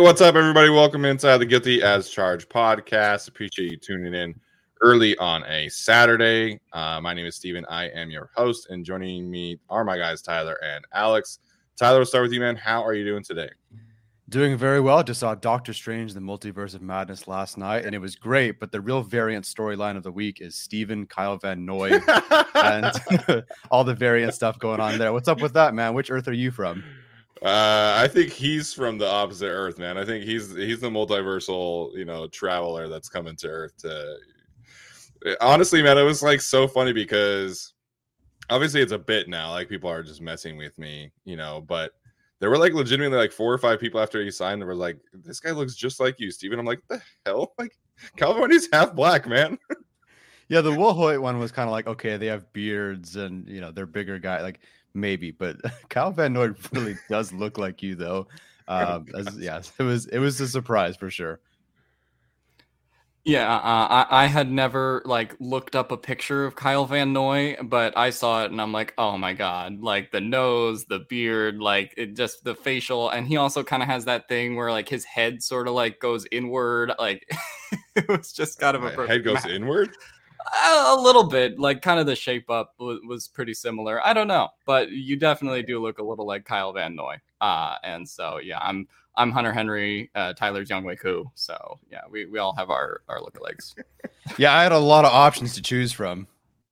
[0.00, 0.70] Hey, what's up, everybody?
[0.70, 3.28] Welcome inside the Guilty as Charged podcast.
[3.28, 4.34] Appreciate you tuning in
[4.80, 6.58] early on a Saturday.
[6.72, 7.66] Uh, my name is Steven.
[7.68, 11.40] I am your host, and joining me are my guys, Tyler and Alex.
[11.76, 12.56] Tyler, we'll start with you, man.
[12.56, 13.50] How are you doing today?
[14.30, 15.02] Doing very well.
[15.02, 18.58] Just saw Doctor Strange, the Multiverse of Madness last night, and it was great.
[18.58, 22.00] But the real variant storyline of the week is Steven Kyle Van Noy
[22.54, 25.12] and all the variant stuff going on there.
[25.12, 25.92] What's up with that, man?
[25.92, 26.82] Which Earth are you from?
[27.42, 29.96] Uh, I think he's from the opposite Earth, man.
[29.96, 33.76] I think he's he's the multiversal, you know, traveler that's coming to Earth.
[33.78, 34.16] To
[35.40, 37.72] honestly, man, it was like so funny because
[38.50, 39.52] obviously it's a bit now.
[39.52, 41.64] Like people are just messing with me, you know.
[41.66, 41.92] But
[42.40, 44.98] there were like legitimately like four or five people after he signed that were like,
[45.14, 46.58] "This guy looks just like you, Steven.
[46.58, 47.54] I'm like, "The hell?
[47.58, 47.72] Like
[48.16, 49.58] California's half black, man."
[50.48, 53.70] yeah, the Will one was kind of like, okay, they have beards and you know
[53.70, 54.42] they're bigger guy.
[54.42, 54.60] Like
[54.94, 55.56] maybe, but
[55.88, 58.26] Kyle Van Noy really does look like you though.
[58.68, 61.40] Um, as, yeah, it was it was a surprise for sure.
[63.22, 67.56] Yeah, uh, I, I had never like looked up a picture of Kyle Van Noy,
[67.62, 71.58] but I saw it and I'm like, oh my god, like the nose, the beard,
[71.58, 74.88] like it just the facial, and he also kind of has that thing where like
[74.88, 77.28] his head sort of like goes inward, like
[77.96, 79.90] it was just kind of a head goes inward
[80.66, 84.04] a little bit like kind of the shape up was, was, pretty similar.
[84.04, 87.74] I don't know but you definitely do look a little like kyle van noy uh
[87.82, 88.86] and so yeah i'm
[89.16, 93.18] i'm hunter henry uh tyler's younghoe koo so yeah we, we all have our our
[93.18, 93.74] lookalikes.
[94.38, 96.28] Yeah i had a lot of options to choose from.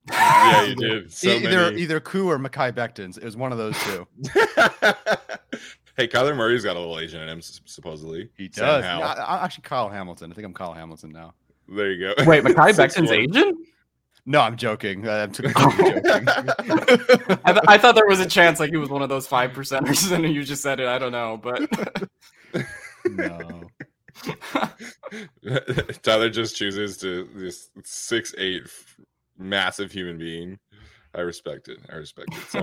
[0.09, 1.11] Yeah you did.
[1.11, 1.81] So either many.
[1.81, 3.17] either koo or Mekhi Bectons.
[3.17, 4.07] it was one of those two.
[5.97, 8.85] Hey kyler murray's got a little asian in him supposedly he does.
[8.85, 10.31] yeah, I, actually kyle hamilton.
[10.31, 11.33] I think i'm kyle hamilton now
[11.75, 12.25] there you go.
[12.25, 13.57] Wait, Mekhi Becton's agent?
[14.25, 15.07] No, I'm joking.
[15.09, 15.53] I'm joking.
[15.57, 16.19] I,
[17.47, 20.11] th- I, thought there was a chance like he was one of those five percenters,
[20.11, 20.87] and you just said it.
[20.87, 21.67] I don't know, but
[23.05, 23.63] no.
[26.03, 28.63] Tyler just chooses to this six eight
[29.37, 30.59] massive human being.
[31.15, 31.79] I respect it.
[31.91, 32.43] I respect it.
[32.49, 32.59] So,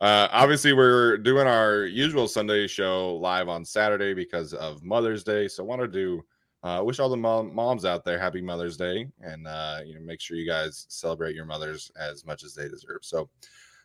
[0.00, 5.48] uh, obviously, we're doing our usual Sunday show live on Saturday because of Mother's Day.
[5.48, 6.22] So, I want to do
[6.64, 10.00] uh, wish all the mom, moms out there happy Mother's Day, and uh, you know
[10.00, 13.00] make sure you guys celebrate your mothers as much as they deserve.
[13.02, 13.28] So,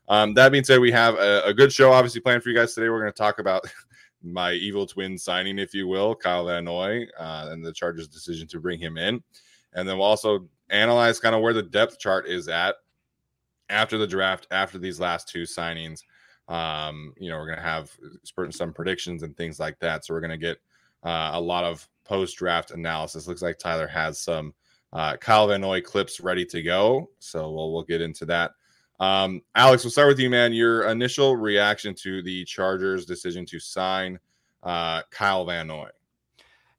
[0.07, 2.73] um, that being said, we have a, a, good show obviously planned for you guys
[2.73, 2.87] today.
[2.87, 3.65] We're going to talk about
[4.23, 8.61] my evil twin signing, if you will, Kyle Noy, uh, and the Chargers' decision to
[8.61, 9.21] bring him in,
[9.73, 12.75] and then we'll also analyze kind of where the depth chart is at
[13.67, 16.03] after the draft, after these last two signings.
[16.47, 17.91] Um, you know, we're gonna have
[18.51, 20.05] some predictions and things like that.
[20.05, 20.59] So we're gonna get
[21.03, 23.27] uh, a lot of post draft analysis.
[23.27, 24.53] Looks like Tyler has some
[24.91, 27.11] uh, Kyle Van Noy clips ready to go.
[27.19, 28.51] So we'll we'll get into that.
[28.99, 30.51] Um, Alex, we'll start with you, man.
[30.51, 34.19] Your initial reaction to the Chargers' decision to sign
[34.63, 35.89] uh, Kyle Van Noy.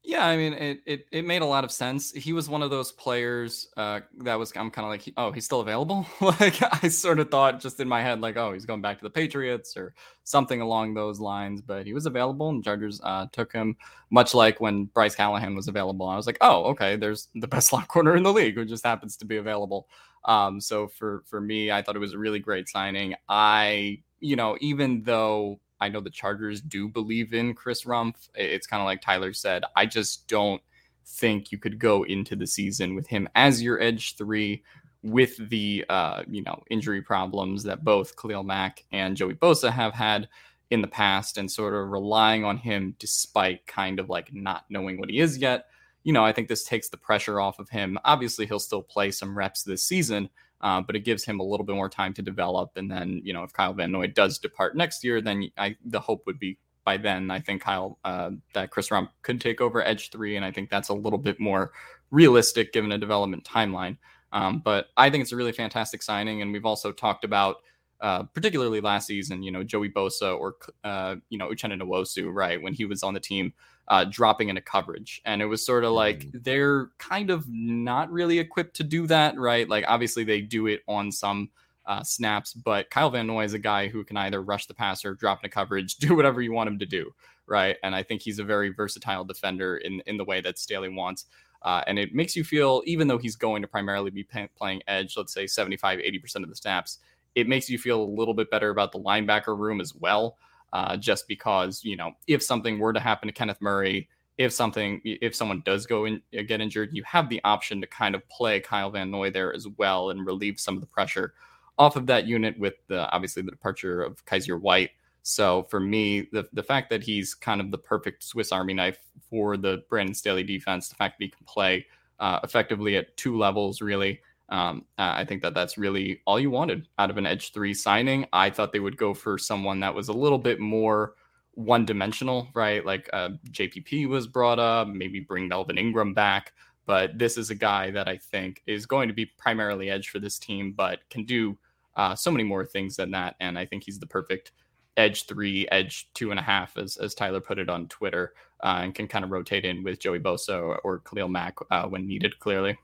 [0.02, 2.10] Yeah, I mean, it, it it made a lot of sense.
[2.12, 5.44] He was one of those players uh, that was I'm kind of like, oh, he's
[5.44, 6.06] still available.
[6.22, 9.04] like I sort of thought just in my head, like, oh, he's going back to
[9.04, 9.94] the Patriots or
[10.24, 11.60] something along those lines.
[11.60, 13.76] But he was available, and Chargers uh, took him.
[14.10, 17.68] Much like when Bryce Callahan was available, I was like, oh, okay, there's the best
[17.68, 19.86] slot corner in the league who just happens to be available.
[20.24, 23.14] Um, so for for me, I thought it was a really great signing.
[23.28, 28.28] I, you know, even though I know the Chargers do believe in Chris Rumph.
[28.34, 29.64] It's kind of like Tyler said.
[29.76, 30.62] I just don't
[31.06, 34.62] think you could go into the season with him as your edge three
[35.02, 39.94] with the uh, you know injury problems that both Khalil Mack and Joey Bosa have
[39.94, 40.28] had
[40.70, 44.98] in the past and sort of relying on him despite kind of like not knowing
[44.98, 45.66] what he is yet.
[46.04, 47.98] You know, I think this takes the pressure off of him.
[48.04, 50.30] Obviously, he'll still play some reps this season,
[50.60, 52.72] uh, but it gives him a little bit more time to develop.
[52.76, 56.00] And then, you know, if Kyle Van Noy does depart next year, then I, the
[56.00, 59.82] hope would be by then, I think Kyle, uh, that Chris Rumph could take over
[59.82, 60.36] Edge 3.
[60.36, 61.72] And I think that's a little bit more
[62.10, 63.96] realistic given a development timeline.
[64.32, 66.42] Um, but I think it's a really fantastic signing.
[66.42, 67.56] And we've also talked about,
[68.00, 72.60] uh, particularly last season, you know, Joey Bosa or, uh, you know, Uchenna Nwosu, right,
[72.60, 73.52] when he was on the team
[73.90, 75.20] uh, dropping into coverage.
[75.24, 76.38] And it was sort of like mm-hmm.
[76.42, 79.68] they're kind of not really equipped to do that, right?
[79.68, 81.50] Like, obviously, they do it on some
[81.86, 85.14] uh, snaps, but Kyle Van Noy is a guy who can either rush the passer,
[85.14, 87.12] drop into coverage, do whatever you want him to do,
[87.48, 87.76] right?
[87.82, 91.26] And I think he's a very versatile defender in, in the way that Staley wants.
[91.62, 94.82] Uh, and it makes you feel, even though he's going to primarily be pay- playing
[94.86, 96.98] edge, let's say 75, 80% of the snaps,
[97.34, 100.36] it makes you feel a little bit better about the linebacker room as well
[100.72, 104.08] uh, just because you know if something were to happen to Kenneth Murray,
[104.38, 107.86] if something if someone does go in uh, get injured, you have the option to
[107.86, 111.34] kind of play Kyle Van Noy there as well and relieve some of the pressure
[111.78, 114.90] off of that unit with the obviously the departure of Kyzir White.
[115.22, 118.98] So for me, the the fact that he's kind of the perfect Swiss Army knife
[119.28, 121.86] for the Brandon Staley defense, the fact that he can play
[122.18, 126.88] uh, effectively at two levels, really, um, I think that that's really all you wanted
[126.98, 128.26] out of an edge three signing.
[128.32, 131.14] I thought they would go for someone that was a little bit more
[131.54, 132.84] one dimensional, right?
[132.84, 136.52] Like uh, JPP was brought up, maybe bring Melvin Ingram back.
[136.86, 140.18] But this is a guy that I think is going to be primarily edge for
[140.18, 141.56] this team, but can do
[141.94, 143.36] uh, so many more things than that.
[143.38, 144.52] And I think he's the perfect
[144.96, 148.32] edge three, edge two and a half, as, as Tyler put it on Twitter,
[148.64, 151.84] uh, and can kind of rotate in with Joey Bosa or, or Khalil Mack uh,
[151.84, 152.76] when needed, clearly.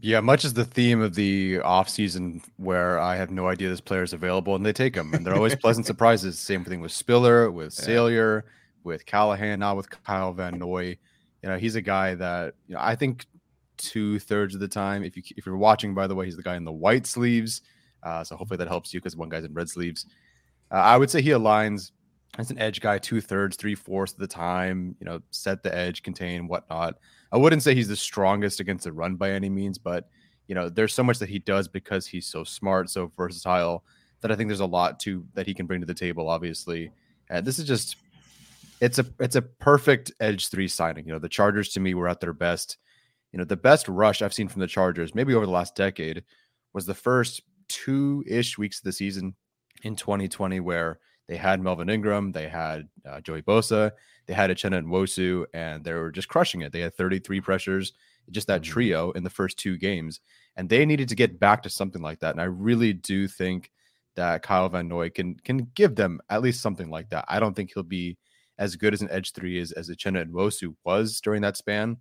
[0.00, 4.04] Yeah, much as the theme of the offseason where I have no idea this player
[4.04, 6.38] is available and they take him and they're always pleasant surprises.
[6.38, 8.40] Same thing with Spiller, with yeah.
[8.84, 10.96] with Callahan, now with Kyle Van Noy.
[11.42, 13.26] You know, he's a guy that, you know, I think
[13.76, 16.42] two thirds of the time, if you if you're watching, by the way, he's the
[16.42, 17.62] guy in the white sleeves.
[18.04, 20.06] Uh, so hopefully that helps you because one guy's in red sleeves.
[20.70, 21.90] Uh, I would say he aligns
[22.38, 25.74] as an edge guy two thirds, three fourths of the time, you know, set the
[25.74, 26.98] edge, contain, whatnot.
[27.32, 30.08] I wouldn't say he's the strongest against the run by any means, but
[30.46, 33.84] you know, there's so much that he does because he's so smart, so versatile
[34.20, 36.28] that I think there's a lot to that he can bring to the table.
[36.28, 36.90] Obviously,
[37.28, 37.96] and this is just
[38.80, 41.06] it's a it's a perfect edge three signing.
[41.06, 42.78] You know, the Chargers to me were at their best.
[43.32, 46.24] You know, the best rush I've seen from the Chargers, maybe over the last decade,
[46.72, 49.34] was the first two ish weeks of the season
[49.82, 50.98] in 2020, where
[51.28, 53.92] they had Melvin Ingram, they had uh, Joey Bosa,
[54.26, 56.72] they had Uchenna Nwosu, and they were just crushing it.
[56.72, 57.92] They had 33 pressures,
[58.30, 58.72] just that mm-hmm.
[58.72, 60.20] trio in the first two games,
[60.56, 62.32] and they needed to get back to something like that.
[62.32, 63.70] And I really do think
[64.16, 67.24] that Kyle Van Noy can can give them at least something like that.
[67.28, 68.18] I don't think he'll be
[68.58, 71.98] as good as an edge three as as Uchenna Nwosu was during that span,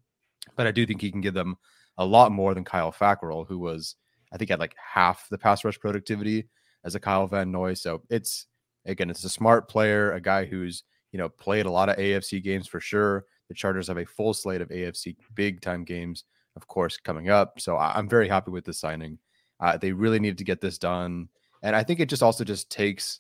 [0.56, 1.58] but I do think he can give them
[1.98, 3.96] a lot more than Kyle Fackrell, who was
[4.32, 6.48] I think had like half the pass rush productivity
[6.84, 7.74] as a Kyle Van Noy.
[7.74, 8.48] So it's
[8.88, 12.44] Again, it's a smart player, a guy who's you know played a lot of AFC
[12.44, 13.26] games for sure.
[13.50, 16.24] The Chargers have a full slate of AFC big time games,
[16.56, 17.60] of course, coming up.
[17.60, 19.20] So I'm very happy with this signing.
[19.60, 21.30] Uh, they really needed to get this done,
[21.64, 23.20] and I think it just also just takes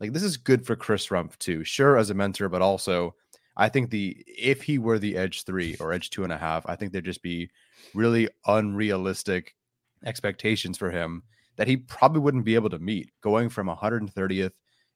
[0.00, 1.64] like this is good for Chris Rumph too.
[1.64, 3.14] Sure, as a mentor, but also
[3.56, 6.64] I think the if he were the edge three or edge two and a half,
[6.66, 7.50] I think there'd just be
[7.94, 9.54] really unrealistic
[10.04, 11.22] expectations for him
[11.56, 13.10] that he probably wouldn't be able to meet.
[13.20, 14.52] Going from 130th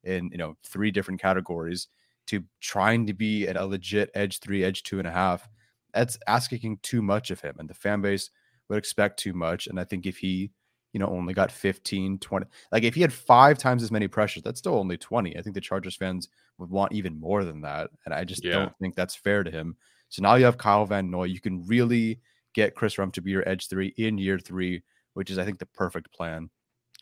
[0.09, 1.89] in you know three different categories
[2.27, 5.49] to trying to be at a legit edge three, edge two and a half,
[5.95, 7.57] that's asking too much of him.
[7.59, 8.31] And the fan base
[8.69, 9.67] would expect too much.
[9.67, 10.51] And I think if he
[10.93, 12.47] you know, only got 15, 20.
[12.73, 15.37] Like if he had five times as many pressures, that's still only 20.
[15.37, 17.91] I think the Chargers fans would want even more than that.
[18.05, 18.53] And I just yeah.
[18.53, 19.77] don't think that's fair to him.
[20.09, 21.25] So now you have Kyle Van Noy.
[21.25, 22.21] You can really
[22.55, 24.83] get Chris Rumph to be your edge three in year three,
[25.15, 26.49] which is, I think, the perfect plan.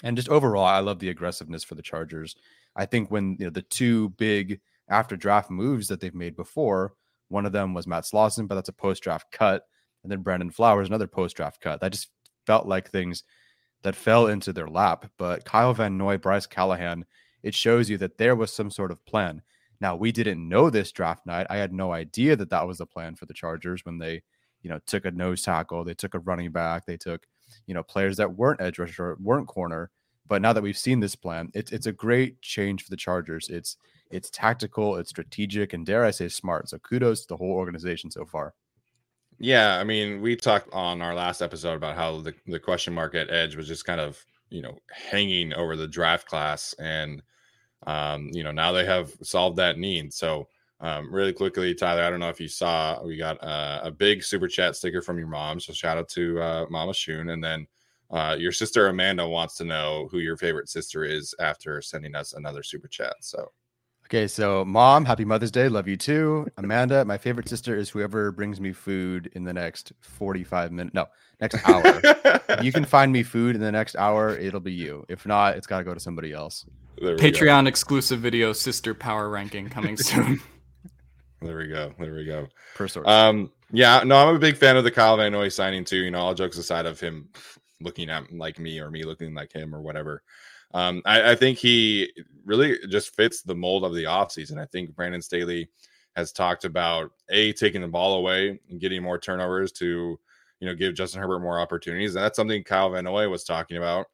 [0.02, 2.34] And just overall, I love the aggressiveness for the Chargers.
[2.76, 6.94] I think when you know the two big after draft moves that they've made before,
[7.28, 9.64] one of them was Matt Slauson, but that's a post draft cut.
[10.02, 11.80] And then Brandon Flowers, another post draft cut.
[11.80, 12.10] That just
[12.46, 13.24] felt like things
[13.82, 15.10] that fell into their lap.
[15.18, 17.04] But Kyle Van Noy, Bryce Callahan,
[17.42, 19.42] it shows you that there was some sort of plan.
[19.80, 21.46] Now, we didn't know this draft night.
[21.50, 24.22] I had no idea that that was the plan for the Chargers when they,
[24.62, 27.26] you know, took a nose tackle, they took a running back, they took,
[27.66, 29.90] you know, players that weren't edge rusher, weren't corner.
[30.28, 33.48] But now that we've seen this plan, it's it's a great change for the Chargers.
[33.48, 33.76] It's
[34.10, 36.68] it's tactical, it's strategic, and dare I say smart.
[36.68, 38.54] So kudos to the whole organization so far.
[39.38, 43.14] Yeah, I mean, we talked on our last episode about how the, the question mark
[43.14, 46.74] at edge was just kind of, you know, hanging over the draft class.
[46.78, 47.22] And,
[47.86, 50.14] um, you know, now they have solved that need.
[50.14, 50.48] So,
[50.80, 54.22] um, really quickly, Tyler, I don't know if you saw, we got uh, a big
[54.22, 55.60] super chat sticker from your mom.
[55.60, 57.28] So, shout out to uh, Mama Shun.
[57.28, 57.66] And then
[58.10, 62.32] uh, your sister Amanda wants to know who your favorite sister is after sending us
[62.32, 63.14] another super chat.
[63.20, 63.50] So,
[64.06, 65.68] Okay, so mom, happy Mother's Day.
[65.68, 66.46] Love you too.
[66.58, 70.94] Amanda, my favorite sister is whoever brings me food in the next 45 minutes.
[70.94, 71.06] No,
[71.40, 71.82] next hour.
[72.04, 75.04] if you can find me food in the next hour, it'll be you.
[75.08, 76.64] If not, it's got to go to somebody else.
[77.00, 77.68] Patreon go.
[77.68, 80.40] exclusive video sister power ranking coming soon.
[81.42, 81.92] there we go.
[81.98, 82.46] There we go.
[82.76, 83.08] Per source.
[83.08, 85.96] Um, yeah, no, I'm a big fan of the Kyle Van Noy signing too.
[85.96, 87.28] You know, all jokes aside of him
[87.80, 90.22] looking at like me or me looking like him or whatever.
[90.74, 92.10] Um, I, I, think he
[92.44, 94.58] really just fits the mold of the offseason.
[94.58, 95.68] I think Brandon Staley
[96.16, 100.18] has talked about a taking the ball away and getting more turnovers to
[100.60, 102.14] you know give Justin Herbert more opportunities.
[102.14, 104.06] And that's something Kyle Van Noy was talking about,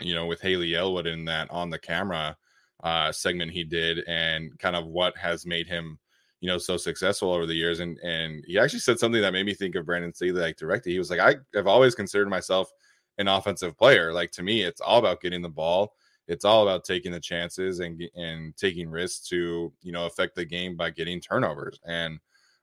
[0.00, 2.36] you know, with Hayley Elwood in that on the camera
[2.82, 5.98] uh, segment he did, and kind of what has made him
[6.40, 7.80] you know so successful over the years.
[7.80, 10.92] And and he actually said something that made me think of Brandon Staley like directly.
[10.92, 12.70] He was like, I have always considered myself
[13.18, 14.12] an offensive player.
[14.12, 15.94] Like to me, it's all about getting the ball.
[16.28, 20.44] It's all about taking the chances and and taking risks to you know affect the
[20.44, 21.78] game by getting turnovers.
[21.84, 22.18] And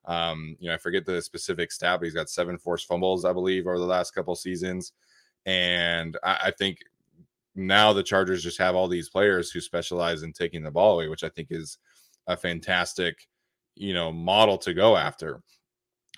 [0.06, 3.34] um, you know, I forget the specific stat, but he's got seven forced fumbles, I
[3.34, 4.92] believe, over the last couple seasons.
[5.46, 6.80] And I, I think
[7.56, 11.08] now the Chargers just have all these players who specialize in taking the ball away,
[11.08, 11.78] which I think is
[12.28, 13.28] a fantastic,
[13.76, 15.42] you know, model to go after.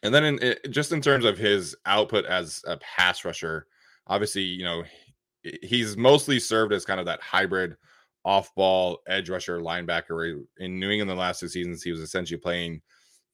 [0.04, 3.68] And then in it, just in terms of his output as a pass rusher,
[4.08, 4.84] obviously, you know,
[5.62, 7.76] he's mostly served as kind of that hybrid
[8.24, 10.44] off ball edge rusher linebacker.
[10.58, 12.82] In New England, the last two seasons, he was essentially playing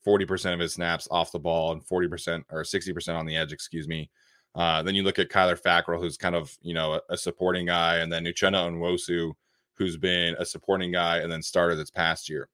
[0.05, 3.87] 40% of his snaps off the ball and 40% or 60% on the edge, excuse
[3.87, 4.09] me.
[4.53, 7.65] Uh, then you look at Kyler Fackrell, who's kind of, you know, a, a supporting
[7.65, 9.31] guy, and then Uchenna Nwosu,
[9.75, 12.49] who's been a supporting guy and then started this past year.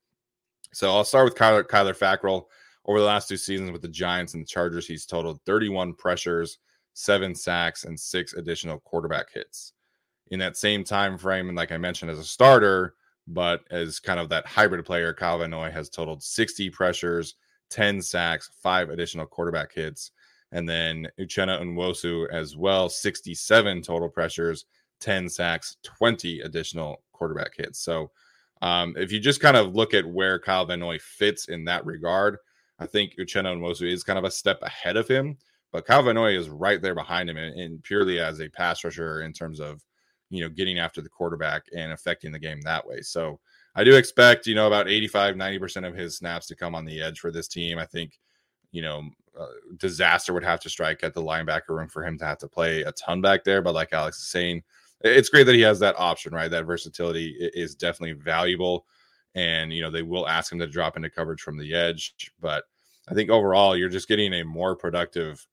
[0.72, 2.44] So I'll start with Kyler, Kyler Fackrell.
[2.86, 6.58] Over the last two seasons with the Giants and the Chargers, he's totaled 31 pressures,
[6.94, 9.74] seven sacks, and six additional quarterback hits.
[10.30, 12.94] In that same time frame, and like I mentioned, as a starter,
[13.26, 17.34] but as kind of that hybrid player, Kyle Van Noy has totaled 60 pressures,
[17.70, 20.12] 10 sacks, five additional quarterback hits.
[20.52, 24.64] And then Uchenna Nwosu as well, 67 total pressures,
[25.00, 27.80] 10 sacks, 20 additional quarterback hits.
[27.80, 28.10] So
[28.62, 31.86] um, if you just kind of look at where Kyle Van Noy fits in that
[31.86, 32.38] regard,
[32.78, 35.36] I think Uchenna Nwosu is kind of a step ahead of him.
[35.72, 39.22] But Kyle Van Noy is right there behind him, and, purely as a pass rusher
[39.22, 39.82] in terms of
[40.30, 43.00] you know getting after the quarterback and affecting the game that way.
[43.02, 43.38] So
[43.74, 47.02] I do expect you know about 85 90% of his snaps to come on the
[47.02, 47.78] edge for this team.
[47.78, 48.18] I think
[48.72, 49.46] you know uh,
[49.76, 52.82] disaster would have to strike at the linebacker room for him to have to play
[52.82, 53.62] a ton back there.
[53.62, 54.62] But like Alex is saying,
[55.02, 56.50] it's great that he has that option, right?
[56.50, 58.86] That versatility is definitely valuable.
[59.34, 62.64] And you know they will ask him to drop into coverage from the edge, but
[63.08, 65.46] I think overall you're just getting a more productive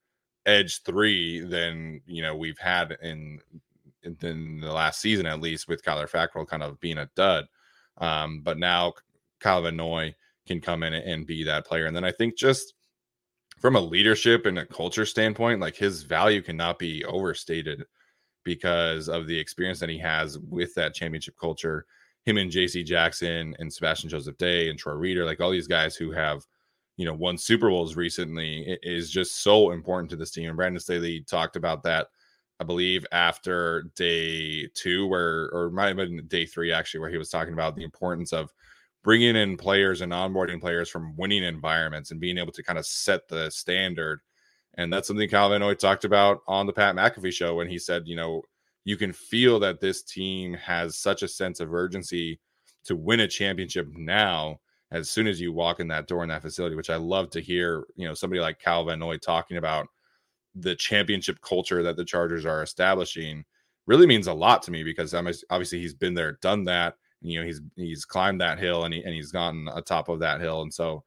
[0.46, 3.40] edge three than you know we've had in
[4.04, 7.46] in the last season at least with Kyler Fackrell kind of being a dud.
[7.98, 8.94] Um, but now
[9.40, 10.16] Kyle Van Noy
[10.48, 11.86] can come in and be that player.
[11.86, 12.76] And then I think just
[13.60, 17.86] from a leadership and a culture standpoint, like his value cannot be overstated
[18.46, 21.86] because of the experience that he has with that championship culture.
[22.24, 25.96] Him and JC Jackson and Sebastian Joseph Day and Troy Reeder, like all these guys
[25.96, 26.46] who have
[26.98, 30.48] you know, won Super Bowls recently is just so important to this team.
[30.48, 32.08] And Brandon Staley talked about that,
[32.60, 37.18] I believe, after day two, where, or might have been day three, actually, where he
[37.18, 38.54] was talking about the importance of
[39.04, 42.86] bringing in players and onboarding players from winning environments and being able to kind of
[42.86, 44.22] set the standard.
[44.78, 47.80] And that's something Kyle Van Noy talked about on the Pat McAfee show when he
[47.80, 48.42] said, you know,
[48.84, 52.40] you can feel that this team has such a sense of urgency
[52.84, 54.60] to win a championship now
[54.92, 57.42] as soon as you walk in that door in that facility, which I love to
[57.42, 59.88] hear, you know, somebody like Kyle Van Noy talking about
[60.54, 63.44] the championship culture that the Chargers are establishing
[63.88, 66.96] really means a lot to me because I'm obviously he's been there, done that.
[67.22, 70.42] You know, he's he's climbed that hill and he and he's gotten atop of that
[70.42, 70.62] hill.
[70.62, 71.04] And so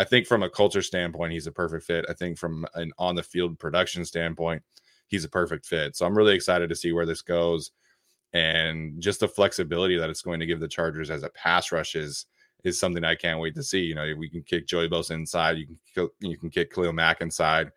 [0.00, 2.06] I think from a culture standpoint, he's a perfect fit.
[2.08, 4.62] I think from an on the field production standpoint,
[5.08, 5.94] he's a perfect fit.
[5.94, 7.72] So I'm really excited to see where this goes.
[8.32, 11.96] And just the flexibility that it's going to give the Chargers as a pass rush
[11.96, 12.24] is
[12.64, 13.80] is something I can't wait to see.
[13.80, 17.20] You know, we can kick Joey Bosa inside, you can you can kick Khalil Mack
[17.20, 17.70] inside,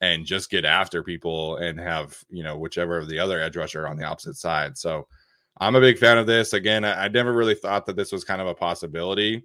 [0.00, 3.86] and just get after people and have you know whichever of the other edge rusher
[3.86, 4.76] on the opposite side.
[4.76, 5.06] So
[5.60, 6.54] I'm a big fan of this.
[6.54, 9.44] Again, I, I never really thought that this was kind of a possibility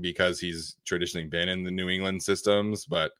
[0.00, 3.12] because he's traditionally been in the New England systems, but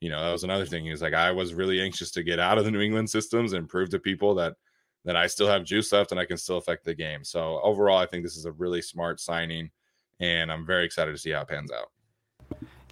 [0.00, 0.84] you know that was another thing.
[0.84, 3.52] He was like, I was really anxious to get out of the New England systems
[3.52, 4.54] and prove to people that
[5.04, 7.24] that I still have juice left and I can still affect the game.
[7.24, 9.70] So overall, I think this is a really smart signing
[10.20, 11.90] and I'm very excited to see how it pans out.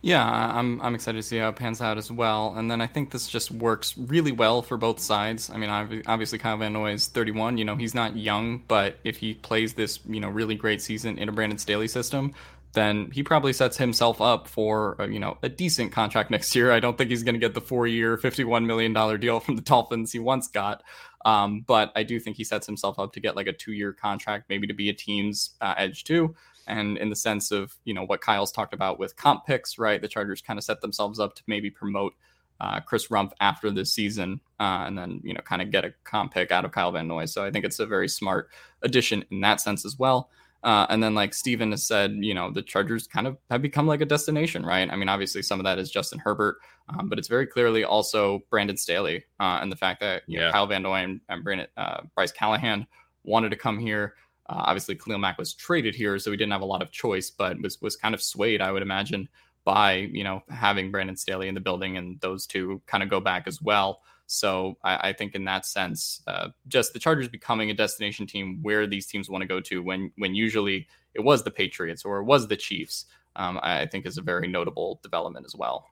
[0.03, 2.55] Yeah, I'm I'm excited to see how it pans out as well.
[2.57, 5.51] And then I think this just works really well for both sides.
[5.51, 5.69] I mean,
[6.07, 7.59] obviously Kyle Van Noy is 31.
[7.59, 11.19] You know, he's not young, but if he plays this, you know, really great season
[11.19, 12.33] in a Brandon Staley system,
[12.73, 16.73] then he probably sets himself up for a, you know a decent contract next year.
[16.73, 19.62] I don't think he's going to get the four-year, fifty-one million dollar deal from the
[19.62, 20.83] Dolphins he once got,
[21.25, 24.47] um, but I do think he sets himself up to get like a two-year contract,
[24.49, 26.35] maybe to be a team's uh, edge too
[26.67, 30.00] and in the sense of you know what Kyle's talked about with comp picks, right?
[30.00, 32.15] The Chargers kind of set themselves up to maybe promote
[32.61, 35.95] uh, Chris Rumph after this season, uh, and then you know kind of get a
[36.05, 37.25] comp pick out of Kyle Van Noy.
[37.25, 38.49] So I think it's a very smart
[38.83, 40.31] addition in that sense as well.
[40.62, 43.87] Uh, and then, like Steven has said, you know, the Chargers kind of have become
[43.87, 44.90] like a destination, right?
[44.90, 48.40] I mean, obviously, some of that is Justin Herbert, um, but it's very clearly also
[48.50, 50.40] Brandon Staley uh, and the fact that yeah.
[50.40, 52.87] know, Kyle Van Noy and, and Brandon, uh, Bryce Callahan
[53.25, 54.14] wanted to come here.
[54.50, 57.31] Uh, obviously, Khalil Mack was traded here, so he didn't have a lot of choice,
[57.31, 59.29] but was was kind of swayed, I would imagine,
[59.64, 63.20] by you know having Brandon Staley in the building, and those two kind of go
[63.20, 64.03] back as well.
[64.33, 68.61] So I, I think in that sense, uh, just the Chargers becoming a destination team
[68.62, 72.19] where these teams want to go to when when usually it was the Patriots or
[72.19, 75.87] it was the Chiefs, um, I think is a very notable development as well.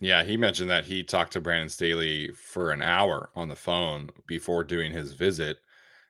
[0.00, 4.10] Yeah, he mentioned that he talked to Brandon Staley for an hour on the phone
[4.26, 5.58] before doing his visit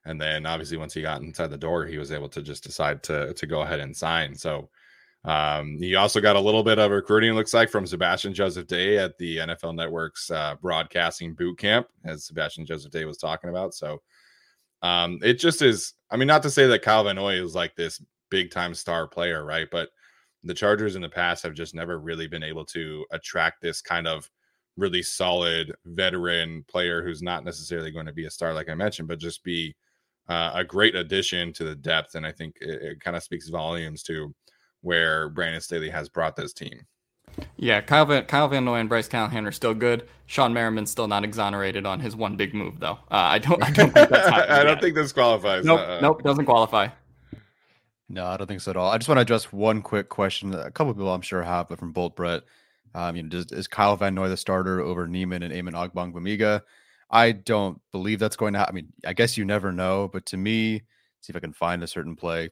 [0.09, 3.03] and then obviously once he got inside the door, he was able to just decide
[3.05, 4.35] to to go ahead and sign.
[4.35, 4.71] So
[5.25, 8.99] um, he also got a little bit of recruiting, looks like, from Sebastian Joseph Day
[8.99, 13.75] at the NFL Network's uh, broadcasting boot camp, as Sebastian Joseph Day was talking about.
[13.75, 14.01] So
[14.83, 15.95] um, it just is.
[16.11, 19.07] I mean, not to say that Kyle Van Noy is like this big time star
[19.07, 19.69] player, right?
[19.71, 19.91] But
[20.45, 24.07] the Chargers in the past have just never really been able to attract this kind
[24.07, 24.31] of
[24.77, 29.09] really solid veteran player who's not necessarily going to be a star, like I mentioned,
[29.09, 29.75] but just be
[30.29, 33.49] uh, a great addition to the depth, and I think it, it kind of speaks
[33.49, 34.33] volumes to
[34.83, 36.87] where Brandon Staley has brought this team.
[37.57, 40.09] Yeah, Kyle Van, Kyle Van Noy and Bryce Callahan are still good.
[40.29, 42.99] Shawne Merriman's still not exonerated on his one big move, though.
[43.11, 43.63] Uh, I don't.
[43.63, 44.29] I don't think that's.
[44.51, 45.65] I don't think this qualifies.
[45.65, 45.81] Nope.
[45.81, 46.23] Uh, nope.
[46.23, 46.89] Doesn't qualify.
[48.09, 48.91] No, I don't think so at all.
[48.91, 50.55] I just want to address one quick question.
[50.55, 52.43] A couple people I'm sure have, but from Bolt Brett,
[52.95, 56.63] um, you know, does, is Kyle Van Noy the starter over Niemann and Amen Ogbongbemiga?
[57.11, 58.73] I don't believe that's going to happen.
[58.73, 60.83] I mean, I guess you never know, but to me,
[61.21, 62.51] see if I can find a certain play.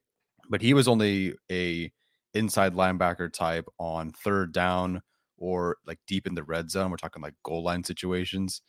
[0.49, 1.91] But he was only a
[2.37, 5.03] inside linebacker type on third down
[5.39, 6.91] or like deep in the red zone.
[6.91, 8.63] We're talking like goal line situations.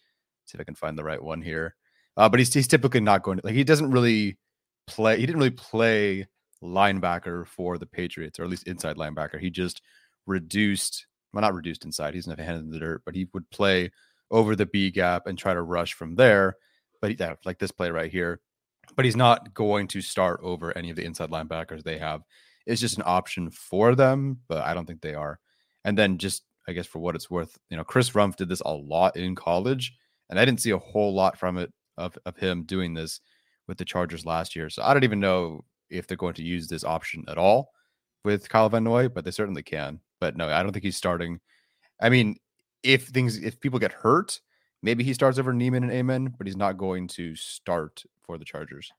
[0.45, 1.75] See if I can find the right one here.
[2.15, 4.37] Uh, but he's he's typically not going to like he doesn't really
[4.87, 5.19] play.
[5.19, 6.27] He didn't really play
[6.63, 9.39] linebacker for the Patriots, or at least inside linebacker.
[9.39, 9.81] He just
[10.25, 12.13] reduced, well, not reduced inside.
[12.13, 13.91] He's not a hand in the dirt, but he would play
[14.31, 16.57] over the B gap and try to rush from there.
[17.01, 18.41] But yeah, like this play right here.
[18.95, 22.23] But he's not going to start over any of the inside linebackers they have.
[22.67, 25.39] It's just an option for them, but I don't think they are.
[25.85, 28.61] And then just I guess for what it's worth, you know, Chris Rumph did this
[28.65, 29.95] a lot in college,
[30.29, 33.21] and I didn't see a whole lot from it of, of him doing this
[33.67, 34.69] with the Chargers last year.
[34.69, 37.71] So I don't even know if they're going to use this option at all
[38.25, 40.01] with Kyle Van Noy, but they certainly can.
[40.19, 41.39] But no, I don't think he's starting.
[42.01, 42.37] I mean,
[42.83, 44.39] if things if people get hurt,
[44.83, 48.45] maybe he starts over Niemann and Amen, but he's not going to start for the
[48.45, 48.91] Chargers.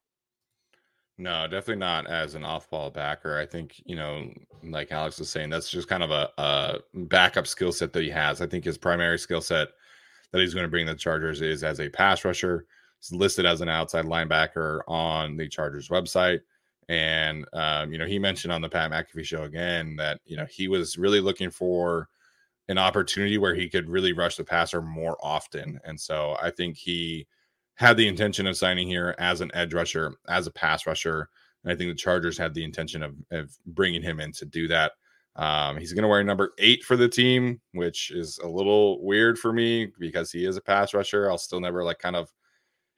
[1.20, 3.36] No, definitely not as an off-ball backer.
[3.38, 7.46] I think you know, like Alex was saying, that's just kind of a, a backup
[7.48, 8.40] skill set that he has.
[8.40, 9.68] I think his primary skill set
[10.30, 12.66] that he's going to bring the Chargers is as a pass rusher.
[13.00, 16.40] He's listed as an outside linebacker on the Chargers website.
[16.88, 20.46] And um, you know, he mentioned on the Pat McAfee show again that you know
[20.46, 22.08] he was really looking for
[22.68, 25.80] an opportunity where he could really rush the passer more often.
[25.84, 27.26] And so I think he
[27.78, 31.28] had the intention of signing here as an edge rusher, as a pass rusher.
[31.62, 34.66] And I think the Chargers had the intention of, of bringing him in to do
[34.68, 34.92] that.
[35.36, 39.38] Um, he's going to wear number eight for the team, which is a little weird
[39.38, 41.30] for me because he is a pass rusher.
[41.30, 42.32] I'll still never like kind of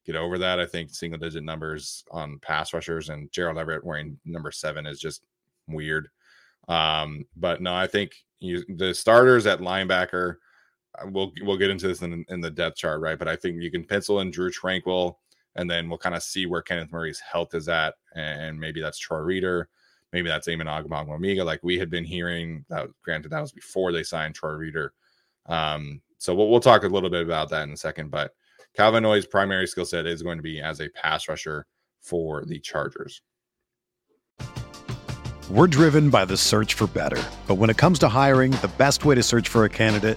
[0.06, 0.58] get over that.
[0.58, 4.98] I think single digit numbers on pass rushers and Gerald Everett wearing number seven is
[4.98, 5.22] just
[5.68, 6.08] weird.
[6.68, 10.36] Um, but no, I think you, the starters at linebacker,
[11.06, 13.18] we'll we'll get into this in, in the depth chart, right?
[13.18, 15.16] But I think you can pencil in Drue Tranquill,
[15.56, 18.98] and then we'll kind of see where Kenneth Murray's health is at, and maybe that's
[18.98, 19.68] Troy Reeder,
[20.12, 22.64] maybe that's Amen Ogbongbemiga, like we had been hearing.
[22.68, 24.92] That granted, that was before they signed Troy Reeder.
[25.46, 28.32] Um, so we'll we'll talk a little bit about that in a second, but
[28.76, 31.66] Kyle Van Noy's primary skill set is going to be as a pass rusher
[32.00, 33.22] for the Chargers.
[35.50, 37.20] We're driven by the search for better.
[37.48, 40.16] But when it comes to hiring, the best way to search for a candidate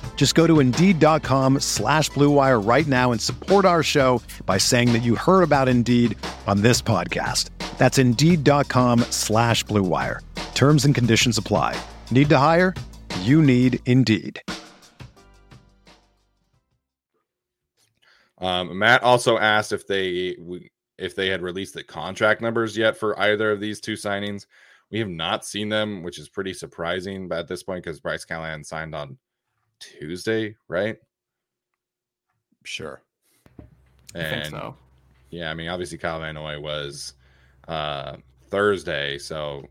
[0.21, 4.99] Just go to Indeed.com slash BlueWire right now and support our show by saying that
[4.99, 7.49] you heard about Indeed on this podcast.
[7.79, 10.19] That's Indeed.com slash BlueWire.
[10.53, 11.75] Terms and conditions apply.
[12.11, 12.75] Need to hire?
[13.21, 14.39] You need Indeed.
[18.37, 20.37] Um, Matt also asked if they
[20.99, 24.45] if they had released the contract numbers yet for either of these two signings.
[24.91, 27.27] We have not seen them, which is pretty surprising.
[27.27, 29.17] But at this point, because Bryce Callahan signed on
[29.81, 30.97] Tuesday, right?
[32.63, 33.01] Sure.
[34.15, 34.75] And so.
[35.29, 37.13] yeah, I mean, obviously Kyle Van Noy was
[37.67, 38.17] uh,
[38.49, 39.65] Thursday, so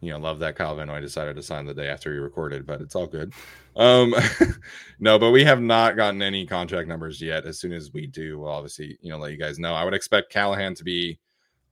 [0.00, 2.66] you know, love that Kyle Van Noy decided to sign the day after he recorded,
[2.66, 3.34] but it's all good.
[3.76, 4.14] Um,
[4.98, 7.44] no, but we have not gotten any contract numbers yet.
[7.44, 9.74] As soon as we do, we'll obviously, you know, let you guys know.
[9.74, 11.18] I would expect Callahan to be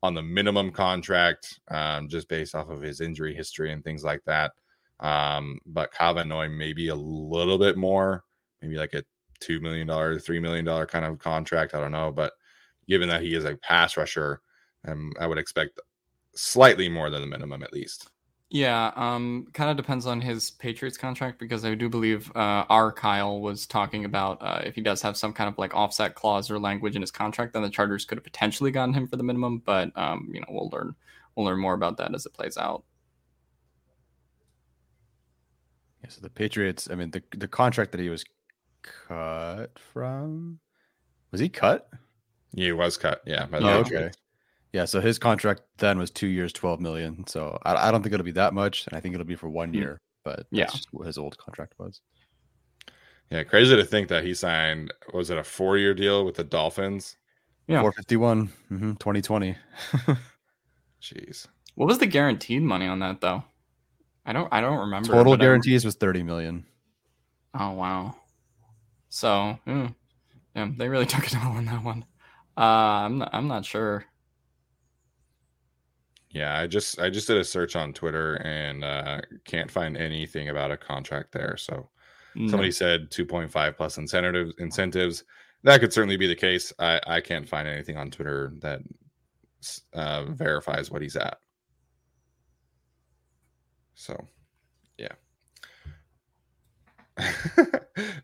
[0.02, 4.22] on the minimum contract, um, just based off of his injury history and things like
[4.26, 4.52] that.
[5.00, 8.24] Um, but Kyle Noy maybe a little bit more,
[8.60, 9.04] maybe like a
[9.40, 11.74] two million dollar, three million dollar kind of contract.
[11.74, 12.32] I don't know, but
[12.88, 14.40] given that he is a pass rusher,
[14.86, 15.80] um, I would expect
[16.34, 18.10] slightly more than the minimum at least.
[18.50, 22.90] Yeah, um, kind of depends on his Patriots contract because I do believe uh, our
[22.90, 26.50] Kyle was talking about uh, if he does have some kind of like offset clause
[26.50, 29.22] or language in his contract, then the Chargers could have potentially gotten him for the
[29.22, 29.62] minimum.
[29.66, 30.94] But um, you know, we'll learn
[31.36, 32.84] we'll learn more about that as it plays out.
[36.02, 38.24] Yeah, so the Patriots, I mean, the the contract that he was
[38.82, 40.60] cut from,
[41.30, 41.88] was he cut?
[42.54, 43.22] He was cut.
[43.26, 43.46] Yeah.
[43.52, 44.10] Oh, okay.
[44.72, 47.26] Yeah, so his contract then was two years, twelve million.
[47.26, 49.48] So I, I don't think it'll be that much, and I think it'll be for
[49.48, 49.76] one hmm.
[49.76, 50.00] year.
[50.24, 52.00] But yeah, what his old contract was.
[53.30, 54.92] Yeah, crazy to think that he signed.
[55.12, 57.16] Was it a four-year deal with the Dolphins?
[57.66, 59.56] Yeah, four fifty-one, mm-hmm, 2020.
[61.02, 63.44] Jeez, what was the guaranteed money on that though?
[64.28, 64.52] I don't.
[64.52, 65.08] I don't remember.
[65.08, 66.66] Total guarantees was thirty million.
[67.58, 68.14] Oh wow!
[69.08, 69.94] So, mm,
[70.54, 72.04] yeah, they really took it all on that one.
[72.54, 74.04] Uh, I'm not, I'm not sure.
[76.30, 80.50] Yeah, I just I just did a search on Twitter and uh, can't find anything
[80.50, 81.56] about a contract there.
[81.56, 81.88] So
[82.34, 82.50] no.
[82.50, 85.24] somebody said 2.5 plus incentives incentives.
[85.64, 86.70] That could certainly be the case.
[86.78, 88.80] I, I can't find anything on Twitter that
[89.94, 91.38] uh, verifies what he's at.
[93.98, 94.16] So,
[94.96, 95.08] yeah.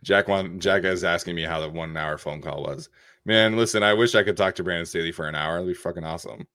[0.05, 2.89] Jack one Jack is asking me how the one hour phone call was.
[3.25, 5.57] Man, listen, I wish I could talk to Brandon Staley for an hour.
[5.57, 6.47] It'd be fucking awesome.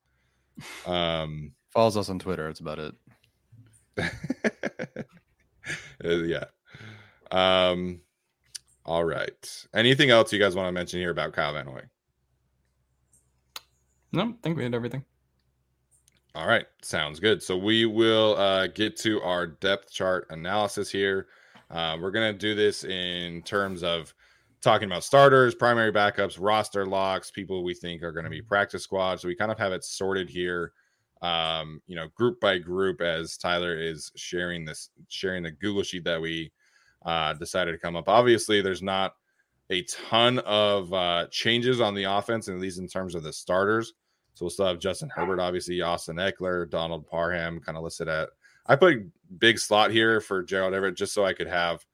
[0.86, 2.48] Um, follows us on Twitter.
[2.48, 2.96] That's about it.
[6.04, 6.46] Uh, yeah.
[7.30, 8.00] Um.
[8.86, 9.68] All right.
[9.74, 11.82] Anything else you guys want to mention here about Kyle Van Noy?
[14.14, 15.04] No, I think we had everything.
[16.36, 17.42] All right, sounds good.
[17.42, 21.28] So we will uh, get to our depth chart analysis here.
[21.72, 24.14] Uh, we're gonna do this in terms of
[24.62, 28.84] talking about starters, primary backups, roster locks, people we think are going to be practice
[28.84, 29.22] squads.
[29.22, 30.74] So we kind of have it sorted here,
[31.22, 36.04] um, you know, group by group as Tyler is sharing this, sharing the Google sheet
[36.04, 36.52] that we
[37.06, 38.10] uh, decided to come up.
[38.10, 39.16] Obviously, there's not
[39.70, 43.94] a ton of uh, changes on the offense, at least in terms of the starters.
[44.34, 48.30] So we'll still have Justin Herbert, obviously, Austin Ekeler, Donald Parham, kind of listed at.
[48.66, 49.04] I put
[49.40, 51.86] big slot here for Gerald Everett just so I could have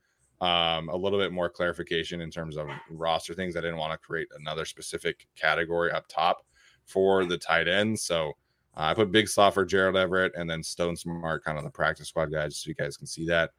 [0.41, 3.55] um, a little bit more clarification in terms of roster things.
[3.55, 6.45] I didn't want to create another specific category up top
[6.85, 8.03] for the tight ends.
[8.03, 8.29] So
[8.75, 11.69] uh, I put big slot for Gerald Everett and then Stone Smartt, kind of the
[11.69, 13.51] practice squad guys, so you guys can see that.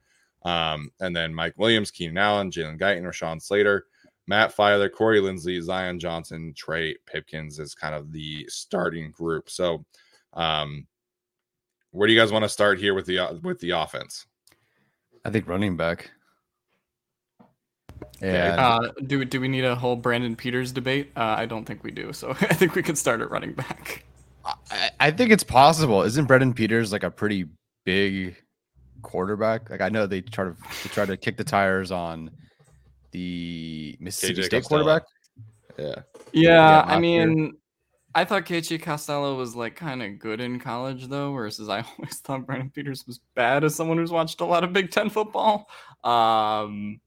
[0.42, 3.86] Um, and then Mike Williams, Keenan Allen, Jalen Guyton, Rashawn Slater,
[4.28, 9.48] Matt Feiler, Corey Linsley, Zion Johnson, Trey Pipkins is kind of the starting group.
[9.48, 9.84] So,
[10.32, 10.86] um,
[11.92, 14.26] where do you guys want to start here with the uh, with the offense?
[15.24, 16.10] I think running back.
[18.20, 18.56] Yeah.
[18.58, 21.10] Uh, do do we need a whole Brandon Peters debate?
[21.16, 22.12] Uh, I don't think we do.
[22.12, 24.04] So I think we can start at running back.
[24.70, 26.02] I, I think it's possible.
[26.02, 27.46] Isn't Brandon Peters like a pretty
[27.84, 28.36] big
[29.02, 29.70] quarterback?
[29.70, 32.30] Like I know they try to they try to kick the tires on
[33.10, 34.82] the Mississippi KJ State Costello.
[34.84, 35.08] quarterback.
[35.78, 35.84] Yeah,
[36.32, 37.26] Yeah, Yeah, I last year.
[37.28, 37.56] mean,
[38.14, 42.18] I thought KJ Costello was like kind of good in college though, versus I always
[42.18, 45.68] thought Brandon Peters was bad as someone who's watched a lot of Big Ten football.
[46.02, 47.00] Um,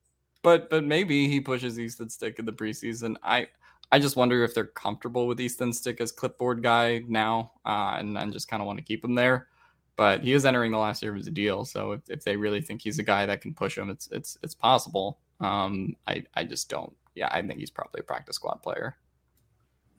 [0.44, 3.16] but but maybe he pushes Easton Stick in the preseason.
[3.24, 3.48] I
[3.92, 8.16] I just wonder if they're comfortable with Easton Stick as clipboard guy now, uh, and
[8.18, 9.48] and just kind of want to keep him there.
[9.96, 12.62] But he is entering the last year of his deal, so if, if they really
[12.62, 15.20] think he's a guy that can push him, it's it's it's possible.
[15.40, 16.94] Um, I I just don't.
[17.16, 18.96] Yeah, I think he's probably a practice squad player.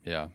[0.05, 0.29] Yeah.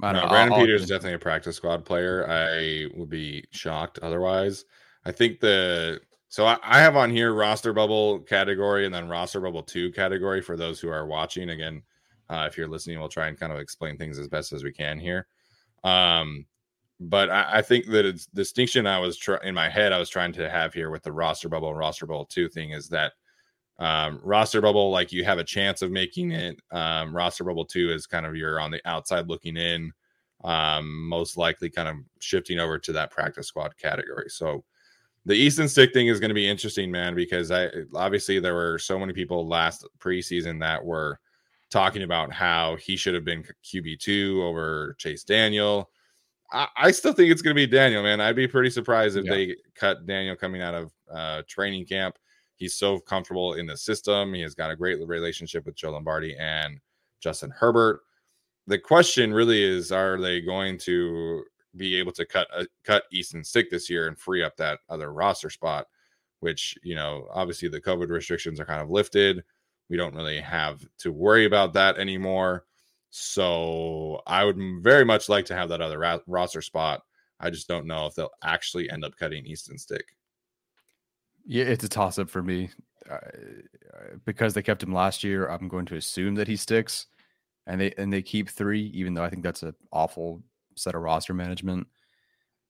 [0.00, 0.28] I don't know.
[0.28, 2.26] Brandon I'll- Peters is definitely a practice squad player.
[2.28, 4.64] I would be shocked otherwise.
[5.04, 9.40] I think the so I, I have on here roster bubble category and then roster
[9.40, 11.50] bubble two category for those who are watching.
[11.50, 11.82] Again,
[12.30, 14.72] uh, if you're listening, we'll try and kind of explain things as best as we
[14.72, 15.26] can here.
[15.84, 16.46] Um,
[17.00, 20.08] but I, I think that it's distinction I was try- in my head I was
[20.08, 23.12] trying to have here with the roster bubble and roster bubble two thing is that
[23.78, 26.60] um, roster bubble like you have a chance of making it.
[26.70, 29.92] Um, roster bubble two is kind of you're on the outside looking in
[30.44, 34.28] um, most likely kind of shifting over to that practice squad category.
[34.28, 34.64] So
[35.24, 38.78] the Easton Stick thing is going to be interesting, man, because I obviously there were
[38.78, 41.20] so many people last preseason that were
[41.70, 45.90] talking about how he should have been QB two over Chase Daniel.
[46.52, 48.20] I, I still think it's going to be Daniel, man.
[48.20, 49.30] I'd be pretty surprised if Yeah.
[49.32, 52.18] they cut Daniel coming out of uh, training camp.
[52.62, 54.34] He's so comfortable in the system.
[54.34, 56.78] He has got a great relationship with Joe Lombardi and
[57.20, 58.02] Justin Herbert.
[58.68, 61.42] The question really is are they going to
[61.76, 65.12] be able to cut uh, cut Easton Stick this year and free up that other
[65.12, 65.86] roster spot
[66.38, 69.42] which you know obviously the covid restrictions are kind of lifted.
[69.90, 72.64] We don't really have to worry about that anymore.
[73.10, 77.02] So i would very much like to have that other ra- roster spot.
[77.40, 80.04] I just don't know if they'll actually end up cutting Easton Stick
[81.44, 82.70] Yeah, it's a toss up for me.
[83.10, 83.18] Uh,
[84.24, 87.06] because they kept him last year, I'm going to assume that he sticks
[87.66, 90.42] and they and they keep three, even though I think that's an awful
[90.76, 91.86] set of roster management.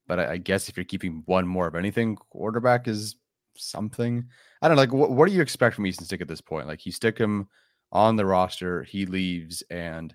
[0.07, 3.17] But I, I guess if you're keeping one more of anything, quarterback is
[3.57, 4.25] something.
[4.61, 4.83] I don't know.
[4.83, 6.67] Like, what, what do you expect from Easton Stick at this point?
[6.67, 7.49] Like, you stick him
[7.93, 10.15] on the roster, he leaves, and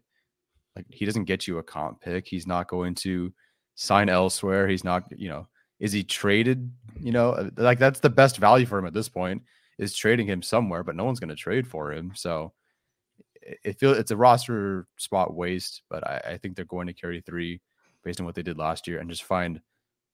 [0.76, 2.28] like he doesn't get you a comp pick.
[2.28, 3.34] He's not going to
[3.76, 4.68] sign elsewhere.
[4.68, 5.48] He's not, you know,
[5.80, 6.72] is he traded?
[7.00, 9.44] You know, uh, like that's the best value for him at this point
[9.78, 12.12] is trading him somewhere, but no one's going to trade for him.
[12.16, 12.54] So
[13.42, 17.22] it- feels it's a roster spot waste, but I, I think they're going to carry
[17.22, 17.62] three
[18.04, 19.62] based on what they did last year and just find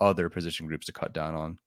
[0.01, 1.57] other position groups to cut down on.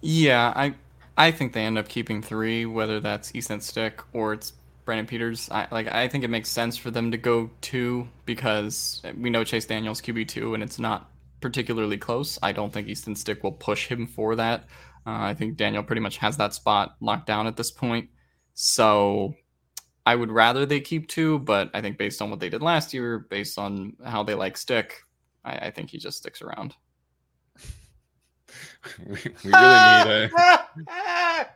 [0.00, 0.74] Yeah, I
[1.16, 4.52] I think they end up keeping three, whether that's Easton Stick or it's
[4.84, 5.48] Brandon Peters.
[5.50, 9.42] I like I think it makes sense for them to go two because we know
[9.44, 11.10] Chase Daniels QB two and it's not
[11.40, 12.38] particularly close.
[12.42, 14.64] I don't think Easton Stick will push him for that.
[15.06, 18.10] Uh, I think Daniel pretty much has that spot locked down at this point.
[18.54, 19.34] So
[20.04, 22.92] I would rather they keep two, but I think based on what they did last
[22.92, 25.00] year, based on how they like Stick,
[25.44, 26.74] I, I think he just sticks around.
[29.06, 31.46] we, we really need a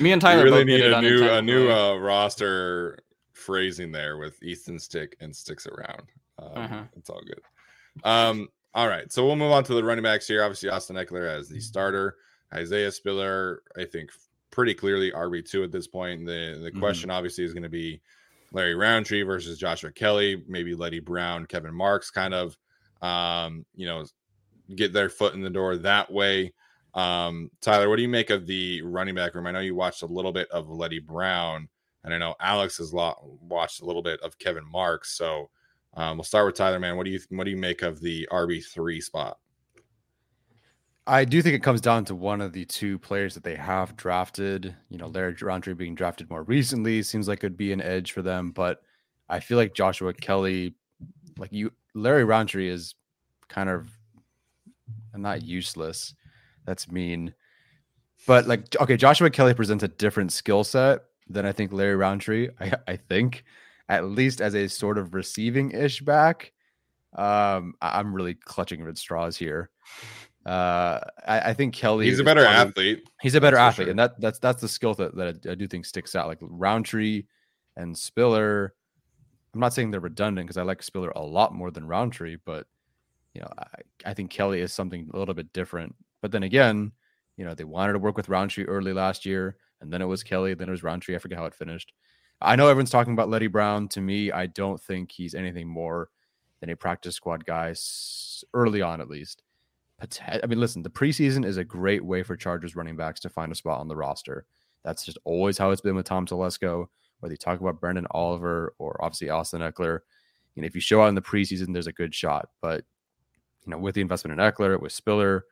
[0.00, 2.98] Me and Tyler we really need a new a new uh, roster
[3.32, 6.02] phrasing there with Easton Stick and sticks around.
[6.38, 6.82] Um, Uh-huh.
[6.96, 7.40] It's all good.
[8.04, 10.44] Um, all right, so we'll move on to the running backs here.
[10.44, 12.16] Obviously, Austin Ekeler as the starter.
[12.54, 14.10] Isaiah Spiller, I think,
[14.52, 16.24] pretty clearly RB two at this point.
[16.26, 16.78] The the Mhm.
[16.78, 18.00] question obviously is going to be
[18.52, 22.56] Larry Rountree versus Joshua Kelley, maybe Leddie Brown, Kevin Marks, kind of,
[23.02, 24.04] um, you know,
[24.74, 26.52] get their foot in the door that way.
[26.94, 29.46] Um, Tyler, what do you make of the running back room?
[29.46, 31.68] I know you watched a little bit of Leddie Brown,
[32.04, 35.12] and I know Alex has watched a little bit of Kevin Marks.
[35.16, 35.50] So
[35.96, 36.96] um, we'll start with Tyler, man.
[36.96, 39.38] What do you what do you make of the RB three spot?
[41.06, 43.96] I do think it comes down to one of the two players that they have
[43.96, 44.74] drafted.
[44.90, 48.22] You know, Larry Rountree being drafted more recently seems like it'd be an edge for
[48.22, 48.82] them, but
[49.28, 50.74] I feel like Joshua Kelley,
[51.38, 52.94] like you, Larry Rountree is
[53.48, 53.88] kind of
[55.14, 56.14] not useless.
[56.66, 57.32] That's mean,
[58.26, 62.50] but like okay, Joshua Kelley presents a different skill set than I think Larry Rountree.
[62.60, 63.44] I, I think
[63.88, 66.52] at least as a sort of receiving ish back.
[67.14, 69.70] Um, I'm really clutching at straws here.
[70.44, 72.06] Uh, I, I think Kelley.
[72.06, 73.08] He's a better probably, athlete.
[73.20, 73.90] He's a better athlete, sure.
[73.90, 76.28] and that that's that's the skill that that I, I, do think sticks out.
[76.28, 77.24] Like Rountree
[77.76, 78.74] and Spiller.
[79.54, 82.66] I'm not saying they're redundant because I like Spiller a lot more than Rountree, but
[83.34, 85.96] you know, I, I think Kelley is something a little bit different.
[86.22, 86.92] But then again,
[87.36, 90.22] you know, they wanted to work with Rountree early last year, and then it was
[90.22, 91.16] Kelley, then it was Rountree.
[91.16, 91.92] I forget how it finished.
[92.40, 93.88] I know everyone's talking about Leddie Brown.
[93.88, 96.10] To me, I don't think he's anything more
[96.60, 97.74] than a practice squad guy
[98.54, 99.42] early on, at least.
[100.00, 103.50] I mean, listen, the preseason is a great way for Chargers running backs to find
[103.50, 104.44] a spot on the roster.
[104.84, 106.86] That's just always how it's been with Tom Telesco.
[107.20, 110.00] Whether you talk about Branden Oliver or obviously Austin Ekeler.
[110.54, 112.50] you know, if you show out in the preseason, there's a good shot.
[112.60, 112.84] But
[113.64, 115.46] you know, with the investment in Ekeler, with Spiller,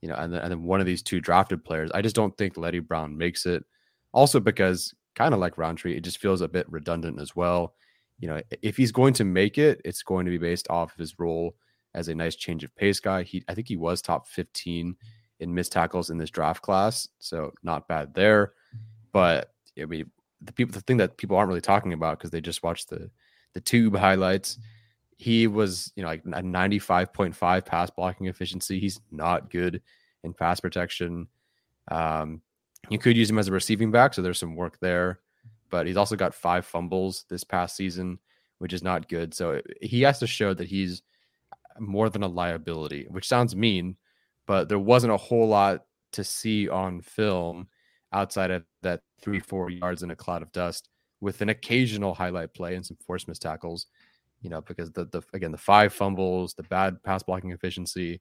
[0.00, 2.36] you know, and then, and then one of these two drafted players, I just don't
[2.36, 3.64] think Leddie Brown makes it.
[4.12, 7.74] Also, because kind of like Rountree, it just feels a bit redundant as well.
[8.18, 10.98] You know, if he's going to make it, it's going to be based off of
[10.98, 11.54] his role
[11.94, 13.22] as a nice change of pace guy.
[13.22, 14.96] He, I think he was top 15
[15.40, 18.52] in missed tackles in this draft class, so not bad there.
[19.12, 22.40] But I mean, the people, the thing that people aren't really talking about because they
[22.40, 23.10] just watch the
[23.54, 24.58] the tube highlights.
[25.16, 28.80] He was, you know, like a 95.5 pass blocking efficiency.
[28.80, 29.80] He's not good
[30.24, 31.28] in pass protection.
[31.90, 32.42] Um,
[32.90, 35.20] you could use him as a receiving back, so there's some work there.
[35.70, 38.18] But he's also got five fumbles this past season,
[38.58, 39.34] which is not good.
[39.34, 41.02] So uh, he has to show that he's
[41.52, 43.96] uh, more than a liability, which sounds mean,
[44.46, 47.68] but there wasn't a whole lot to see on film
[48.12, 50.88] outside of that three, four yards in a cloud of dust
[51.20, 53.86] with an occasional highlight play and some force missed tackles,
[54.42, 58.20] you know, because the, the again, the five fumbles, the bad pass blocking efficiency,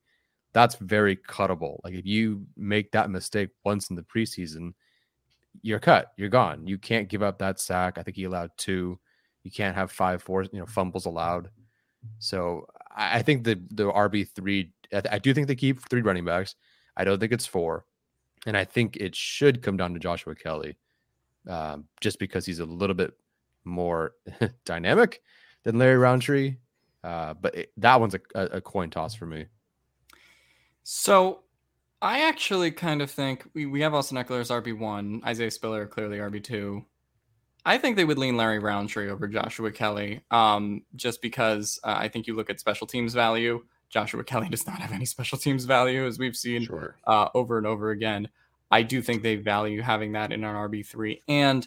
[0.53, 1.79] that's very cuttable.
[1.83, 4.73] Like if you make that mistake once in the preseason,
[5.61, 6.65] you're cut, you're gone.
[6.65, 7.97] You can't give up that sack.
[7.97, 8.99] I think he allowed two.
[9.43, 11.49] You can't have five, four, you know, fumbles allowed.
[12.19, 14.71] So I think the the RB three.
[15.09, 16.55] I do think they keep three running backs.
[16.95, 17.85] I don't think it's four,
[18.45, 20.77] and I think it should come down to Joshua Kelley,
[21.49, 23.13] um, just because he's a little bit
[23.63, 24.13] more
[24.65, 25.21] dynamic
[25.63, 26.57] than Larry Rountree.
[27.03, 29.45] Uh, but it, that one's a, a coin toss for me.
[30.83, 31.39] So
[32.01, 36.17] I actually kind of think we, we have Austin Ekeler as RB1, Isaiah Spiller clearly
[36.17, 36.83] RB2.
[37.65, 42.09] I think they would lean Larry Rountree over Joshua Kelley, um, just because uh, I
[42.09, 43.63] think you look at special teams value.
[43.89, 46.97] Joshua Kelley does not have any special teams value, as we've seen sure.
[47.07, 48.27] uh, over and over again.
[48.69, 51.65] I do think they value having that in an RB three, and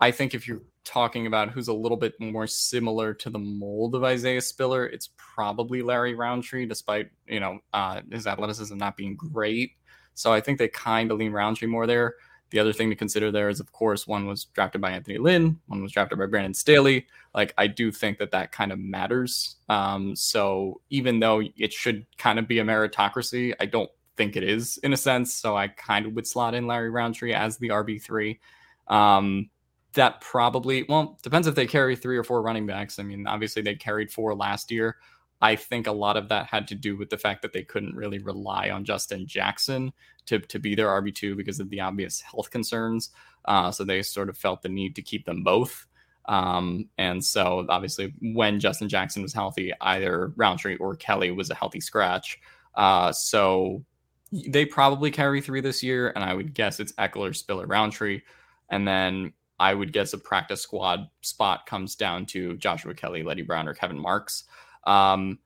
[0.00, 3.94] I think if you're talking about who's a little bit more similar to the mold
[3.94, 9.16] of Isaiah Spiller, it's probably Larry Rountree, despite you know uh, his athleticism not being
[9.16, 9.72] great.
[10.14, 12.14] So I think they kind of lean Rountree more there.
[12.50, 15.58] The other thing to consider there is, of course, one was drafted by Anthony Lynn,
[15.68, 17.06] one was drafted by Brandon Staley.
[17.34, 19.56] Like, I do think that that kind of matters.
[19.70, 24.42] Um, so even though it should kind of be a meritocracy, I don't think it
[24.42, 25.32] is in a sense.
[25.32, 28.38] So I kind of would slot in Larry Rountree as the RB3.
[28.86, 29.48] Um,
[29.94, 32.98] that probably, well, depends if they carry three or four running backs.
[32.98, 34.96] I mean, obviously they carried four last year.
[35.40, 37.96] I think a lot of that had to do with the fact that they couldn't
[37.96, 39.92] really rely on Justin Jackson
[40.26, 43.10] to, to be their RB2 because of the obvious health concerns.
[43.44, 45.86] Uh, so they sort of felt the need to keep them both.
[46.26, 51.54] Um, and so obviously, when Justin Jackson was healthy, either Rountree or Kelley was a
[51.56, 52.38] healthy scratch.
[52.76, 53.84] Uh, so
[54.30, 58.22] they probably carry three this year, and I would guess it's Ekeler, Spiller, Rountree,
[58.70, 63.42] And then I would guess a practice squad spot comes down to Joshua Kelley, Leddie
[63.42, 64.44] Brown, or Kevin Marks.
[64.84, 65.38] Um,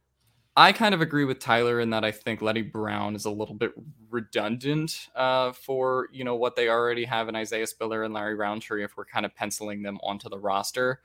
[0.57, 3.55] I kind of agree with Tyler in that I think Leddie Brown is a little
[3.55, 3.73] bit
[4.11, 8.83] redundant uh, for you know what they already have in Isaiah Spiller and Larry Rountree
[8.83, 11.01] if we're kind of penciling them onto the roster.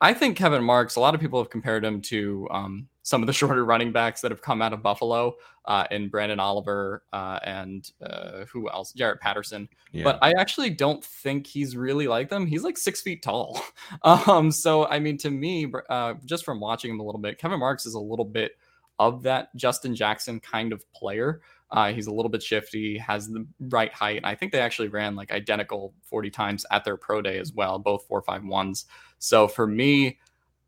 [0.00, 0.96] I think Kevin Marks.
[0.96, 4.20] A lot of people have compared him to um, some of the shorter running backs
[4.20, 8.92] that have come out of Buffalo, uh, and Branden Oliver uh, and uh, who else?
[8.92, 9.68] Jaret Patterson.
[9.92, 10.04] Yeah.
[10.04, 12.46] But I actually don't think he's really like them.
[12.46, 13.60] He's like six feet tall.
[14.02, 17.60] um, so I mean, to me, uh, just from watching him a little bit, Kevin
[17.60, 18.52] Marks is a little bit
[18.98, 21.40] of that Justin Jackson kind of player.
[21.70, 24.20] Uh, he's a little bit shifty, has the right height.
[24.24, 27.78] I think they actually ran like identical 40 times at their pro day as well,
[27.78, 28.86] both four five ones.
[29.18, 30.18] So for me,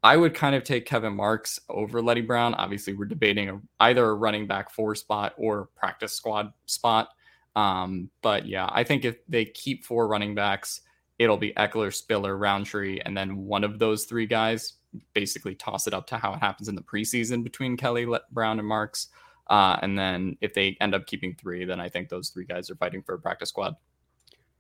[0.03, 2.55] I would kind of take Kevin Marks over Leddie Brown.
[2.55, 7.09] Obviously, we're debating a, either a running back four spot or practice squad spot.
[7.55, 10.83] Um, but yeah, I think if they keep four running backs,
[11.19, 14.75] it'll be Ekeler, Spiller, Rountree, and then one of those three guys
[15.15, 18.69] basically toss it up to how it happens in the preseason between Kelley, Brown, and
[18.69, 19.09] Marks.
[19.49, 22.71] Uh, and then if they end up keeping three, then I think those three guys
[22.71, 23.77] are fighting for a practice squad.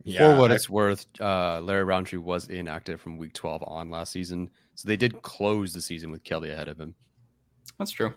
[0.04, 3.90] Yeah, For what I, it's worth, uh, Larry Rountree was inactive from week 12 on
[3.90, 4.50] last season.
[4.76, 6.94] So they did close the season with Kelley ahead of him.
[7.78, 8.14] That's true.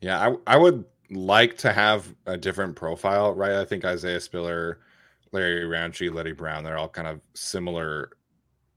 [0.00, 3.52] Yeah, I, I would like to have a different profile, right?
[3.52, 4.80] I think Isaiah Spiller,
[5.32, 8.10] Larry Rountree, Leddie Brown, they're all kind of similar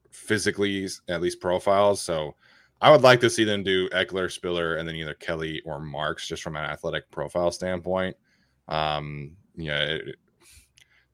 [0.10, 2.02] physically, at least profiles.
[2.02, 2.36] So
[2.82, 6.28] I would like to see them do Ekeler, Spiller, and then either Kelley or Marks,
[6.28, 8.18] just from an athletic profile standpoint.
[8.68, 10.16] Um, yeah, it,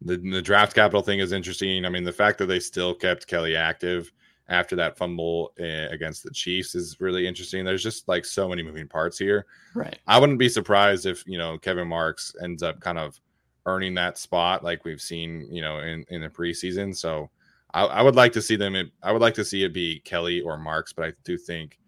[0.01, 1.83] the, the draft capital thing is interesting.
[1.85, 4.11] I mean, the fact that they still kept Kelley active
[4.47, 7.65] after that fumble uh, against the Chiefs is really interesting.
[7.65, 9.45] There's just like so many moving parts here.
[9.75, 9.99] Right.
[10.07, 13.19] I wouldn't be surprised if, you know, Kevin Marks ends up kind of
[13.65, 16.95] earning that spot like we've seen, you know, in, in the preseason.
[16.95, 17.29] So
[17.73, 18.75] I, I would like to see them.
[19.03, 21.79] I would like to see it be Kelley or Marks, but I do think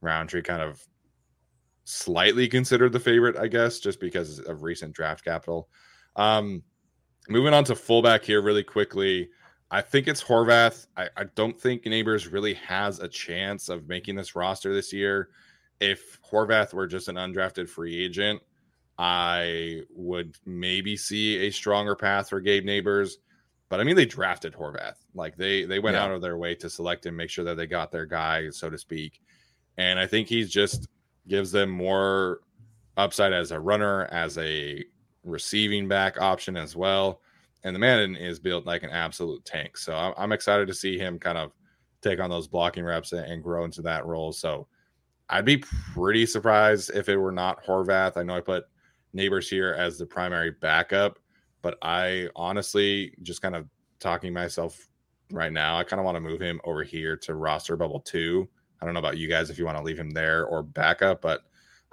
[0.00, 0.84] Rountree kind of
[1.84, 5.68] slightly considered the favorite, I guess, just because of recent draft capital.
[6.16, 6.62] Um,
[7.28, 9.28] moving on to fullback here really quickly.
[9.70, 10.86] I think it's Horvath.
[10.96, 15.30] I, I, don't think Nabers really has a chance of making this roster this year.
[15.80, 18.40] If Horvath were just an undrafted free agent,
[18.98, 23.14] I would maybe see a stronger path for Gabe Nabers.
[23.68, 24.96] But I mean, they drafted Horvath.
[25.14, 26.04] Like they they went yeah.
[26.04, 28.70] out of their way to select him, make sure that they got their guy, so
[28.70, 29.20] to speak.
[29.76, 30.88] And I think he just
[31.28, 32.40] gives them more
[32.96, 34.84] upside as a runner, as a
[35.24, 37.20] receiving back option as well
[37.66, 39.76] and the man is built like an absolute tank.
[39.76, 41.50] So I'm, I'm excited to see him kind of
[42.00, 44.32] take on those blocking reps and, and, grow into that role.
[44.32, 44.68] So
[45.28, 48.16] I'd be pretty surprised if it were not Horvath.
[48.16, 48.66] I know I put
[49.16, 51.18] Nabers here as the primary backup,
[51.66, 53.66] but I honestly just kind of
[53.98, 54.86] talking myself
[55.32, 55.76] right now.
[55.76, 58.48] I kind of want to move him over here to roster bubble two.
[58.80, 61.20] I don't know about you guys if you want to leave him there or backup,
[61.20, 61.40] but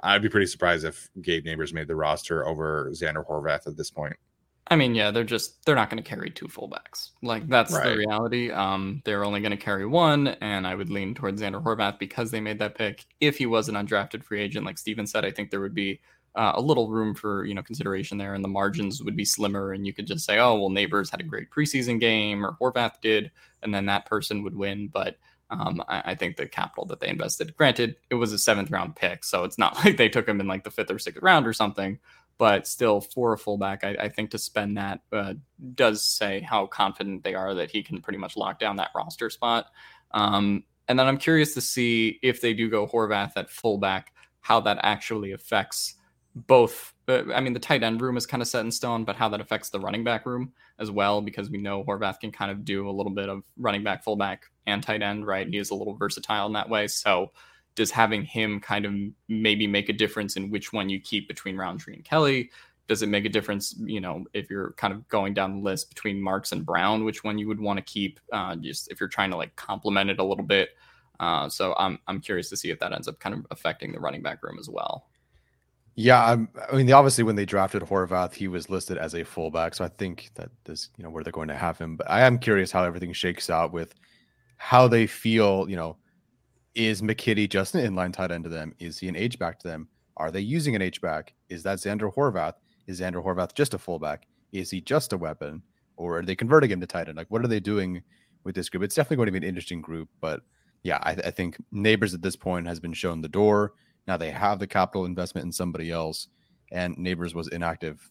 [0.03, 3.89] I'd be pretty surprised if Gabe Nabers made the roster over Zander Horvath at this
[3.89, 4.15] point.
[4.67, 7.09] I mean, yeah, they're just they're not going to carry two fullbacks.
[7.23, 7.89] Like that's right.
[7.89, 8.51] the reality.
[8.51, 12.29] Um, they're only going to carry one, and I would lean towards Zander Horvath because
[12.29, 13.07] they made that pick.
[13.19, 15.99] If he was an undrafted free agent, like Steven said, I think there would be
[16.35, 19.73] uh, a little room for you know consideration there, and the margins would be slimmer,
[19.73, 23.01] and you could just say, oh, well, Nabers had a great preseason game, or Horvath
[23.01, 23.31] did,
[23.61, 24.87] and then that person would win.
[24.87, 25.17] But
[25.49, 28.95] um, I, I, think the capital that they invested, granted, it was a seventh round
[28.95, 31.45] pick, so it's not like they took him in like the fifth or sixth round
[31.45, 31.99] or something
[32.37, 35.35] but still for a fullback, I, I think to spend that uh,
[35.75, 39.29] does say how confident they are that he can pretty much lock down that roster
[39.29, 39.67] spot.
[40.11, 44.59] Um, and then I'm curious to see if they do go Horvath at fullback, how
[44.61, 45.95] that actually affects
[46.35, 46.93] both.
[47.07, 49.29] Uh, I mean, the tight end room is kind of set in stone, but how
[49.29, 52.65] that affects the running back room as well, because we know Horvath can kind of
[52.65, 55.47] do a little bit of running back, fullback, and tight end, right?
[55.47, 56.87] He is a little versatile in that way.
[56.87, 57.31] So
[57.75, 58.93] does having him kind of
[59.27, 62.51] maybe make a difference in which one you keep between Rountree and Kelley?
[62.87, 65.89] Does it make a difference, you know, if you're kind of going down the list
[65.89, 68.19] between Marks and Brown, which one you would want to keep?
[68.31, 70.69] Uh, just if you're trying to like complement it a little bit.
[71.19, 73.99] Uh, so I'm I'm curious to see if that ends up kind of affecting the
[73.99, 75.07] running back room as well.
[75.95, 79.75] Yeah, I'm, i mean, obviously, when they drafted Horvath, he was listed as a fullback,
[79.75, 81.97] so I think that this, you know, where they're going to have him.
[81.97, 83.93] But I am curious how everything shakes out with
[84.57, 85.97] how they feel, you know,
[86.73, 88.73] is McKitty just an inline tight end to them?
[88.79, 89.87] Is he an H back to them?
[90.17, 91.33] Are they using an H back?
[91.49, 92.53] Is that Zander Horvath?
[92.87, 94.25] Is Zander Horvath just a fullback?
[94.51, 95.61] Is he just a weapon?
[95.95, 97.17] Or are they converting him to tight end?
[97.17, 98.01] Like, what are they doing
[98.43, 98.83] with this group?
[98.83, 100.09] It's definitely going to be an interesting group.
[100.21, 100.41] But
[100.81, 103.73] yeah, I, I think Nabers at this point has been shown the door.
[104.07, 106.27] Now they have the capital investment in somebody else.
[106.71, 108.09] And Nabers was inactive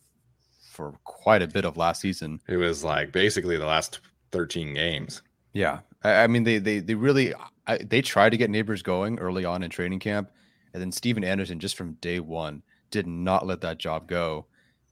[0.71, 2.41] for quite a bit of last season.
[2.49, 4.01] It was like basically the last
[4.33, 5.23] 13 games.
[5.53, 7.35] Yeah, I, I mean they they they really
[7.67, 10.31] I, they tried to get Nabers going early on in training camp,
[10.73, 14.47] and then Stephen Anderson just from day one did not let that job go,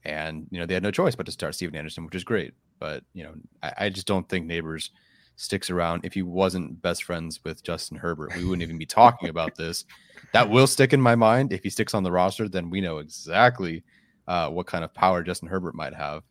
[0.05, 2.53] and you know they had no choice but to start Stephen Anderson, which is great.
[2.79, 3.33] But you know
[3.63, 4.91] I, I just don't think Nabers
[5.41, 6.05] sticks around.
[6.05, 9.85] If he wasn't best friends with Justin Herbert, we wouldn't even be talking about this.
[10.33, 11.53] That will stick in my mind.
[11.53, 13.83] If he sticks on the roster, then we know exactly
[14.29, 16.23] uh, what kind of power Justin Herbert might have.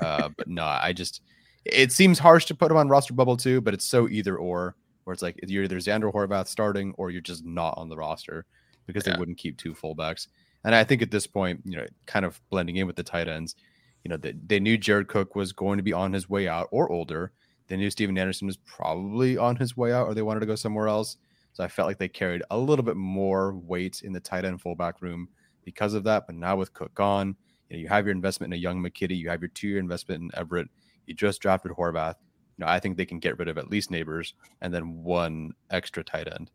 [0.00, 1.22] Uh, but no, I just
[1.64, 4.76] it seems harsh to put him on roster bubble too, but it's so either or
[5.04, 8.46] where it's like you're either Zander Horvath starting or you're just not on the roster
[8.86, 9.14] because yeah.
[9.14, 10.28] they wouldn't keep two fullbacks.
[10.64, 13.28] And I think at this point, you know, kind of blending in with the tight
[13.28, 13.56] ends,
[14.04, 16.68] you know, they, they knew Jared Cook was going to be on his way out
[16.70, 17.32] or older.
[17.68, 20.56] They knew Stephen Anderson was probably on his way out or they wanted to go
[20.56, 21.16] somewhere else.
[21.52, 24.60] So I felt like they carried a little bit more weight in the tight end
[24.60, 25.28] fullback room
[25.64, 26.26] because of that.
[26.26, 27.36] But now with Cook gone,
[27.68, 29.78] you, know, you have your investment in a young McKitty, you have your two year
[29.78, 30.68] investment in Everett,
[31.06, 32.14] you just drafted Horvath.
[32.56, 35.52] You know, I think they can get rid of at least Nabers and then one
[35.70, 36.50] extra tight end.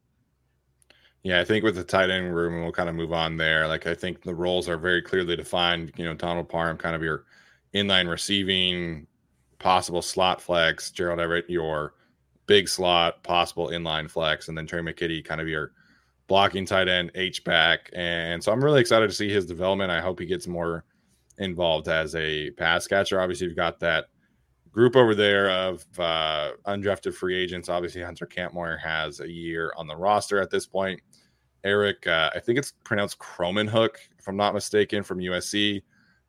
[1.23, 3.67] Yeah, I think with the tight end room, we'll kind of move on there.
[3.67, 5.93] Like I think the roles are very clearly defined.
[5.95, 7.25] You know, Donald Parham, kind of your
[7.73, 9.07] inline receiving,
[9.63, 10.91] possible slot flex.
[10.91, 11.93] Gerald Everett, your
[12.47, 15.71] big slot, possible inline flex, and then Trey McKitty, kind of your
[16.27, 17.89] blocking tight end, H back.
[17.93, 19.89] And so I'm really excited to see his development.
[19.89, 20.83] I hope he gets more
[21.37, 23.21] involved as a pass catcher.
[23.21, 24.07] Obviously, you've got that
[24.69, 27.69] group over there of uh, undrafted free agents.
[27.69, 30.99] Obviously, Hunter Kampmoyer has a year on the roster at this point.
[31.63, 35.81] Eric, uh, I think it's pronounced Krommenhoek, if I'm not mistaken, from USC.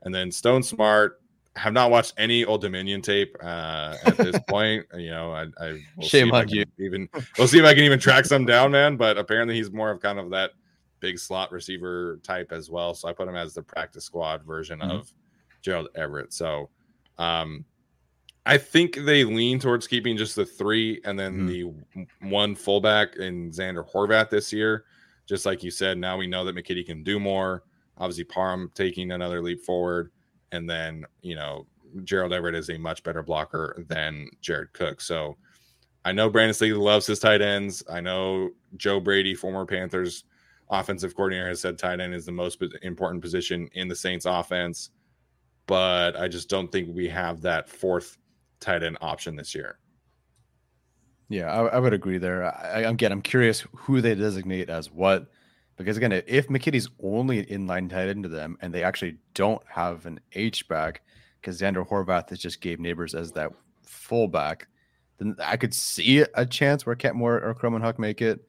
[0.02, 1.14] And then Stone Smartt,
[1.56, 4.86] have not watched any Old Dominion tape uh, at this point.
[4.94, 6.64] You know, I, I we'll shame on you.
[6.78, 8.96] Even we'll see if I can even track some down, man.
[8.96, 10.52] But apparently, he's more of kind of that
[11.00, 12.94] big slot receiver type as well.
[12.94, 14.90] So I put him as the practice squad version mm-hmm.
[14.90, 15.12] of
[15.62, 16.32] Gerald Everett.
[16.32, 16.70] So
[17.18, 17.64] um,
[18.46, 22.02] I think they lean towards keeping just the three and then mm-hmm.
[22.02, 24.84] the one fullback in Zander Horvath this year.
[25.26, 27.62] Just like you said, now we know that McKitty can do more.
[27.96, 30.10] Obviously, Parham taking another leap forward.
[30.54, 31.66] And then, you know,
[32.04, 35.00] Gerald Everett is a much better blocker than Jared Cook.
[35.00, 35.36] So
[36.04, 37.82] I know Brandon Staley loves his tight ends.
[37.90, 40.24] I know Joe Brady, former Panthers
[40.70, 44.90] offensive coordinator, has said tight end is the most important position in the Saints offense.
[45.66, 48.18] But I just don't think we have that fourth
[48.60, 49.78] tight end option this year.
[51.28, 52.44] Yeah, I, I would agree there.
[52.44, 55.30] I, again, I'm curious who they designate as what,
[55.76, 60.06] because again, if McKitty's only inline tight end to them and they actually don't have
[60.06, 61.02] an H back,
[61.40, 63.52] because Zander Horvath is just Gabe Nabers as that
[63.82, 64.66] fullback,
[65.18, 68.40] then I could see a chance where Kampmoyer or Krommenhoek make it.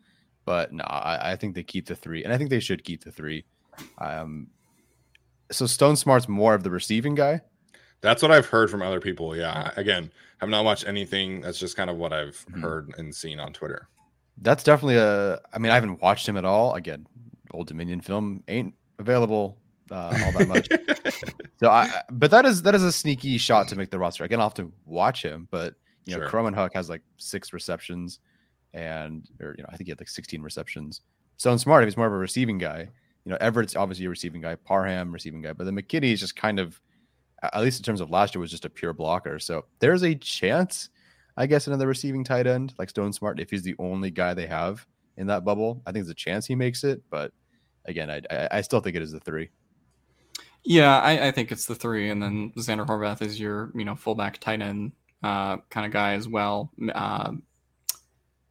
[0.45, 3.03] But no, I, I, think they keep the three, and I think they should keep
[3.03, 3.45] the three.
[3.97, 4.47] Um,
[5.51, 7.41] so Stone Smartt's more of the receiving guy.
[8.01, 9.35] That's what I've heard from other people.
[9.35, 9.71] Yeah.
[9.75, 10.11] Again,
[10.41, 11.41] I've not watched anything.
[11.41, 12.61] That's just kind of what I've mm-hmm.
[12.61, 13.87] heard and seen on Twitter.
[14.37, 15.39] That's definitely a.
[15.53, 16.75] I mean, I haven't watched him at all.
[16.75, 17.07] Again,
[17.55, 19.57] Old Dominion film ain't available
[19.91, 20.67] uh, all that much.
[21.59, 24.27] so I, but that is that is a sneaky shot to make the roster.
[24.29, 25.75] I'll have to watch him, but
[26.05, 26.29] you know, sure.
[26.29, 28.19] Krommenhoek has like six receptions,
[28.73, 31.01] and or you know, I think he had like 16 receptions.
[31.37, 32.89] So Smartt if he's more of a receiving guy.
[33.25, 36.35] You know, Everett's obviously a receiving guy, Parham receiving guy, but then McKitty is just
[36.35, 36.79] kind of
[37.53, 39.39] at least in terms of last year, was just a pure blocker.
[39.39, 40.89] So there's a chance,
[41.37, 44.47] I guess, another receiving tight end like Stone Smartt, if he's the only guy they
[44.47, 44.85] have
[45.17, 47.01] in that bubble, I think there's a chance he makes it.
[47.09, 47.31] But
[47.85, 49.49] again, I, I, I still think it is the three.
[50.63, 53.95] Yeah, I, I, think it's the three, and then Zander Horvath is your you know
[53.95, 56.71] fullback tight end uh, kind of guy as well.
[56.93, 57.33] Uh,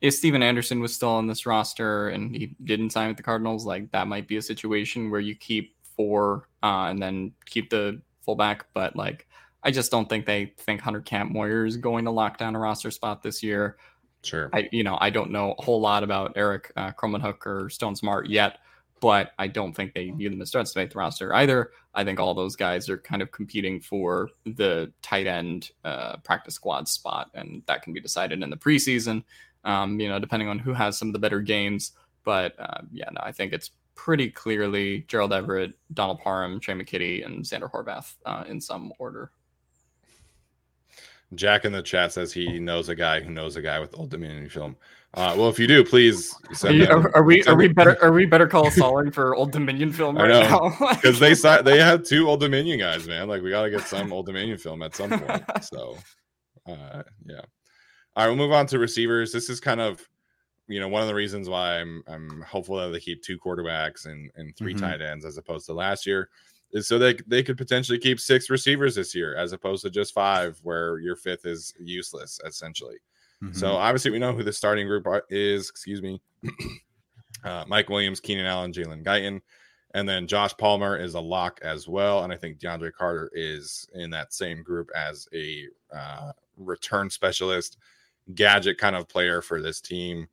[0.00, 3.64] if Stephen Anderson was still on this roster and he didn't sign with the Cardinals,
[3.64, 8.00] like that might be a situation where you keep four uh, and then keep the
[8.22, 9.26] fullback, but like
[9.62, 12.90] I just don't think they think Hunter Kampmoyer is going to lock down a roster
[12.90, 13.76] spot this year.
[14.22, 14.50] Sure.
[14.52, 17.96] I you know I don't know a whole lot about Eric uh, Krommenhoek or Stone
[17.96, 18.58] Smartt yet,
[19.04, 21.72] but I don't think they view them as threats to make the roster either.
[21.92, 26.54] I think all those guys are kind of competing for the tight end uh, practice
[26.54, 29.22] squad spot, and that can be decided in the preseason.
[29.62, 31.92] Um, you know, depending on who has some of the better games.
[32.24, 37.26] But uh, yeah, no, I think it's pretty clearly Gerald Everett, Donald Parham, Trey McKitty,
[37.26, 39.32] and Zander Horvath uh, in some order.
[41.34, 44.08] Jack in the chat says he knows a guy who knows a guy with Old
[44.08, 44.76] Dominion film.
[45.16, 46.82] Uh, well, if you do, please send.
[46.82, 49.92] Are, are, are we are we better are we better call Solling for Old Dominion
[49.92, 50.76] film right now?
[50.94, 53.28] Because they they have two Old Dominion guys, man.
[53.28, 55.44] Like we got to get some Old Dominion film at some point.
[55.62, 55.96] So,
[56.66, 57.40] uh, yeah.
[58.16, 59.32] All right, we'll move on to receivers.
[59.32, 60.06] This is kind of
[60.66, 64.06] you know, one of the reasons why I'm I'm hopeful that they keep two quarterbacks
[64.06, 64.84] and and 3 mm-hmm.
[64.84, 66.28] tight ends as opposed to last year
[66.72, 70.14] is so they they could potentially keep six receivers this year as opposed to just
[70.14, 72.96] five, where your fifth is useless essentially.
[73.44, 73.58] Mm-hmm.
[73.58, 75.68] So obviously we know who the starting group are, is.
[75.68, 76.20] Excuse me,
[77.44, 79.40] uh, Mike Williams, Keenan Allen, Jalen Guyton,
[79.94, 82.24] and then Josh Palmer is a lock as well.
[82.24, 87.78] And I think DeAndre Carter is in that same group as a uh, return specialist,
[88.34, 90.26] gadget kind of player for this team.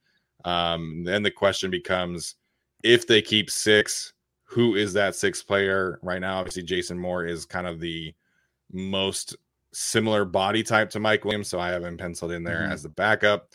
[0.46, 2.36] Um, then the question becomes
[2.84, 6.40] if they keep six, who is that sixth player right now?
[6.40, 8.14] Obviously, Jason Moore is kind of the
[8.72, 9.36] most
[9.74, 12.72] similar body type to Mike Williams, so I have him penciled in there mm-hmm.
[12.72, 13.50] as the backup.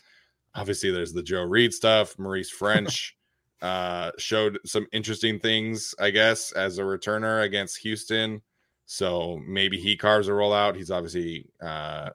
[0.55, 2.17] Obviously, there's the Joe Reed stuff.
[2.17, 3.11] Maurice Ffrench
[3.61, 8.41] uh, showed some interesting things, I guess, as a returner against Houston.
[8.85, 10.75] So maybe he carves a rollout.
[10.75, 12.09] He's obviously uh,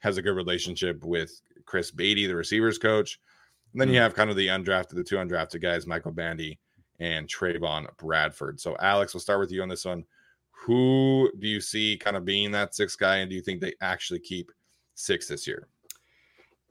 [0.00, 3.20] has a good relationship with Chris Beatty, the receivers coach.
[3.72, 4.02] And then you Mm.
[4.02, 6.58] have kind of the undrafted, the two undrafted guys, Michael Bandy
[6.98, 8.58] and Trevon Bradford.
[8.58, 10.04] So, Alex, we'll start with you on this one.
[10.64, 13.74] Who do you see kind of being that sixth guy, and do you think they
[13.80, 14.50] actually keep
[14.94, 15.68] six this year?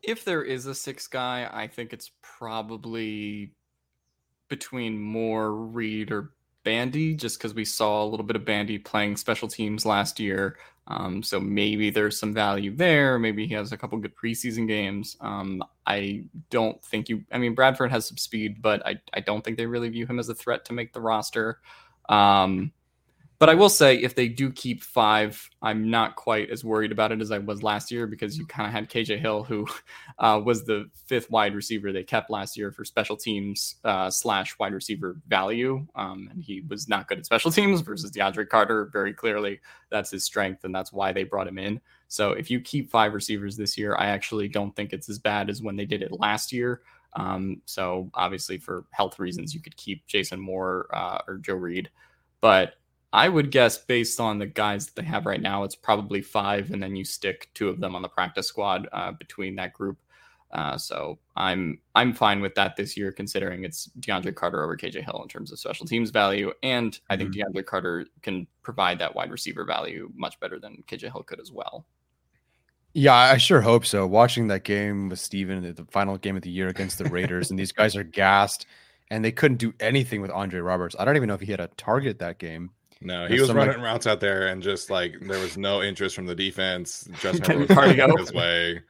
[0.03, 3.51] If there is a six guy, I think it's probably
[4.49, 6.31] between Moore, Reed, or
[6.63, 10.57] Bandy, just because we saw a little bit of Bandy playing special teams last year.
[10.87, 13.17] Um, so maybe there's some value there.
[13.17, 15.17] Maybe he has a couple good preseason games.
[15.21, 17.23] Um, I don't think you.
[17.31, 20.19] I mean, Bradford has some speed, but I I don't think they really view him
[20.19, 21.59] as a threat to make the roster.
[22.09, 22.71] Um,
[23.37, 27.11] but I will say, if they do keep five, I'm not quite as worried about
[27.11, 29.67] it as I was last year because you kind of had KJ Hill, who
[30.19, 34.57] uh, was the fifth wide receiver they kept last year for special teams uh, slash
[34.57, 38.89] wide receiver value, um, and he was not good at special teams versus DeAndre Carter.
[38.93, 39.59] Very clearly,
[39.89, 41.81] that's his strength, and that's why they brought him in.
[42.07, 45.49] So if you keep five receivers this year, I actually don't think it's as bad
[45.49, 46.81] as when they did it last year.
[47.15, 51.89] Um, so obviously, for health reasons, you could keep Jason Moore uh, or Joe Reed,
[52.39, 52.75] but
[53.15, 56.71] I would guess based on the guys that they have right now, it's probably five,
[56.71, 59.97] and then you stick two of them on the practice squad uh, between that group.
[60.51, 65.05] Uh, so I'm I'm fine with that this year, considering it's DeAndre Carter over KJ
[65.05, 69.15] Hill in terms of special teams value, and I think DeAndre Carter can provide that
[69.15, 71.85] wide receiver value much better than KJ Hill could as well.
[72.93, 74.05] Yeah, I sure hope so.
[74.05, 77.49] Watching that game with Steven, the- the final game of the year against the Raiders,
[77.49, 78.65] and these guys are gassed,
[79.09, 80.97] and they couldn't do anything with Andre Roberts.
[80.99, 82.71] I don't even know if he had a target that game.
[83.01, 85.81] No, he was some, like- running routes out there, and just like there was no
[85.81, 87.07] interest from the defense.
[87.19, 88.81] Justin Getting Herbert going his way.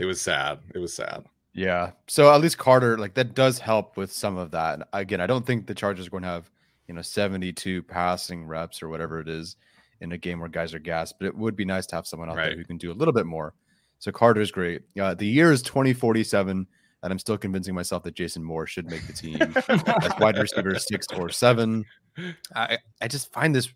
[0.00, 0.60] It was sad.
[0.74, 1.24] It was sad.
[1.54, 1.92] Yeah.
[2.06, 4.74] So at least Carter, like that does help with some of that.
[4.74, 6.50] And again, I don't think the Chargers are going to have,
[6.88, 9.56] you know, 72 passing reps or whatever it is
[10.00, 12.28] in a game where guys are gassed, but it would be nice to have someone
[12.30, 13.54] out there who can do a little bit more.
[13.98, 14.82] So Carter's great.
[14.98, 16.66] Uh, the year is 2047,
[17.02, 20.76] and I'm still convincing myself that Jason Moore should make the team as wide receiver
[20.78, 21.84] six or seven.
[22.54, 23.72] I, I just find this,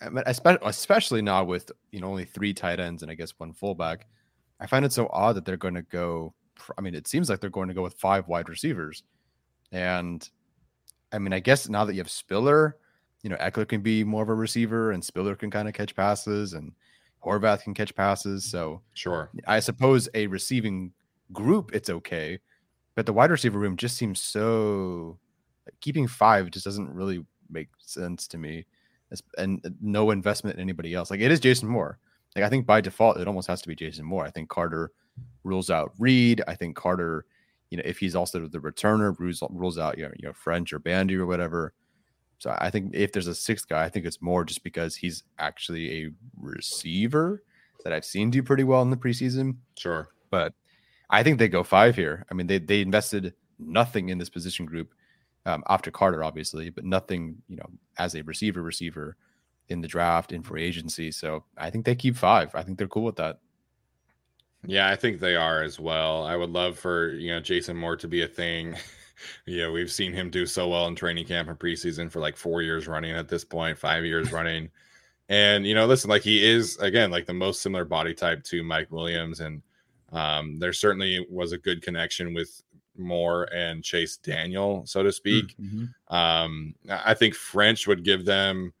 [0.00, 4.06] I especially now with, you know, only three tight ends and I guess one fullback.
[4.60, 6.34] I find it so odd that they're going to go.
[6.78, 9.02] I mean, it seems like they're going to go with five wide receivers,
[9.72, 10.26] and
[11.12, 12.76] I mean, I guess now that you have Spiller,
[13.22, 15.96] you know, Ekeler can be more of a receiver, and Spiller can kind of catch
[15.96, 16.72] passes, and
[17.22, 18.44] Horvath can catch passes.
[18.44, 19.30] So Sure.
[19.46, 20.92] I suppose a receiving
[21.32, 22.38] group, it's okay,
[22.94, 25.18] but the wide receiver room just seems so.
[25.80, 28.66] Keeping five just doesn't really make sense to me,
[29.38, 31.10] and uh, no investment in anybody else.
[31.10, 31.98] Like it is Jason Moore.
[32.34, 34.24] Like I think by default, it almost has to be Jason Moore.
[34.24, 34.90] I think Carter
[35.44, 36.42] rules out Reed.
[36.48, 37.26] I think Carter,
[37.70, 40.72] you know, if he's also the returner, rules rules out you know, you know Ffrench
[40.72, 41.72] or Bandy or whatever.
[42.38, 45.22] So I think if there's a sixth guy, I think it's more just because he's
[45.38, 47.42] actually a receiver
[47.84, 49.56] that I've seen do pretty well in the preseason.
[49.78, 50.08] Sure.
[50.30, 50.52] But
[51.10, 52.26] I think they go five here.
[52.30, 54.92] I mean, they they invested nothing in this position group
[55.46, 57.68] um, after Carter, obviously, but nothing, you know,
[57.98, 59.16] as a receiver receiver
[59.68, 61.10] in the draft in free agency.
[61.10, 62.54] So I think they keep five.
[62.54, 63.38] I think they're cool with that.
[64.66, 66.24] Yeah, I think they are as well.
[66.24, 68.76] I would love for you know Jason Moore to be a thing.
[69.46, 72.62] yeah, we've seen him do so well in training camp and preseason for like four
[72.62, 74.70] years running at this point, five years running.
[75.28, 78.62] And you know, listen, like he is again like the most similar body type to
[78.62, 79.62] Mike Williams, and
[80.12, 82.62] um, there certainly was a good connection with
[82.96, 85.54] Moore and Chase Daniel, so to speak.
[86.08, 88.72] Um, I think Ffrench would give them,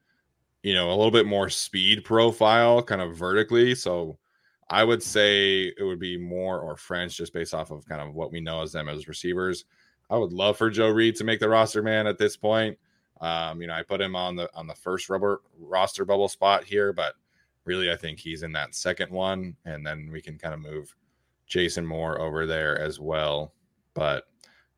[0.62, 3.74] you know, a little bit more speed profile, kind of vertically.
[3.74, 4.18] So
[4.70, 8.14] I would say it would be Moore or French, just based off of kind of
[8.14, 9.64] what we know as them as receivers.
[10.10, 12.06] I would love for Joe Reed to make the roster, man.
[12.06, 12.78] At this point,
[13.20, 16.64] um, you know, I put him on the on the first rubber roster bubble spot
[16.64, 17.14] here, but
[17.64, 20.94] really, I think he's in that second one, and then we can kind of move
[21.46, 23.52] Jason Moore over there as well.
[23.94, 24.24] But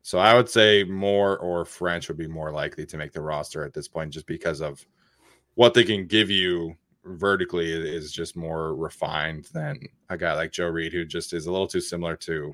[0.01, 3.63] so I would say Moore or Ffrench would be more likely to make the roster
[3.63, 4.85] at this point, just because of
[5.55, 10.67] what they can give you vertically is just more refined than a guy like Joe
[10.67, 12.53] Reed, who just is a little too similar to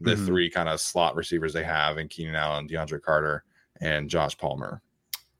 [0.00, 0.26] the Mhm.
[0.26, 3.44] three kind of slot receivers they have in Keenan Allen, DeAndre Carter,
[3.80, 4.82] and Josh Palmer.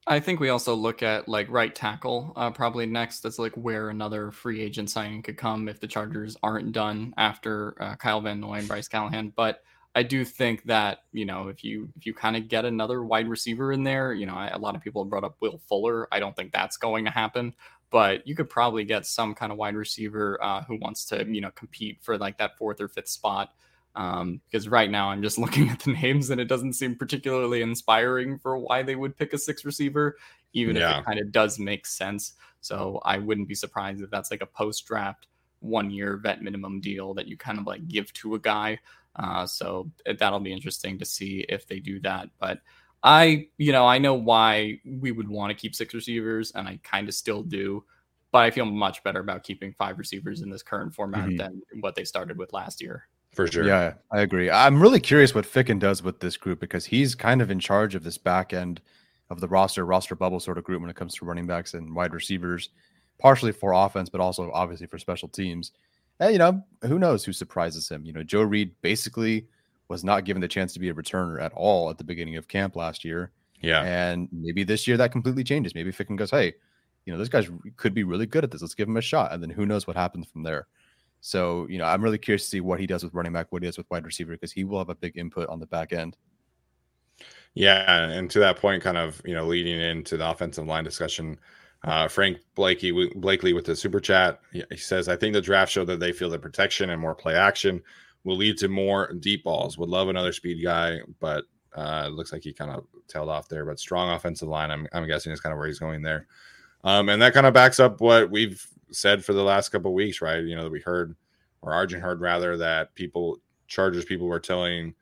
[0.07, 3.21] I think we also look at like right tackle uh, probably next.
[3.21, 7.75] That's like where another free agent signing could come if the Chargers aren't done after
[7.83, 9.33] uh, Kyle Van Noy and Bryce Callahan.
[9.35, 9.62] But
[9.95, 13.28] I do think that you know if you if you kind of get another wide
[13.28, 16.09] receiver in there, you know I, a lot of people have brought up Will Fuller.
[16.12, 17.55] I don't think that's going to happen,
[17.90, 21.40] but you could probably get some kind of wide receiver uh, who wants to you
[21.40, 23.53] know compete for like that fourth or fifth spot.
[23.97, 27.62] Um, because right now I'm just looking at the names and it doesn't seem particularly
[27.62, 30.16] inspiring for why they would pick a six receiver,
[30.53, 32.32] even if it kind of does make sense.
[32.61, 35.28] So I wouldn't be surprised if that's like a post draft
[35.61, 38.78] one year vet minimum deal that you kind of like give to a guy.
[39.17, 42.29] Uh, so that'll be interesting to see if they do that.
[42.39, 42.61] But
[43.03, 46.81] I, you know, I know why we would want to keep six receivers, and I
[46.83, 47.85] kind of still do.
[48.33, 51.37] But I feel much better about keeping five receivers in this current format mm-hmm.
[51.37, 53.07] than what they started with last year.
[53.35, 53.65] For sure.
[53.65, 54.51] Yeah, I agree.
[54.51, 57.95] I'm really curious what Ficken does with this group because he's kind of in charge
[57.95, 58.81] of this back end
[59.31, 61.95] of the roster, roster bubble sort of group when it comes to running backs and
[61.95, 62.71] wide receivers,
[63.19, 65.73] partially for offense, but also obviously for special teams.
[66.21, 68.05] And, you know, who knows who surprises him?
[68.05, 69.47] You know, Joe Reed basically
[69.89, 72.49] was not given the chance to be a returner at all at the beginning of
[72.49, 73.33] camp last year.
[73.61, 73.83] Yeah.
[73.83, 75.75] And maybe this year that completely changes.
[75.75, 76.55] Maybe Ficken goes, hey,
[77.05, 78.62] you know, this guy's could be really good at this.
[78.62, 79.33] Let's give him a shot.
[79.33, 80.67] And then who knows what happens from there.
[81.21, 83.62] So, you know, I'm really curious to see what he does with running back, what
[83.62, 85.93] he does with wide receiver, because he will have a big input on the back
[85.93, 86.17] end.
[87.55, 91.39] Yeah, and to that point, kind of you know, leading into the offensive line discussion,
[91.85, 95.87] uh, Frank Blakey Blakely with the super chat, he says, "I think the draft showed
[95.87, 97.82] that they feel the protection and more play action
[98.24, 99.76] will lead to more deep balls.
[99.76, 101.45] Would love another speed guy, but
[101.76, 103.66] uh, looks like he kind of tailed off there.
[103.66, 106.26] But strong offensive line, I'm, I'm guessing is kind of where he's going there,
[106.85, 110.22] um, and that kind of backs up what we've said for the last couple weeks,
[110.22, 110.43] right?
[110.43, 111.14] You know, that we heard
[111.61, 114.95] or Arjun heard rather that people Chargers people were telling."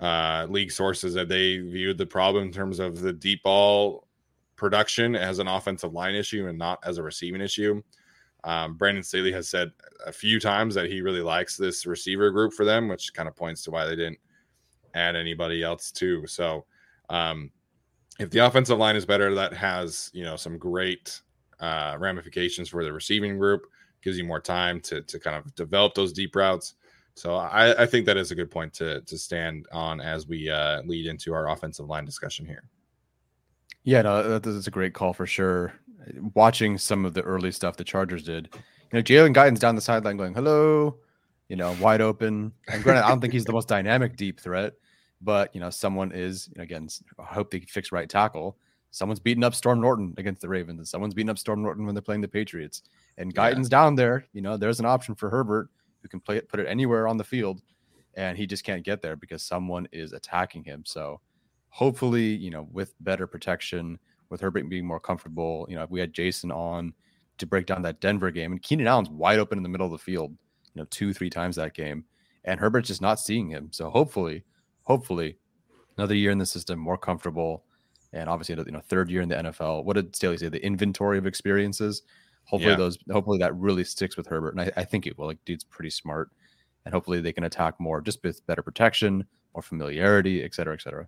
[0.00, 4.08] uh, league sources that they viewed the problem in terms of the deep ball
[4.56, 7.82] production as an offensive line issue and not as a receiving issue.
[8.44, 9.70] Um, Brandon Staley has said
[10.06, 13.36] a few times that he really likes this receiver group for them, which kind of
[13.36, 14.18] points to why they didn't
[14.94, 16.26] add anybody else too.
[16.26, 16.64] So,
[17.08, 17.50] um,
[18.18, 21.20] if the offensive line is better, that has you know some great
[21.60, 23.62] uh, ramifications for the receiving group.
[24.02, 26.74] Gives you more time to to kind of develop those deep routes.
[27.14, 30.50] So I, I, think that is a good point to to stand on as we
[30.50, 32.64] uh, lead into our offensive line discussion here.
[33.84, 35.74] Yeah, no, that is a great call for sure.
[36.34, 39.80] Watching some of the early stuff the Chargers did, you know, Jalen Guyton's down the
[39.80, 40.98] sideline going, "Hello,"
[41.48, 42.52] you know, wide open.
[42.68, 44.74] And granted, I don't think he's the most dynamic deep threat,
[45.20, 46.48] but you know, someone is.
[46.48, 48.58] You know, again, I hope they fix right tackle.
[48.90, 51.94] Someone's beating up Storm Norton against the Ravens, and someone's beating up Storm Norton when
[51.94, 52.82] they're playing the Patriots.
[53.16, 53.78] And Guyton's yeah.
[53.78, 54.26] down there.
[54.34, 55.70] You know, there's an option for Herbert
[56.02, 57.62] who can play it, put it anywhere on the field,
[58.14, 60.82] and he just can't get there because someone is attacking him.
[60.84, 61.20] So
[61.72, 63.98] hopefully, you know, with better protection,
[64.28, 66.92] with Herbert being more comfortable, you know, if we had Jason on
[67.38, 69.92] to break down that Denver game, and Keenan Allen's wide open in the middle of
[69.92, 70.30] the field,
[70.74, 72.04] you know, two, three times that game,
[72.44, 73.68] and Herbert's just not seeing him.
[73.72, 74.44] So hopefully,
[74.82, 75.38] hopefully,
[75.96, 77.64] another year in the system, more comfortable,
[78.12, 79.84] and obviously, you know, third year in the NFL.
[79.84, 80.48] What did Staley say?
[80.48, 82.02] The inventory of experiences
[82.44, 82.76] hopefully yeah.
[82.76, 85.26] those hopefully that really sticks with Herbert, and I, I, think it will.
[85.26, 86.30] Like, dude's pretty smart,
[86.84, 90.82] and hopefully they can attack more, just with better protection, more familiarity, et cetera, et
[90.82, 91.06] cetera.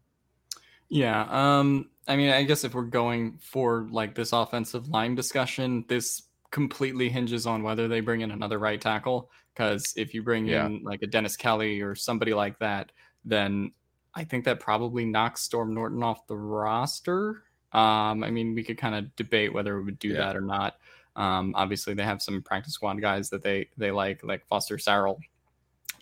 [0.89, 5.85] Yeah, um, I mean, I guess if we're going for like this offensive line discussion,
[5.89, 9.31] this completely hinges on whether they bring in another right tackle.
[9.55, 10.67] Because if you bring yeah.
[10.67, 12.93] in like a Dennis Kelly or somebody like that,
[13.25, 13.73] then
[14.15, 17.43] I think that probably knocks Storm Norton off the roster.
[17.73, 20.19] Um, I mean, we could kind of debate whether we would do yeah.
[20.19, 20.77] that or not.
[21.17, 25.19] Um, obviously, they have some practice squad guys that they they like, like Foster Sarell.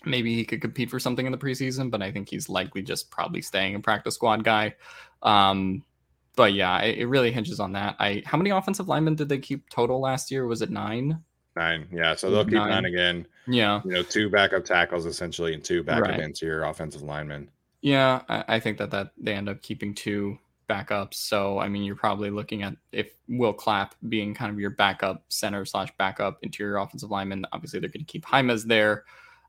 [0.05, 3.09] Maybe he could compete for something in the preseason, but I think he's likely just
[3.09, 4.75] probably staying a practice squad guy.
[5.21, 5.83] Um,
[6.35, 7.95] but yeah, it, it, really hinges on that.
[7.99, 10.45] I how many offensive linemen did they keep total last year?
[10.45, 11.19] Was it nine?
[11.55, 12.15] Nine, yeah.
[12.15, 13.27] So they'll keep nine, nine again.
[13.47, 16.19] Yeah, you know, two backup tackles essentially, and two backup right.
[16.19, 17.49] interior offensive linemen.
[17.81, 20.39] Yeah, I, I think that that they end up keeping two
[20.69, 21.15] backups.
[21.15, 25.23] So I mean, you're probably looking at if Will Clapp being kind of your backup
[25.29, 27.45] center slash backup interior offensive lineman.
[27.53, 29.05] Obviously, they're going to keep Jaimes there.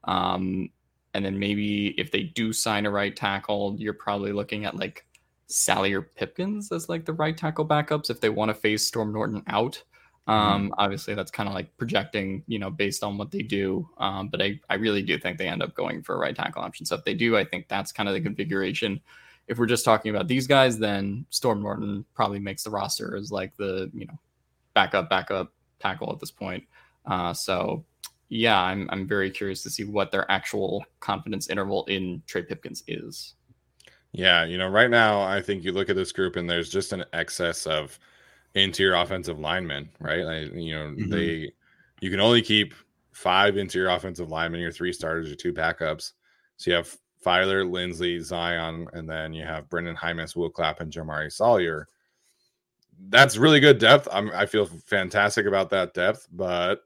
[0.06, 0.70] Um,
[1.14, 5.06] and then maybe if they do sign a right tackle, you're probably looking at like
[5.46, 9.12] Salyer or Pipkins as like the right tackle backups if they want to phase Storm
[9.12, 9.82] Norton out.
[10.26, 10.72] Um, mm-hmm.
[10.78, 13.88] Obviously, that's kind of like projecting, you know, based on what they do.
[13.98, 16.62] Um, but I, I really do think they end up going for a right tackle
[16.62, 16.86] option.
[16.86, 19.00] So if they do, I think that's kind of the configuration
[19.46, 23.30] if we're just talking about these guys, then Storm Norton probably makes the roster as
[23.30, 24.18] like the you know
[24.74, 26.64] backup backup tackle at this point.
[27.06, 27.84] Uh, so
[28.34, 32.82] yeah, I'm I'm very curious to see what their actual confidence interval in Trey Pipkins
[32.88, 33.34] is.
[34.10, 36.92] Yeah, you know, right now I think you look at this group and there's just
[36.92, 37.96] an excess of
[38.54, 40.24] interior offensive linemen, right?
[40.24, 41.10] Like, you know, mm-hmm.
[41.10, 41.52] they
[42.00, 42.74] you can only keep
[43.12, 46.14] five interior offensive linemen, your three starters, your two backups.
[46.56, 50.92] So you have Feiler, Linsley, Zion, and then you have Brenden Jaimes, Will Clapp, and
[50.92, 51.86] Jamaree Salyer.
[53.10, 54.08] That's really good depth.
[54.10, 56.82] I'm, I feel fantastic about that depth, but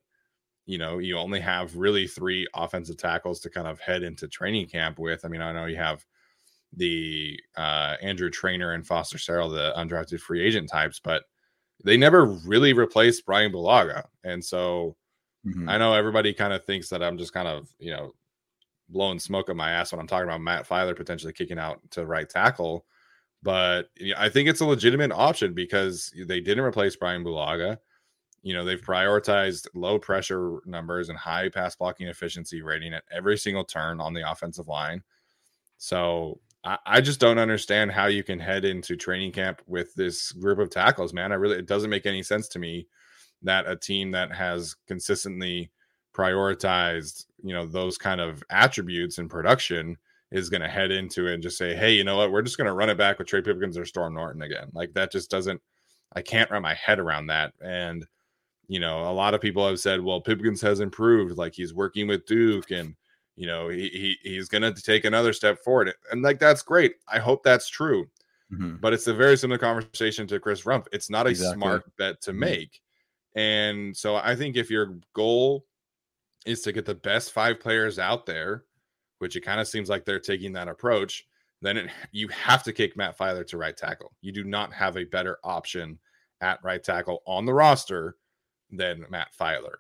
[0.69, 4.69] you know, you only have really three offensive tackles to kind of head into training
[4.69, 5.25] camp with.
[5.25, 6.05] I mean, I know you have
[6.75, 11.23] the uh, Andrew Trainer and Foster Sarell, the undrafted free agent types, but
[11.85, 14.05] they never really replaced Brian Bulaga.
[14.25, 14.95] And so
[15.47, 15.71] mm-hmm.
[15.71, 18.12] I know everybody kind of thinks that I'm just kind of, you know,
[18.91, 22.05] blowing smoke up my ass when I'm talking about Matt Feiler potentially kicking out to
[22.05, 22.85] right tackle.
[23.43, 23.89] But
[24.19, 27.79] I think it's a legitimate option because they didn't replace Brian Bulaga.
[28.43, 33.36] You know, they've prioritized low pressure numbers and high pass blocking efficiency rating at every
[33.36, 35.03] single turn on the offensive line.
[35.76, 40.32] So I, I just don't understand how you can head into training camp with this
[40.32, 41.32] group of tackles, man.
[41.32, 42.86] I really, it doesn't make any sense to me
[43.43, 45.70] that a team that has consistently
[46.14, 49.97] prioritized, you know, those kind of attributes in production
[50.30, 52.30] is going to head into it and just say, hey, you know what?
[52.30, 54.68] We're just going to run it back with Trey Pipkins or Storm Norton again.
[54.72, 55.61] Like that just doesn't,
[56.12, 57.53] I can't wrap my head around that.
[57.61, 58.07] And,
[58.69, 61.37] you know, a lot of people have said, well, Pipkins has improved.
[61.37, 62.95] Like he's working with Duke and,
[63.35, 65.93] you know, he, he he's going to take another step forward.
[66.12, 66.97] And like, that's great.
[67.09, 68.07] I hope that's true.
[68.53, 68.77] Mm-hmm.
[68.77, 70.87] But it's a very similar conversation to Chris Rumph.
[70.93, 71.61] It's not a exactly.
[71.61, 72.41] smart bet to mm-hmm.
[72.41, 72.81] make.
[73.35, 75.64] And so I think if your goal
[76.45, 78.64] is to get the best five players out there,
[79.19, 81.27] which it kind of seems like they're taking that approach,
[81.61, 84.12] then it, you have to kick Matt Feiler to right tackle.
[84.21, 85.99] You do not have a better option
[86.41, 88.16] at right tackle on the roster
[88.71, 89.77] than Matt Feiler.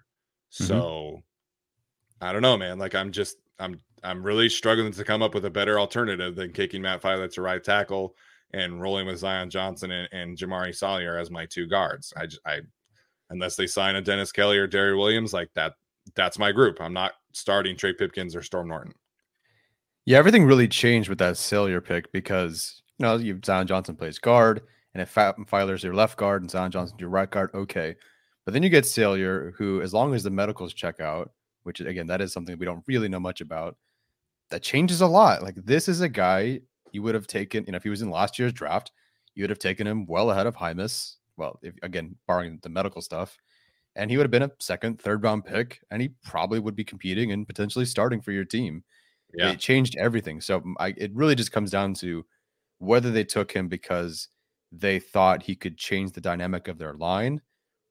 [0.52, 0.64] Mm-hmm.
[0.64, 1.22] So
[2.20, 2.78] I don't know, man.
[2.78, 6.52] Like I'm just I'm I'm really struggling to come up with a better alternative than
[6.52, 8.14] kicking Matt Feiler to right tackle
[8.52, 12.12] and rolling with Zion Johnson and, and Jamaree Salyer as my two guards.
[12.16, 12.60] I just I
[13.30, 15.74] unless they sign a Dennis Kelly or Derry Williams, like that
[16.14, 16.80] that's my group.
[16.80, 18.94] I'm not starting Trey Pipkins or Storm Norton.
[20.06, 24.18] Yeah, everything really changed with that Salyer pick because you know you Zion Johnson plays
[24.18, 24.62] guard,
[24.94, 27.96] and if Feiler's your left guard and Zion Johnson's your right guard, okay.
[28.48, 31.32] But then you get Salyer, who, as long as the medicals check out,
[31.64, 33.76] which again that is something we don't really know much about,
[34.48, 35.42] that changes a lot.
[35.42, 38.08] Like this is a guy you would have taken, you know, if he was in
[38.08, 38.90] last year's draft,
[39.34, 41.16] you would have taken him well ahead of Jaimes.
[41.36, 43.36] Well, if, again, barring the medical stuff,
[43.96, 46.84] and he would have been a second, third round pick, and he probably would be
[46.84, 48.82] competing and potentially starting for your team.
[49.34, 49.50] Yeah.
[49.50, 50.40] It changed everything.
[50.40, 52.24] So I, it really just comes down to
[52.78, 54.28] whether they took him because
[54.72, 57.42] they thought he could change the dynamic of their line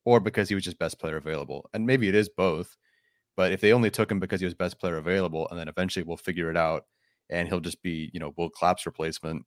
[0.07, 1.69] or because he was just best player available.
[1.73, 2.77] And maybe it is both.
[3.35, 6.03] But if they only took him because he was best player available, and then eventually
[6.03, 6.85] we'll figure it out
[7.29, 9.45] and he'll just be, you know, Will Clapp's replacement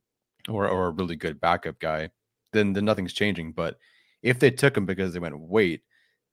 [0.50, 2.10] or, or a really good backup guy,
[2.52, 3.52] then, then nothing's changing.
[3.52, 3.78] But
[4.22, 5.80] if they took him because they went, wait,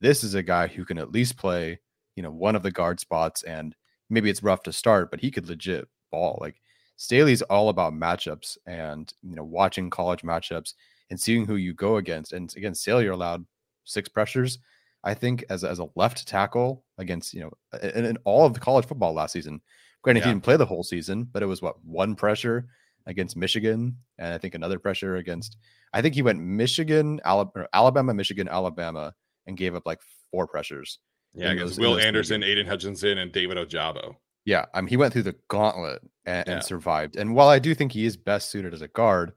[0.02, 1.80] this is a guy who can at least play,
[2.18, 3.78] you know, one of the guard spots and
[4.10, 6.38] maybe it's rough to start, but he could legit ball.
[6.42, 6.60] Like
[6.98, 10.74] Staley's all about matchups and you know watching college matchups
[11.10, 12.34] and seeing who you go against.
[12.34, 13.46] And again, Salyer allowed
[13.88, 14.60] six pressures.
[15.04, 18.60] I think as as a left tackle against you know in, in all of the
[18.60, 19.62] college football last season.
[20.04, 20.28] Granted, yeah.
[20.28, 22.68] he didn't play the whole season, but it was what one pressure
[23.08, 25.58] against Michigan, and I think another pressure against.
[25.94, 29.14] I think he went Michigan, Alabama, Michigan, Alabama,
[29.48, 30.00] and gave up like
[30.32, 31.00] four pressures.
[31.34, 32.52] Yeah, against Will Anderson, games.
[32.52, 34.16] Aidan Hutchinson, and David Ojabo.
[34.46, 36.54] Yeah, I mean, he went through the gauntlet and, yeah.
[36.56, 37.18] and, survived.
[37.18, 39.34] And while I do think he is best suited as a guard,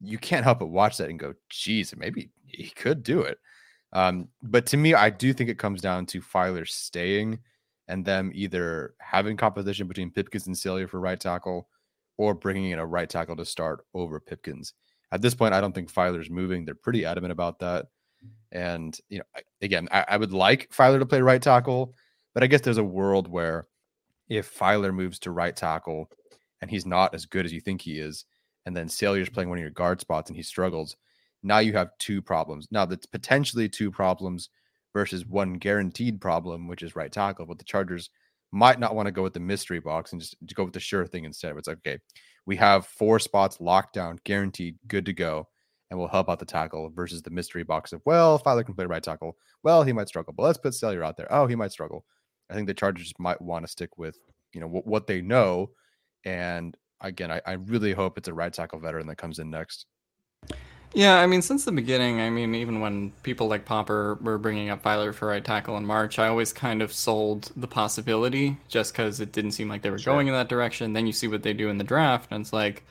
[0.00, 3.38] you can't help but watch that and go, geez, maybe he could do it.
[3.92, 7.40] Um, but to me, I do think it comes down to Feiler staying
[7.88, 11.68] and them either having competition between Pipkins and Salyer for right tackle
[12.16, 14.74] or bringing in a right tackle to start over Pipkins.
[15.10, 16.64] At this point, I don't think Feiler's moving.
[16.64, 17.86] They're pretty adamant about that.
[18.50, 19.24] And you know,
[19.60, 21.94] again, I, I, would like Feiler to play right tackle,
[22.34, 23.66] but I guess there's a world where
[24.28, 26.08] if Feiler moves to right tackle
[26.60, 28.24] and he's not as good as you think he is,
[28.64, 30.96] and then Salyer's playing one of your guard spots and he struggles,
[31.42, 32.68] now you have two problems.
[32.70, 34.48] Now that's potentially two problems
[34.92, 37.46] versus one guaranteed problem, which is right tackle.
[37.46, 38.10] But the Chargers
[38.52, 41.06] might not want to go with the mystery box and just go with the sure
[41.06, 41.56] thing instead.
[41.56, 41.98] It's like, okay,
[42.46, 45.48] we have four spots locked down, guaranteed, good to go
[45.90, 48.86] and will help out the tackle versus the mystery box of, well, Feiler can play
[48.86, 49.36] right tackle.
[49.62, 51.30] Well, he might struggle, but let's put Salyer out there.
[51.30, 52.04] Oh, he might struggle.
[52.50, 54.16] I think the Chargers might want to stick with,
[54.54, 55.70] you know, w- what they know.
[56.24, 59.86] And again, I, I really hope it's a right tackle veteran that comes in next.
[60.94, 64.68] Yeah, I mean, since the beginning, I mean, even when people like Popper were bringing
[64.68, 68.92] up Feiler for right tackle in March, I always kind of sold the possibility just
[68.92, 70.12] because it didn't seem like they were sure.
[70.12, 70.92] going in that direction.
[70.92, 72.84] Then you see what they do in the draft, and it's like,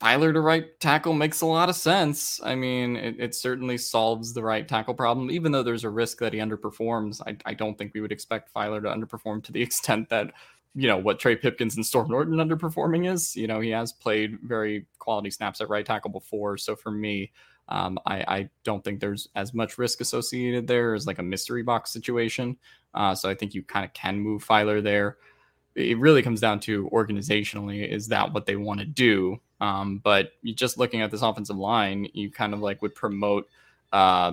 [0.00, 2.40] Feiler to right tackle makes a lot of sense.
[2.42, 6.20] I mean, it, it, certainly solves the right tackle problem, even though there's a risk
[6.20, 7.20] that he underperforms.
[7.26, 10.32] I, I don't think we would expect Feiler to underperform to the extent that,
[10.74, 13.34] you know, what Trey Pipkins and Storm Norton underperforming is.
[13.34, 16.56] You know, he has played very quality snaps at right tackle before.
[16.56, 17.32] So for me,
[17.68, 21.62] um, I, I, don't think there's as much risk associated there as like a mystery
[21.62, 22.56] box situation.
[22.94, 25.18] Uh, so I think you kind of can move Feiler there.
[25.76, 29.40] It really comes down to organizationally, is that what they want to do?
[29.60, 33.48] Um, but just looking at this offensive line, you kind of like would promote
[33.92, 34.32] uh,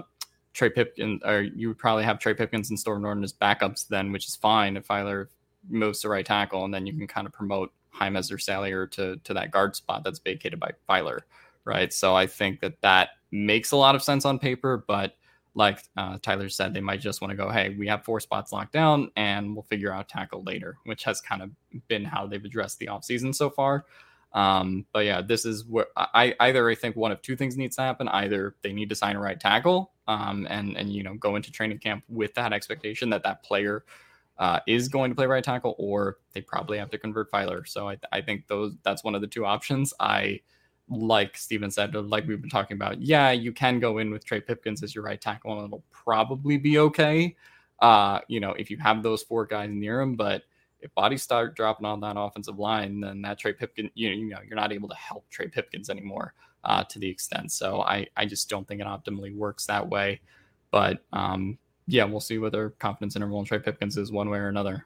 [0.54, 4.12] Trey Pipkins, or you would probably have Trey Pipkins and Storm Norton as backups then,
[4.12, 5.28] which is fine if Feiler
[5.70, 9.18] moves to right tackle, and then you can kind of promote Jaimes or Salyer to
[9.18, 11.22] to that guard spot that's vacated by Feiler,
[11.66, 11.92] right?
[11.92, 15.16] So I think that that makes a lot of sense on paper, but
[15.58, 18.54] like uh, Tyler said, they might just want to go, hey, we have four spots
[18.54, 21.50] locked down and we'll figure out tackle later, which has kind of
[21.88, 23.86] been how they've addressed the offseason so far.
[24.34, 27.76] Um, but yeah, this is where I either I think one of two things needs
[27.78, 28.08] to happen.
[28.08, 31.52] Either they need to sign a right tackle um, and and you know go into
[31.52, 33.84] training camp with that expectation that that player
[34.40, 37.68] uh, is going to play right tackle, or they probably have to convert Feiler.
[37.68, 39.94] So I, I think those that's one of the two options.
[40.00, 40.42] I
[40.90, 44.40] like Steven said, like we've been talking about, yeah, you can go in with Trey
[44.40, 47.36] Pipkins as your right tackle, and it'll probably be okay.
[47.80, 50.44] Uh, you know, if you have those four guys near him, but
[50.80, 54.30] if bodies start dropping on that offensive line, then that Trey Pipkins, you know, you
[54.30, 56.34] know, you're not able to help Trey Pipkins anymore
[56.64, 57.52] uh, to the extent.
[57.52, 60.22] So I, I just don't think it optimally works that way.
[60.72, 61.58] But um,
[61.88, 64.86] yeah, we'll see whether confidence interval in Trey Pipkins is one way or another.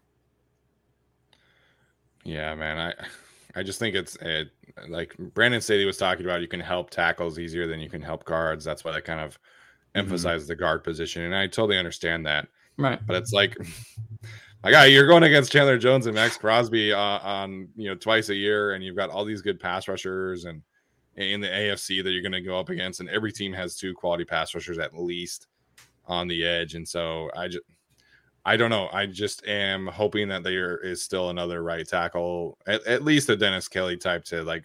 [2.23, 4.49] Yeah, man, I I just think it's it,
[4.87, 6.41] like Brandon Staley was talking about.
[6.41, 8.63] You can help tackles easier than you can help guards.
[8.63, 9.99] That's why they kind of mm-hmm.
[9.99, 12.47] emphasize the guard position, and I totally understand that.
[12.77, 13.57] Right, but it's like,
[14.63, 18.29] my guy, you're going against Chandler Jones and Maxx Crosby uh, on you know twice
[18.29, 20.61] a year, and you've got all these good pass rushers and
[21.15, 23.93] in the AFC that you're going to go up against, and every team has two
[23.93, 25.47] quality pass rushers at least
[26.11, 27.63] on the edge, and so I just
[28.45, 28.89] I don't know.
[28.91, 33.35] I just am hoping that there is still another right tackle, at, at, least a
[33.35, 34.63] Dennis Kelly type to like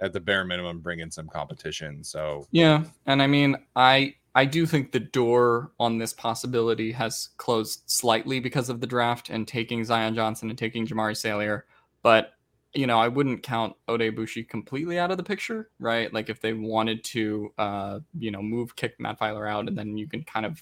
[0.00, 2.04] at the bare minimum bring in some competition.
[2.04, 7.30] So yeah, and I mean, I I do think the door on this possibility has
[7.38, 11.64] closed slightly because of the draft and taking Zion Johnson and taking Jamaree Salyer,
[12.02, 12.32] but
[12.74, 16.12] you know, I wouldn't count Oday Aboushi completely out of the picture, right?
[16.12, 19.96] Like if they wanted to, uh, you know, move, kick Matt Feiler out, and then
[19.96, 20.60] you can kind of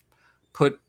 [0.53, 0.81] put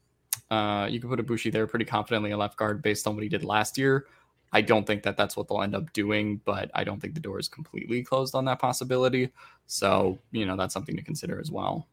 [0.51, 3.29] uh, you can put Aboushi there pretty confidently in left guard based on what he
[3.29, 4.05] did last year.
[4.51, 7.19] I don't think that that's what they'll end up doing, but I don't think the
[7.19, 9.31] door is completely closed on that possibility.
[9.65, 11.87] So, you know, that's something to consider as well.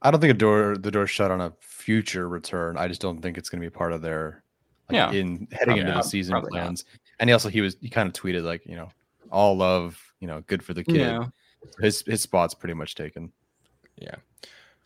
[0.00, 2.76] I don't think a door the door shut on a future return.
[2.76, 4.44] I just don't think it's going to be part of their
[4.88, 6.84] like, yeah in heading probably into not, the season plans.
[6.86, 7.00] Not.
[7.18, 8.90] And he also he was he kind of tweeted like you know
[9.32, 10.96] all love you know good for the kid.
[10.96, 11.26] Yeah.
[11.80, 13.32] His his spot's pretty much taken.
[13.96, 14.14] Yeah.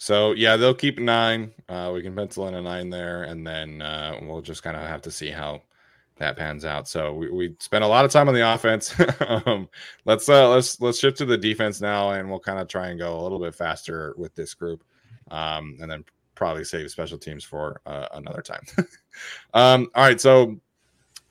[0.03, 1.53] So yeah, they'll keep nine.
[1.69, 4.83] Uh, we can pencil in a nine there, and then uh, we'll just kind of
[4.83, 5.63] have to see how
[6.17, 6.89] that pans out.
[6.89, 8.97] So we, we spent a lot of time on the offense.
[9.47, 9.69] um,
[10.05, 12.99] let's uh, let's let's shift to the defense now, and we'll kind of try and
[12.99, 14.83] go a little bit faster with this group,
[15.31, 18.65] um, and then probably save special teams for uh, another time.
[19.55, 20.61] um, all right, so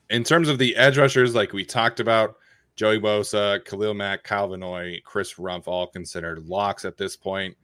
[0.08, 2.36] in terms of the edge rushers, like we talked about,
[2.76, 7.54] Joey Bosa, Khalil Mack, Kyle Van Chris Rumph, all considered locks at this point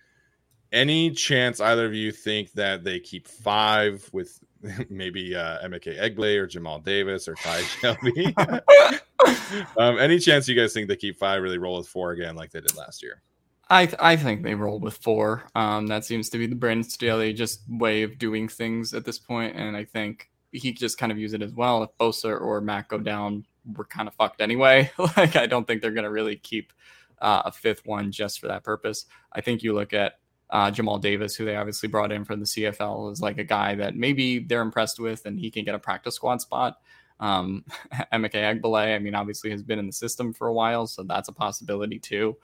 [0.72, 4.38] any chance either of you think that they keep five with
[4.88, 8.34] maybe uh, Emeka Egbule or Jamal Davis or Ty Shelby?
[9.78, 12.50] um, any chance you guys think they keep five, really roll with four again like
[12.50, 13.22] they did last year?
[13.70, 15.44] I th- I think they roll with four.
[15.54, 19.18] Um, that seems to be the Brandon Staley just way of doing things at this
[19.18, 21.82] point, and I think he just kind of use it as well.
[21.82, 23.44] If Bosa or Mack go down,
[23.76, 24.90] we're kind of fucked anyway.
[25.18, 26.72] like I don't think they're gonna really keep
[27.20, 29.04] uh, a fifth one just for that purpose.
[29.32, 30.14] I think you look at
[30.50, 33.74] uh, Jamal Davis, who they obviously brought in from the CFL, is like a guy
[33.74, 36.78] that maybe they're impressed with and he can get a practice squad spot.
[37.20, 37.64] Um,
[38.12, 41.28] Emeka Egbule, I mean, obviously has been in the system for a while, so that's
[41.28, 42.36] a possibility too.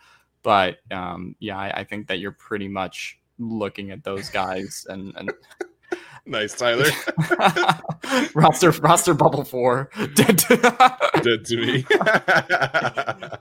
[0.42, 5.14] But um, yeah, I, I, think that you're pretty much looking at those guys and.
[5.16, 5.32] and
[6.26, 6.90] nice, Tyler.
[8.34, 10.56] roster roster bubble four dead to,
[11.22, 11.86] dead to me.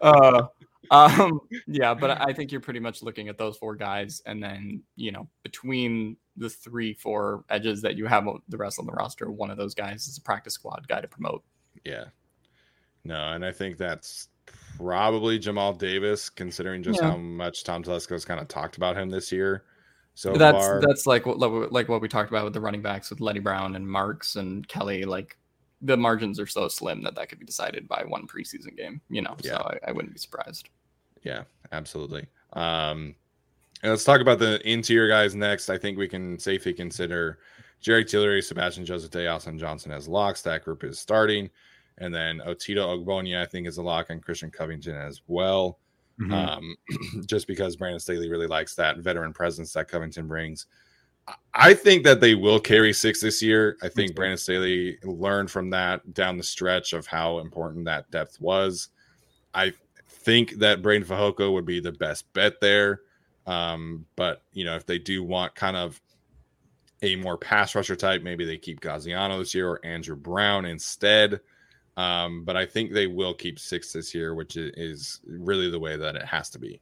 [0.01, 0.43] uh,
[0.91, 4.83] um, yeah, but I think you're pretty much looking at those four guys, and then
[4.95, 9.31] you know between the three, four edges that you have the rest on the roster,
[9.31, 11.43] one of those guys is a practice squad guy to promote.
[11.83, 12.05] Yeah,
[13.03, 14.29] no, and I think that's
[14.77, 17.11] probably Jamal Davis, considering just yeah.
[17.11, 19.63] how much Tom Telesco's kind of talked about him this year.
[20.15, 20.81] So that's far.
[20.81, 21.39] that's like what
[21.71, 24.67] like what we talked about with the running backs with Leddie Brown and Marks and
[24.67, 25.05] Kelley.
[25.05, 25.37] Like
[25.83, 29.01] the margins are so slim that that could be decided by one preseason game.
[29.09, 29.57] You know, yeah.
[29.57, 30.69] so I, I wouldn't be surprised.
[31.23, 32.25] Yeah, absolutely.
[32.53, 33.15] Um,
[33.83, 35.69] let's talk about the interior guys next.
[35.69, 37.39] I think we can safely consider
[37.81, 40.41] Jerry Tillery, Sebastian Joseph, Austin Johnson as locks.
[40.41, 41.49] That group is starting.
[41.99, 45.79] And then Otito Ogbonnia, I think, is a lock, and Christian Covington as well.
[46.19, 46.33] Mm-hmm.
[46.33, 46.75] Um,
[47.25, 50.65] just because Brandon Staley really likes that veteran presence that Covington brings.
[51.53, 53.77] I think that they will carry six this year.
[53.83, 58.41] I think Brandon Staley learned from that down the stretch of how important that depth
[58.41, 58.89] was.
[59.53, 59.73] I
[60.07, 63.01] think that Breiden Fehoko would be the best bet there.
[63.45, 66.01] Um, but you know, if they do want kind of
[67.03, 71.41] a more pass rusher type, maybe they keep Gaziano this year or Andrew Brown instead.
[71.97, 75.97] Um, but I think they will keep six this year, which is really the way
[75.97, 76.79] that it has to be.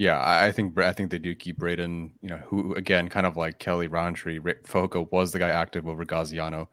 [0.00, 2.12] Yeah, I think I think they do keep Breiden.
[2.22, 6.06] You know, who again, kind of like Kelley Rountree, Fehoko was the guy active over
[6.06, 6.68] Gaziano.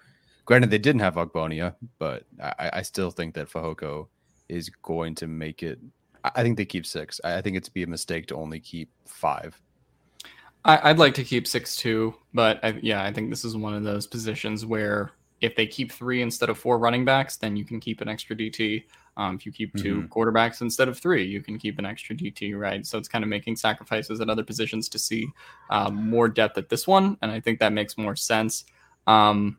[0.46, 4.08] Granted, they didn't have Ogbonnia, but I, I still think that Fehoko
[4.48, 5.78] is going to make it.
[6.24, 7.20] I think they keep six.
[7.22, 9.60] I think it's be a mistake to only keep five.
[10.64, 13.74] I, would like to keep six too, but I, yeah, I think this is one
[13.74, 15.12] of those positions where
[15.42, 18.38] if they keep three instead of four running backs, then you can keep an extra
[18.38, 18.86] DT.
[19.18, 20.06] Um, if you keep 2 mm-hmm.
[20.08, 22.86] quarterbacks instead of three, you can keep an extra DT, right?
[22.86, 25.28] So it's kind of making sacrifices at other positions to see
[25.72, 28.66] um, more depth at this one, and I think that makes more sense.
[29.08, 29.58] Um,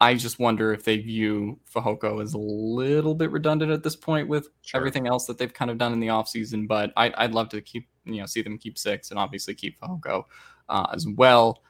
[0.00, 4.28] I just wonder if they view Fehoko as a little bit redundant at this point
[4.28, 4.78] with sure.
[4.78, 6.66] everything else that they've kind of done in the offseason.
[6.66, 9.78] But I, would love to keep, you know, see them keep six and obviously keep
[9.78, 10.24] Fehoko
[10.70, 11.62] uh, as well.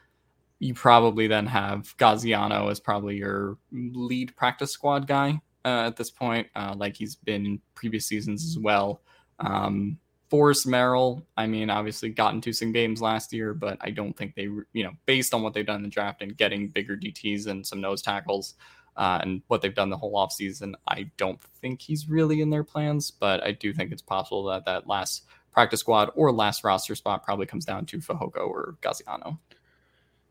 [0.61, 6.11] You probably then have Gaziano as probably your lead practice squad guy uh, at this
[6.11, 9.03] point, uh, like he's been in previous seasons as well.
[9.39, 9.99] Um,
[10.31, 14.37] Forrest Merrill, I mean, obviously got into some games last year, but I don't think
[14.37, 17.49] they, you know, based on what they've done in the draft and getting bigger DTs
[17.49, 18.55] and some nose tackles
[18.97, 22.63] uh, and what they've done the whole offseason, I don't think he's really in their
[22.63, 23.11] plans.
[23.11, 27.25] But I do think it's possible that that last practice squad or last roster spot
[27.25, 29.39] probably comes down to Fehoko or Gaziano.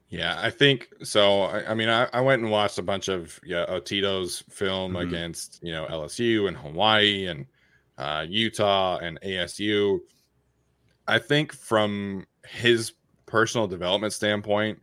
[0.09, 1.43] Yeah, I think so.
[1.43, 5.07] I, I mean, I, I, went and watched a bunch of yeah Tito's film mm-hmm.
[5.07, 7.45] against you know LSU and Hawaii and
[7.97, 9.99] uh, Utah and ASU.
[11.07, 12.93] I think from his
[13.27, 14.81] personal development standpoint,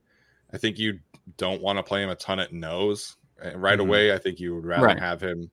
[0.52, 1.00] I think you
[1.38, 3.88] don't want to play him a ton at nose uh, right mm-hmm.
[3.88, 4.12] away.
[4.12, 4.98] I think you would rather right.
[4.98, 5.50] have him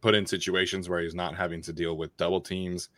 [0.00, 2.90] put in situations where he's not having to deal with double teams.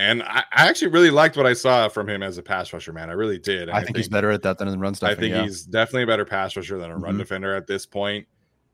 [0.00, 2.90] And I, I, actually really liked what I saw from him as a pass rusher,
[2.90, 3.10] man.
[3.10, 3.68] I really did.
[3.68, 5.10] I, I, think, he's better at that than in run stuff.
[5.10, 5.42] I think yeah.
[5.42, 7.18] he's definitely a better pass rusher than a run mm-hmm.
[7.18, 8.26] defender at this point.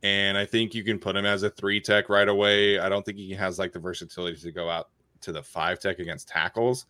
[0.04, 2.78] and I think you can put him as a three tech right away.
[2.78, 4.90] I don't think he has like the versatility to go out
[5.22, 6.86] to the five tech against tackles,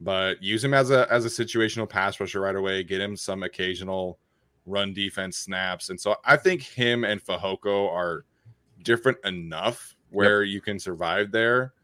[0.00, 2.84] but use him as a as a situational pass rusher right away.
[2.84, 4.18] Get him some occasional
[4.64, 8.24] run defense snaps, and so I think him and Fehoko are
[8.82, 10.54] different enough where yep.
[10.54, 11.74] you can survive there.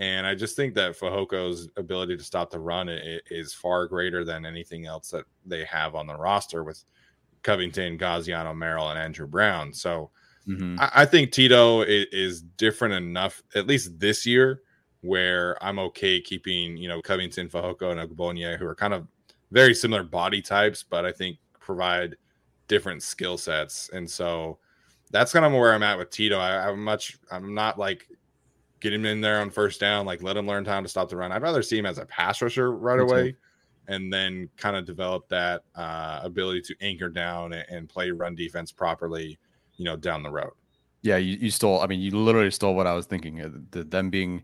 [0.00, 4.46] And I just think that Fehoko's ability to stop the run is far greater than
[4.46, 6.84] anything else that they have on the roster with
[7.42, 9.72] Covington, Gaziano, Merrill, and Andrew Brown.
[9.72, 10.10] So
[10.46, 10.76] mm-hmm.
[10.78, 14.62] I, think Tito is, different enough, at least this year,
[15.00, 19.06] where I'm okay keeping, you know, Covington, Fehoko, and Ogbonnia, who are kind of
[19.50, 22.16] very similar body types, but I think provide
[22.68, 23.90] different skill sets.
[23.92, 24.58] And so
[25.10, 26.38] that's kind of where I'm at with Tito.
[26.38, 28.08] I, am much, I'm not like
[28.80, 31.16] get him in there on first down, like let him learn time to stop the
[31.16, 31.32] run.
[31.32, 33.36] I'd rather see him as a pass rusher right away
[33.88, 38.34] and then kind of develop that uh, ability to anchor down and, and, play run
[38.34, 39.38] defense properly,
[39.76, 40.52] you know, down the road.
[41.02, 41.80] Yeah, you, you stole.
[41.80, 43.40] I mean, you literally stole what I was thinking.
[43.40, 44.42] Uh, the, them being,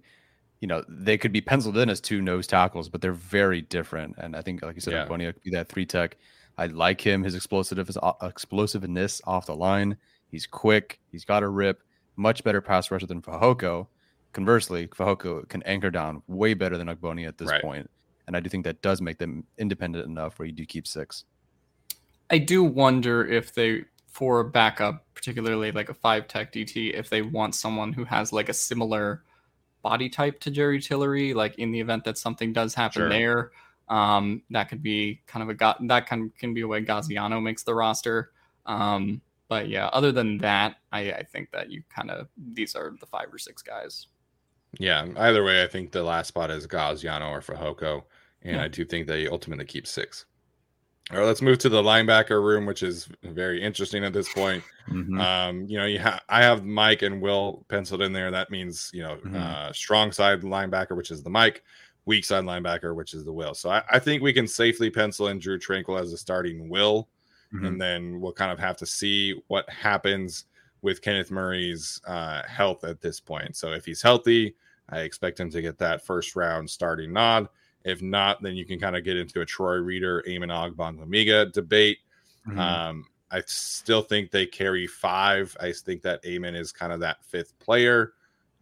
[0.60, 4.14] you know, they could be penciled in as two nose tackles, but they're very different.
[4.18, 5.06] And I think, like you said, yeah.
[5.06, 6.16] Could be that three tech.
[6.56, 7.22] I like him.
[7.22, 9.96] His explosive uh, explosiveness off the line.
[10.30, 11.00] He's quick.
[11.12, 11.82] He's got a rip.
[12.16, 13.88] Much better pass rusher than Fehoko.
[14.34, 17.62] Conversely, Fehoko can anchor down way better than Ogbonnia at this right.
[17.62, 17.88] point.
[18.26, 21.24] And I do think that does make them independent enough where you do keep six.
[22.30, 27.08] I do wonder if they, for a backup, particularly like a five tech DT, if
[27.08, 29.22] they want someone who has like a similar
[29.82, 33.08] body type to Jerry Tillery, like in the event that something does happen sure.
[33.08, 33.50] there.
[33.88, 37.62] Um, that could be kind of a that can can be a way Gaziano makes
[37.62, 38.32] the roster.
[38.66, 42.94] Um, but yeah, other than that, I, I think that you kind of these are
[42.98, 44.08] the five or six guys.
[44.78, 48.02] Yeah, either way, I think the last spot is Gaziano or Fehoko
[48.44, 48.62] and yeah.
[48.62, 50.26] I do think they ultimately keep six.
[51.10, 54.62] All right, let's move to the linebacker room, which is very interesting at this point.
[54.88, 55.20] Mm-hmm.
[55.20, 58.30] Um, you know, you have I have Mike and Will penciled in there.
[58.30, 59.36] That means you know, mm-hmm.
[59.36, 61.62] uh, strong side linebacker, which is the Mike,
[62.06, 63.54] weak side linebacker, which is the Will.
[63.54, 67.08] So I, I think we can safely pencil in Drue Tranquill as a starting Will,
[67.52, 67.66] mm-hmm.
[67.66, 70.44] and then we'll kind of have to see what happens
[70.80, 73.56] with Kenneth Murray's uh, health at this point.
[73.56, 74.54] So if he's healthy,
[74.88, 77.48] I expect him to get that first round starting nod.
[77.84, 81.98] If not, then you can kind of get into a Troy Reeder, Amen Ogbongbemiga debate.
[82.46, 82.58] Mm-hmm.
[82.58, 85.56] Um, I still think they carry five.
[85.60, 88.12] I think that Eamon is kind of that fifth player.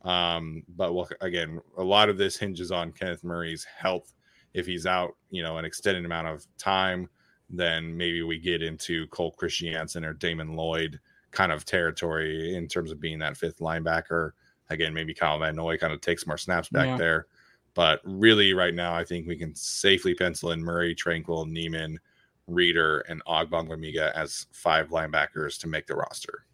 [0.03, 4.15] Um, but we'll, again, a lot of this hinges on Kenneth Murray's health.
[4.55, 7.09] If he's out, you know, an extended amount of time,
[7.49, 10.99] then maybe we get into Cole Christiansen or Damon Lloyd
[11.31, 14.32] kind of territory in terms of being that fifth linebacker.
[14.70, 16.97] Again, maybe Kyle Van Noy kind of takes more snaps back yeah.
[16.97, 17.26] there.
[17.74, 21.98] But really, right now, I think we can safely pencil in Murray, Tranquill, Niemann,
[22.47, 26.44] Reeder, and Ogbongbemiga as five linebackers to make the roster.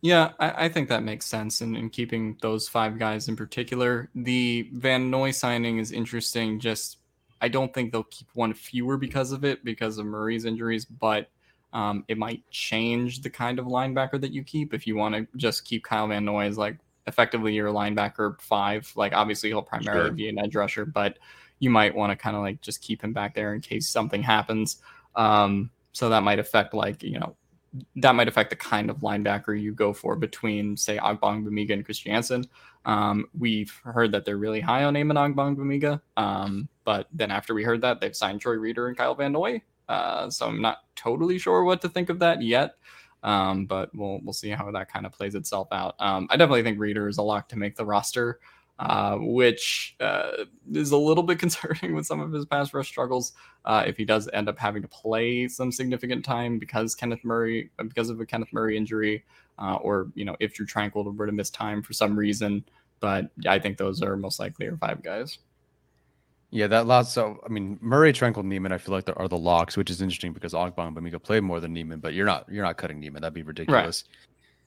[0.00, 4.08] Yeah, I, I, think that makes sense in, in keeping those five guys in particular.
[4.14, 6.60] The Van Noy signing is interesting.
[6.60, 6.98] Just
[7.40, 11.30] I don't think they'll keep one fewer because of it, because of Murray's injuries, but
[11.72, 15.26] um, it might change the kind of linebacker that you keep if you want to
[15.36, 16.78] just keep Kyle Van Noy as like
[17.08, 18.90] effectively your linebacker five.
[18.94, 20.12] Like obviously he'll primarily sure.
[20.12, 21.18] be an edge rusher, but
[21.58, 24.22] you might want to kind of like just keep him back there in case something
[24.22, 24.82] happens.
[25.16, 27.34] Um, so that might affect like you know
[27.96, 32.44] that might affect the kind of linebacker you go for between, say, Ogbongbemiga and Christiansen.
[32.84, 37.64] Um, we've heard that they're really high on Amen Ogbongbemiga, um, but then after we
[37.64, 39.60] heard that, they've signed Troy Reeder and Kyle Van Noy.
[39.88, 42.76] Uh, so I'm not totally sure what to think of that yet.
[43.22, 45.96] Um, but we'll we'll see how that kind of plays itself out.
[45.98, 48.38] Um, I definitely think Reeder is a lock to make the roster
[48.78, 53.32] uh, which uh, is a little bit concerning with some of his pass rush struggles.
[53.64, 57.70] Uh, if he does end up having to play some significant time because Kenneth Murray,
[57.78, 59.24] because of a Kenneth Murray injury,
[59.58, 62.64] uh, or you know if Drue Tranquill were to miss time for some reason.
[63.00, 65.38] But I think those are most likely our five guys.
[66.50, 67.12] Yeah, that last.
[67.12, 68.72] So I mean, Murray, Tranquill, Niemann.
[68.72, 71.72] I feel like there are the locks, which is interesting because Ogbongbemiga played more than
[71.74, 73.22] Niemann, but you're not you're not cutting Niemann.
[73.22, 74.04] That'd be ridiculous.
[74.06, 74.16] Right.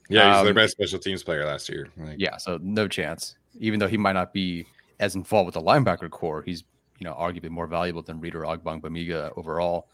[0.09, 1.87] Yeah, he's um, their best special teams player last year.
[1.97, 4.65] Like, yeah, so no chance even though he might not be
[4.99, 6.63] as involved with the linebacker corps, he's
[6.99, 9.87] you know arguably more valuable than Reader, Reeder Ogbongbemiga overall.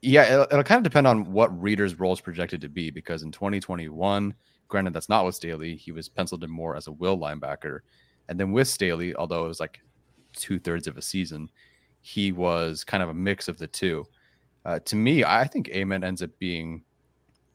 [0.00, 3.22] Yeah, it'll, it'll, kind of depend on what Reeder's role is projected to be because
[3.22, 4.34] in 2021,
[4.66, 7.80] granted that's not with Staley, he was penciled in more as a will linebacker,
[8.28, 9.80] and then with Staley, although it was like
[10.32, 11.50] two thirds of a season,
[12.00, 14.04] he was kind of a mix of the two.
[14.64, 16.84] Uh, to me, I think Amen ends up being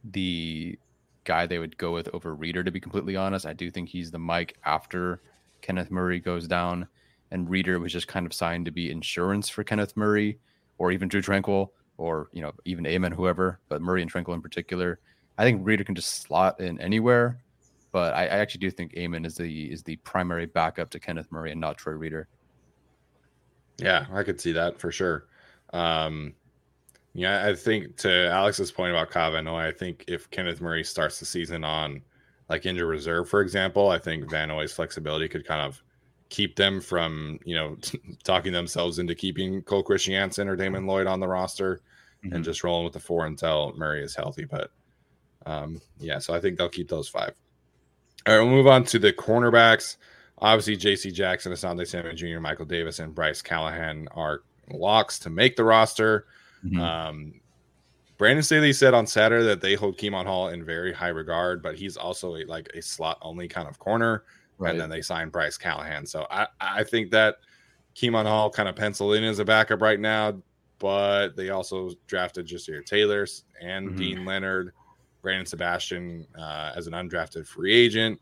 [0.03, 0.77] the
[1.23, 3.45] guy they would go with over Reeder, to be completely honest.
[3.45, 5.21] I do think he's the Mike after
[5.61, 6.87] Kenneth Murray goes down,
[7.31, 10.39] and Reeder was just kind of signed to be insurance for Kenneth Murray
[10.77, 14.41] or even Drue Tranquill or, you know, even Amen, whoever, but Murray and Tranquill in
[14.41, 14.99] particular.
[15.37, 17.39] I think Reeder can just slot in anywhere,
[17.91, 21.31] but I, I actually do think Amen is the is the primary backup to Kenneth
[21.31, 22.27] Murray and not Troy Reeder.
[23.77, 25.25] Yeah, I could see that for sure.
[25.73, 26.33] Um,
[27.13, 31.25] yeah, I think to Alex's point about Van I think if Kenneth Murray starts the
[31.25, 32.01] season on
[32.49, 35.81] like injured reserve, for example, I think Van Noy's flexibility could kind of
[36.29, 37.77] keep them from, you know,
[38.23, 41.81] talking themselves into keeping Cole Christiansen or Damon Lloyd on the roster
[42.23, 42.35] mm-hmm.
[42.35, 44.45] and just rolling with the four until Murray is healthy.
[44.45, 44.71] But
[45.45, 47.33] um, yeah, so I think they'll keep those five.
[48.27, 49.97] All right, we'll move on to the cornerbacks.
[50.39, 51.11] Obviously, J.C.
[51.11, 54.41] Jackson, Asante Samuel Jr., Michael Davis, and Bryce Callahan are
[54.71, 56.27] locks to make the roster.
[56.63, 56.79] Mm-hmm.
[56.79, 57.33] Um,
[58.17, 61.75] Brandon Staley said on Saturday that they hold Kemon Hall in very high regard, but
[61.75, 64.23] he's also a, like a slot only kind of corner.
[64.57, 64.71] Right.
[64.71, 66.05] And then they signed Bryce Callahan.
[66.07, 67.37] So I, I think that
[67.95, 70.41] Kemon Hall kind of penciled in as a backup right now,
[70.79, 73.27] but they also drafted Ja'Sir Taylor
[73.61, 73.97] and mm-hmm.
[73.97, 74.73] Deane Leonard,
[75.21, 78.19] Brandon Sebastian uh, as an undrafted free agent.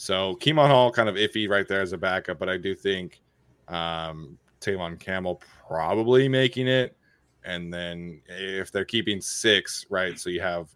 [0.00, 3.20] So Kemon Hall kind of iffy right there as a backup, but I do think
[3.68, 6.96] um, Tevaughn Campbell probably making it
[7.44, 10.18] and then if they're keeping six, right?
[10.18, 10.70] So you have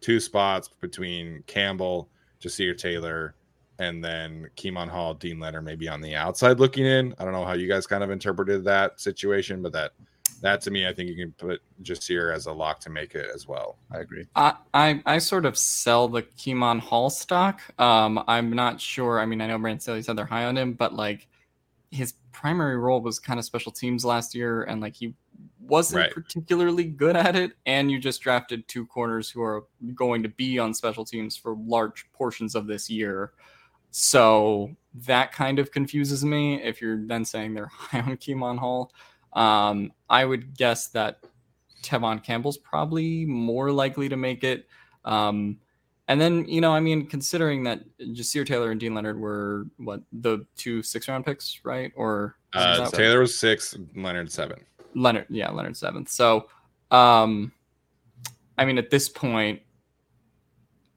[0.00, 2.08] two spots between Campbell,
[2.42, 3.36] Ja'Sir Taylor,
[3.78, 7.14] and then Kemon Hall, Deane Leonard maybe on the outside looking in.
[7.20, 9.92] I don't know how you guys kind of interpreted that situation, but that
[10.40, 13.30] that to me, I think you can put Ja'Sir as a lock to make it
[13.34, 13.78] as well.
[13.90, 14.26] I agree.
[14.34, 17.60] I I, I sort of sell the Kemon Hall stock.
[17.80, 19.20] Um, I'm not sure.
[19.20, 21.28] I mean, I know Brandon Staley said they're high on him, but like
[21.90, 25.14] his primary role was kind of special teams last year, and like he
[25.60, 26.12] wasn't right.
[26.12, 30.58] particularly good at it, and you just drafted two corners who are going to be
[30.58, 33.32] on special teams for large portions of this year.
[33.90, 34.74] So
[35.06, 36.60] that kind of confuses me.
[36.60, 38.92] If you're then saying they're high on Kemon Hall,
[39.34, 41.20] um, I would guess that
[41.82, 44.66] Tevaughn Campbell's probably more likely to make it.
[45.04, 45.58] Um,
[46.08, 50.02] and then, you know, I mean, considering that Ja'Sir Taylor and Deane Leonard were what
[50.12, 51.92] the two six round picks, right?
[51.96, 54.60] Or uh, Taylor was six, Leonard seven.
[54.94, 56.10] Leonard, yeah, Leonard seventh.
[56.10, 56.48] So,
[56.90, 57.52] um,
[58.58, 59.60] I mean, at this point,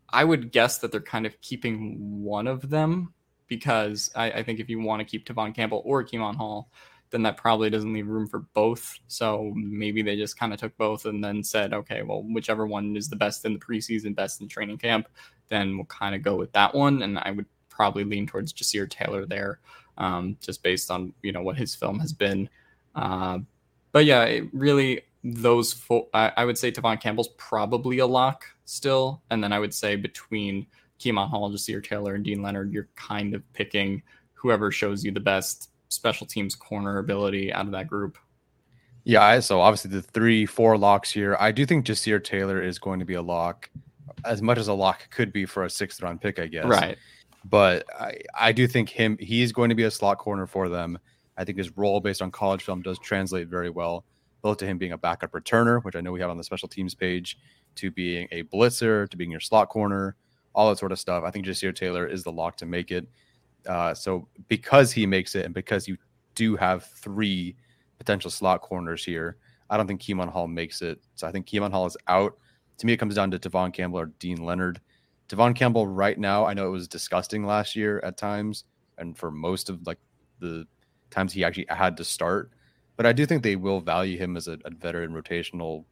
[0.09, 3.13] I would guess that they're kind of keeping one of them
[3.47, 6.69] because I, I think if you want to keep Tevaughn Campbell or Kemon Hall,
[7.09, 8.99] then that probably doesn't leave room for both.
[9.07, 12.97] So maybe they just kind of took both and then said, okay, well, whichever one
[12.97, 15.07] is the best in the preseason, best in training camp,
[15.47, 17.01] then we'll kind of go with that one.
[17.03, 19.59] And I would probably lean towards Ja'Sir Taylor there,
[19.97, 22.49] um, just based on you know what his film has been.
[22.95, 23.39] Uh,
[23.91, 29.21] but yeah, really those four, I, I, would say Tevaughn Campbell's probably a lock still,
[29.29, 30.65] and then I would say between
[30.99, 34.01] Kemon Hall, Ja'Sir Taylor, and Deane Leonard, you're kind of picking
[34.33, 38.17] whoever shows you the best special teams corner ability out of that group.
[39.03, 41.37] Yeah, so obviously the three, four locks here.
[41.39, 43.69] I do think Ja'Sir Taylor is going to be a lock
[44.25, 46.65] as much as a lock could be for a sixth round pick, I guess.
[46.65, 46.97] Right.
[47.45, 50.99] But I, I do think him he's going to be a slot corner for them.
[51.37, 54.03] I think his role based on college film does translate very well,
[54.41, 56.67] both to him being a backup returner, which I know we have on the special
[56.67, 57.37] teams page,
[57.75, 60.15] to being a blitzer, to being your slot corner,
[60.53, 61.23] all that sort of stuff.
[61.23, 63.07] I think Ja'Sir Taylor is the lock to make it.
[63.67, 65.97] Uh, so because he makes it, and because you
[66.35, 67.55] do have three
[67.97, 69.37] potential slot corners here,
[69.69, 70.99] I don't think Kemon Hall makes it.
[71.15, 72.37] So I think Kemon Hall is out.
[72.77, 74.79] To me, it comes down to Tevaughn Campbell or Deane Leonard.
[75.29, 78.63] Tevaughn Campbell, right now, I know it was disgusting last year at times,
[78.97, 79.97] and for most of like
[80.39, 80.65] the
[81.09, 82.51] times he actually had to start.
[82.95, 85.83] But I do think they will value him as a, a veteran rotational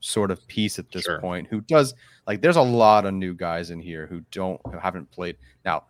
[0.00, 1.18] sort of piece at this Sure.
[1.18, 1.94] point who does
[2.26, 5.84] like there's a lot of new guys in here who don't who haven't played now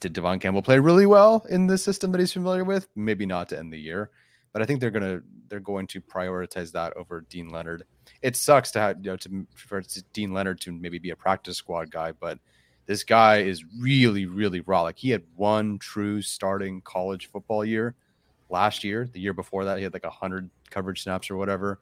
[0.00, 2.88] did tevaughn campbell play really well in the system that he's familiar with?
[2.94, 4.10] Maybe not to end the year
[4.52, 7.84] but i think they're gonna they're going to prioritize that over deane leonard.
[8.22, 9.82] It sucks to have you know to for
[10.12, 12.38] deane leonard to maybe be a practice squad guy but
[12.86, 14.82] this guy is really really raw.
[14.82, 17.94] Like he had one true starting college football year
[18.48, 21.80] last year the year before that he had like 100 coverage snaps or whatever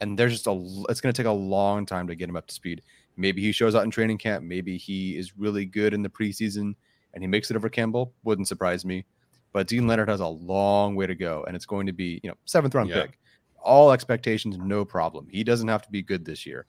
[0.00, 2.54] and there's just a it's to take a long time to get him up to
[2.54, 2.82] speed.
[3.16, 6.74] Maybe he shows out in training camp maybe he is really good in the preseason
[7.14, 9.04] and he makes it over campbell wouldn't surprise me.
[9.52, 12.30] But deane leonard has a long way to go and it's going to be you
[12.30, 13.02] know seventh round Yeah.
[13.02, 13.18] pick.
[13.62, 15.26] All expectations no problem.
[15.30, 16.66] He doesn't have to be good this year.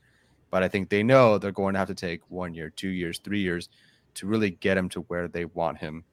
[0.50, 3.20] But i think they know they're going to have to take one year two years
[3.20, 3.70] three years
[4.16, 6.04] to really get him to where they want him.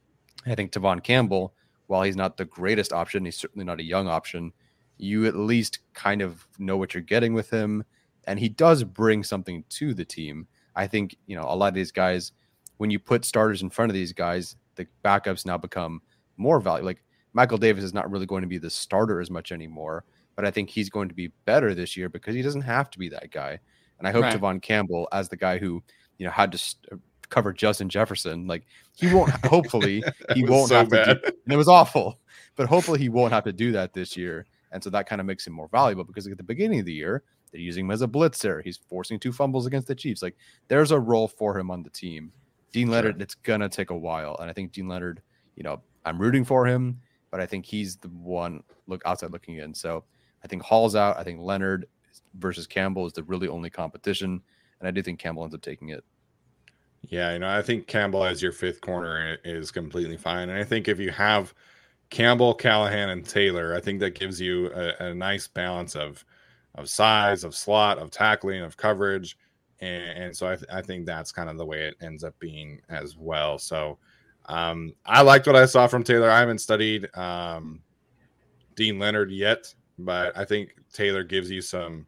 [0.46, 1.54] I think tevaughn campbell
[1.88, 4.52] while he's not the greatest option he's certainly not a young option
[4.98, 7.84] you at least kind of know what you're getting with him
[8.28, 10.46] and he does bring something to the team.
[10.76, 12.32] I think you know a lot of these guys
[12.78, 16.00] when you put starters in front of these guys the backups now become
[16.36, 17.02] more valuable like
[17.32, 20.04] michael davis is not really going to be the starter as much anymore
[20.36, 22.98] but i think he's going to be better this year because he doesn't have to
[22.98, 23.58] be that guy
[23.98, 24.34] and i hope Right.
[24.40, 25.82] tevaughn campbell as the guy who
[26.18, 26.96] you know had to st- uh,
[27.28, 28.64] cover justin jefferson like
[28.96, 30.02] he won't hopefully
[30.34, 31.22] he won't so have to bad.
[31.22, 32.18] do, and it was awful
[32.56, 35.26] but hopefully he won't have to do that this year and so that kind of
[35.26, 38.02] makes him more valuable because at the beginning of the year, they're using him as
[38.02, 38.62] a blitzer.
[38.62, 40.20] He's forcing two fumbles against the Chiefs.
[40.20, 40.36] Like
[40.68, 42.32] there's a role for him on the team.
[42.72, 44.36] Deane Leonard, it's gonna take a while.
[44.40, 45.22] And I think Deane Leonard,
[45.56, 47.00] you know, I'm rooting for him,
[47.30, 49.74] but I think he's the one look outside looking in.
[49.74, 50.04] So
[50.44, 51.18] I think Hall's out.
[51.18, 51.86] I think Leonard
[52.34, 54.40] versus Campbell is the really only competition.
[54.80, 56.04] And I do think Campbell ends up taking it.
[57.02, 60.48] Yeah, you know, I think Campbell as your fifth corner is completely fine.
[60.48, 61.54] And I think if you have
[62.10, 66.24] Campbell, Callahan, and Taylor, I think that gives you a, a nice balance of
[66.74, 69.36] of size, of slot, of tackling, of coverage.
[69.80, 72.80] And, and so I, I think that's kind of the way it ends up being
[72.88, 73.58] as well.
[73.58, 73.98] So
[74.46, 76.30] um, I liked what I saw from Taylor.
[76.30, 77.80] I haven't studied um,
[78.74, 82.06] Deane Leonard yet, but I think Taylor gives you some,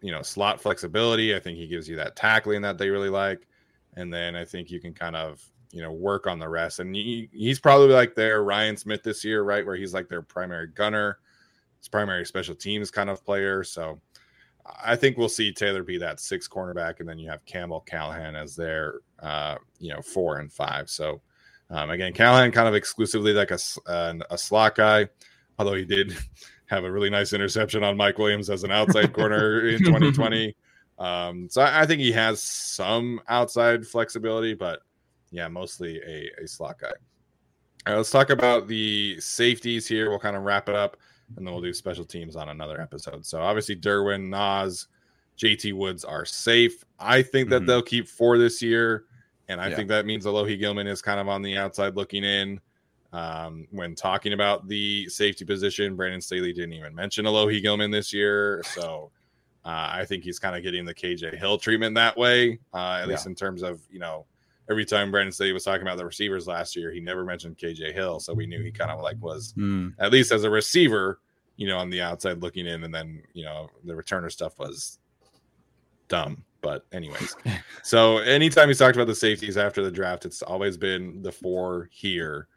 [0.00, 1.34] you know, slot flexibility.
[1.34, 3.46] I think he gives you that tackling that they really like
[3.94, 6.80] and then I think you can kind of you know work on the rest.
[6.80, 10.22] And he, he's probably like their Ryan Smith this year, right, where he's like their
[10.22, 11.18] primary gunner,
[11.78, 13.62] his primary special teams kind of player.
[13.62, 14.00] So
[14.66, 18.36] I think we'll see Taylor be that six cornerback, and then you have Campbell Callahan
[18.36, 20.90] as their uh, you know four and five.
[20.90, 21.20] So
[21.70, 25.08] um, again, Callahan kind of exclusively like a uh, a slot guy,
[25.58, 26.16] although he did
[26.66, 30.54] have a really nice interception on Mike Williams as an outside corner in 2020.
[30.98, 34.80] Um, so I, I think he has some outside flexibility, but
[35.30, 36.88] yeah, mostly a, a slot guy.
[37.86, 40.10] All right, let's talk about the safeties here.
[40.10, 40.98] We'll kind of wrap it up
[41.36, 43.24] and then we'll do special teams on another episode.
[43.24, 44.88] So obviously Derwin, Nas,
[45.36, 46.84] JT Woods are safe.
[46.98, 47.66] I think that Mhm.
[47.66, 49.04] they'll keep four this year.
[49.48, 49.76] And I Yeah.
[49.76, 52.60] think that means Alohi Gilman is kind of on the outside looking in.
[53.12, 58.12] Um, when talking about the safety position, Brandon Staley didn't even mention Alohi Gilman this
[58.12, 58.62] year.
[58.64, 59.10] So
[59.64, 63.08] uh, I think he's kind of getting the KJ Hill treatment that way, uh, at
[63.08, 64.24] least in terms of, you know,
[64.70, 67.58] every time Brandon said he was talking about the receivers last year, he never mentioned
[67.58, 68.20] KJ Hill.
[68.20, 69.52] So we knew he kind of like was
[69.98, 71.20] at least as a receiver,
[71.56, 74.98] you know, on the outside looking in, and then you know the returner stuff was
[76.08, 76.44] dumb.
[76.62, 77.36] But anyways,
[77.82, 81.88] so anytime he's talked about the safeties after the draft, it's always been the four
[81.90, 82.48] here,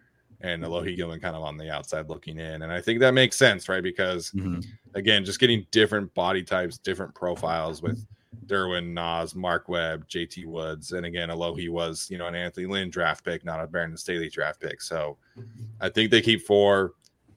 [0.41, 3.37] and Alohi Gilman kind of on the outside looking in, and I think that makes
[3.37, 3.83] sense, right?
[3.83, 4.63] Because Mhm.
[4.93, 8.05] again, just getting different body types, different profiles with
[8.45, 12.89] Derwin, Nas, Mark Webb, JT Woods, and again, Alohi was you know an Anthony Lynn
[12.89, 14.81] draft pick, not a Brandon Staley draft pick.
[14.81, 15.17] So
[15.81, 16.93] I think they keep four,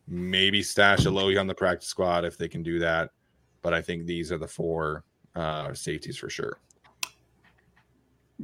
[0.08, 3.10] maybe stash Alohi on the practice squad if they can do that.
[3.62, 5.04] But I think these are the four
[5.34, 6.58] uh, safeties for sure.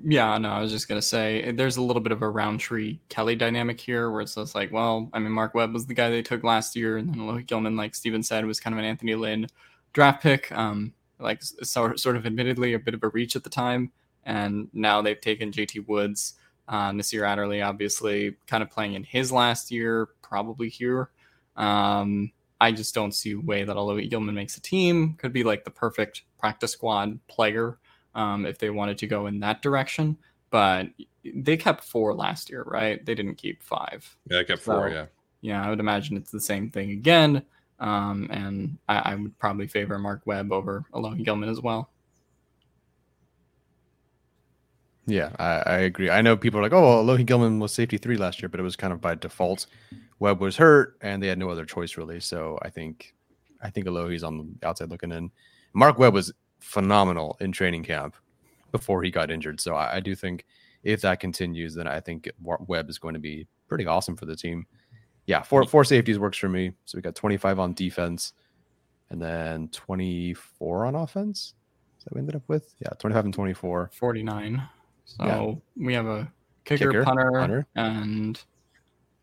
[0.05, 3.37] Yeah, no, I was just gonna say there's a little bit of a Rountree Kelley
[3.37, 6.23] dynamic here, where it's just like, well, I mean, Mark Webb was the guy they
[6.23, 9.15] took last year, and then Alohi Gilman, like Steven said, was kind of an Anthony
[9.15, 9.47] Lynn
[9.93, 10.51] draft pick.
[10.53, 13.93] Um, like so, sort of admittedly a bit of a reach at the time,
[14.25, 16.35] and now they've taken JT Woods,
[16.69, 21.11] uh, Nasir Adderley, obviously, kind of playing in his last year, probably here.
[21.57, 25.15] Um, I just don't see a way that Alohi Gilman makes a team.
[25.15, 27.79] Could be like the perfect practice squad player
[28.15, 30.17] um, if they wanted to go in that direction.
[30.51, 30.89] But
[31.25, 33.05] they kept four last year, right?
[33.05, 34.17] They didn't keep five.
[34.31, 34.89] Yeah, they kept four.
[34.91, 35.07] Yeah.
[35.41, 37.43] Yeah, I would imagine it's the same thing again.
[37.83, 41.91] Um, and I, I would probably favor Mark Webb over Alohi Gilman as well.
[45.07, 46.11] Yeah, I, I agree.
[46.11, 48.61] I know people are like, oh, well, Lohi Gilman was safety three last year, but
[48.61, 49.67] it was kind of by default.
[50.21, 52.21] Webb was hurt, and they had no other choice really.
[52.21, 53.15] So I think,
[53.61, 55.33] I think Alohi's on the outside looking in.
[55.75, 58.15] Mark Webb was phenomenal in training camp
[58.71, 59.61] before he got injured.
[59.61, 60.47] So I, I do think
[60.85, 64.37] if that continues, then I think Webb is going to be pretty awesome for the
[64.37, 64.67] team.
[65.27, 66.73] Yeah, four four safeties works for me.
[66.85, 68.33] So we got 25 on defense,
[69.11, 71.55] and then 24 on offense.
[71.99, 72.75] Is that we ended up with?
[72.81, 73.91] Yeah, 25 and 24.
[73.95, 74.69] 49.
[75.05, 75.85] So Yeah.
[75.87, 76.31] we have a
[76.65, 77.67] kicker, Kicker, punter, punter.
[77.77, 78.41] and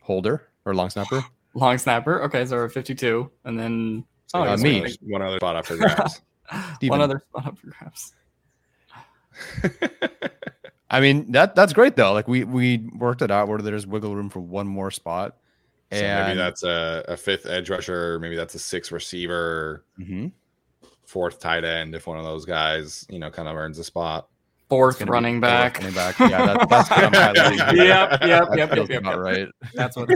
[0.01, 1.21] Holder or long snapper.
[1.53, 2.23] long snapper.
[2.23, 3.29] Okay, so we're 52.
[3.43, 4.79] And then oh, I uh, me.
[4.79, 6.21] there's One other spot up for grabs.
[6.83, 8.13] One other spot up for grabs.
[10.89, 12.13] I mean that that's great though.
[12.13, 15.37] Like we we worked it out where there's wiggle room for one more spot.
[15.91, 20.31] So And maybe that's a, a fifth edge rusher, maybe that's a sixth receiver, Mhm.
[21.05, 21.95] fourth tight end.
[21.95, 24.27] If one of those guys, you know, kind of earns a spot.
[24.69, 25.77] Fourth gonna be running fourth back.
[25.79, 26.19] Running back.
[26.19, 27.71] Yeah, that, that's what I'm highlighting.
[27.75, 27.85] here.
[27.85, 29.19] Yep, yep, That yep, yep, feels yep, about yep.
[29.19, 29.47] right.
[29.73, 30.09] That's what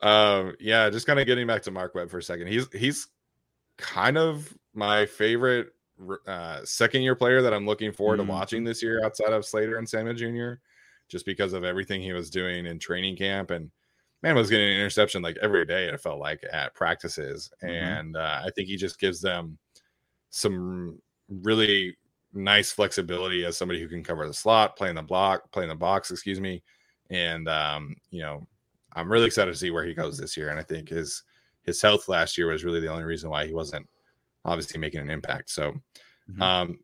[0.02, 2.46] um, yeah, just kind of getting back to Mark Webb for a second.
[2.48, 3.06] He's he's
[3.76, 5.68] kind of my favorite
[6.26, 8.26] uh, second year player that I'm looking forward Mhm.
[8.26, 10.54] to watching this year outside of Slater and Samuel Jr.
[11.08, 13.70] Just because of everything he was doing in training camp and
[14.22, 15.86] man was getting an interception like every day.
[15.88, 17.98] It felt like at practices, Mhm.
[17.98, 19.58] and uh, I think he just gives them
[20.30, 21.96] some really
[22.32, 25.68] nice flexibility as somebody who can cover the slot, play in the block, play in
[25.68, 26.62] the box, excuse me.
[27.10, 28.46] And um, you know,
[28.94, 30.50] I'm really excited to see where he goes this year.
[30.50, 31.22] And I think his
[31.62, 33.88] his health last year was really the only reason why he wasn't
[34.44, 35.50] obviously making an impact.
[35.50, 35.74] So
[36.26, 36.44] Mhm.
[36.44, 36.78] um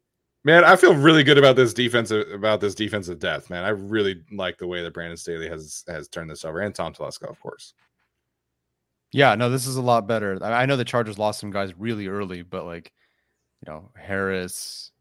[0.45, 3.65] man, I feel really good about this defensive about this defensive depth, man.
[3.65, 6.95] I really like the way that Brandon Staley has has turned this over and Tom
[6.95, 7.75] Telesco, of course.
[9.13, 10.39] Yeah, no, this is a lot better.
[10.43, 12.93] I I know the Chargers lost some guys really early, but like,
[13.65, 14.93] you know, Harris,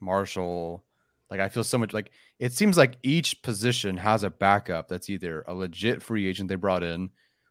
[0.00, 0.84] Marshall,
[1.30, 5.10] like I feel so much like it seems like each position has a backup that's
[5.10, 7.10] either a legit free agent they brought in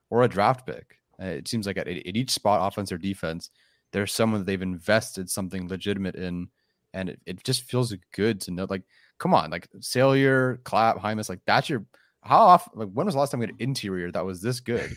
[0.10, 1.00] or a draft pick.
[1.22, 3.50] Uh, It seems like at, at each spot, offense or defense,
[3.92, 6.50] there's someone that they've invested something legitimate in,
[6.94, 8.68] and it, it just feels good to know.
[8.70, 8.84] Like,
[9.20, 11.86] come on, like Salyer, Clapp, Jaimes, like that's your
[12.24, 12.80] how often?
[12.80, 14.92] Like, when was the last time we had interior that was this good?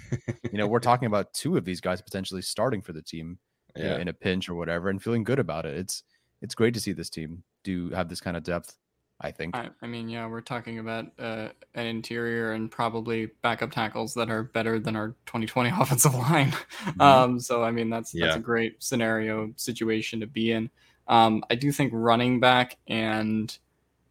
[0.50, 3.38] you know, we're talking about two of these guys potentially starting for the team
[3.76, 3.98] you know, Yeah.
[3.98, 5.76] in a pinch or whatever, and feeling good about it.
[5.76, 6.02] It's
[6.42, 8.74] it's great to see this team do have this kind of depth.
[9.22, 9.54] I think.
[9.54, 14.30] I, I mean, yeah, we're talking about uh, an interior and probably backup tackles that
[14.30, 16.54] are better than our 2020 offensive line.
[16.98, 20.70] Um, so, I mean, that's that's a great scenario situation to be in.
[21.10, 23.56] Um, I do think running back and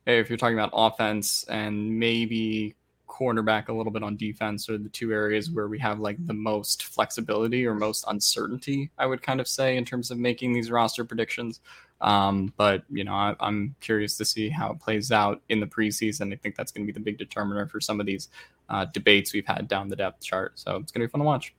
[0.05, 2.75] if you're talking about offense and maybe
[3.07, 6.33] cornerback a little bit on defense are the two areas where we have like the
[6.33, 10.71] most flexibility or most uncertainty, I would kind of say, in terms of making these
[10.71, 11.59] roster predictions.
[12.01, 15.67] Um, but you know, I, I'm curious to see how it plays out in the
[15.67, 16.33] preseason.
[16.33, 18.29] I think that's going to be the big determiner for some of these
[18.69, 20.53] uh, debates we've had down the depth chart.
[20.55, 21.53] So it's going to be fun to watch.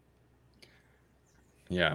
[1.70, 1.94] Yeah.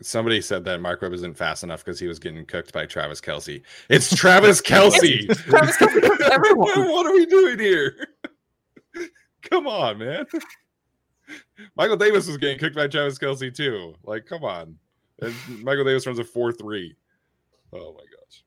[0.00, 3.20] Somebody said that Mark Webb isn't fast enough because he was getting cooked by Travis
[3.20, 3.62] Kelce.
[3.88, 5.26] It's Travis Kelce.
[5.48, 6.88] Travis Kelce cooked everyone.
[6.90, 8.08] what are we doing here?
[9.42, 10.26] come on, man.
[11.76, 13.94] Michael Davis was getting cooked by Travis Kelce too.
[14.02, 14.76] Like, come on.
[15.20, 15.32] And
[15.62, 16.96] Michael Davis runs a 4 3.
[17.72, 18.44] Oh my gosh.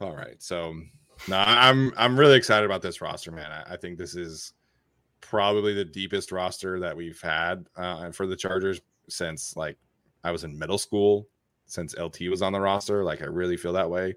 [0.00, 0.42] All right.
[0.42, 0.74] So
[1.28, 3.50] no, I'm I'm really excited about this roster, man.
[3.50, 4.54] I, I think this is
[5.20, 9.76] probably the deepest roster that we've had uh, for the Chargers since like
[10.24, 11.28] I was in middle school,
[11.66, 13.04] since LT was on the roster.
[13.04, 14.16] Like I really feel that way.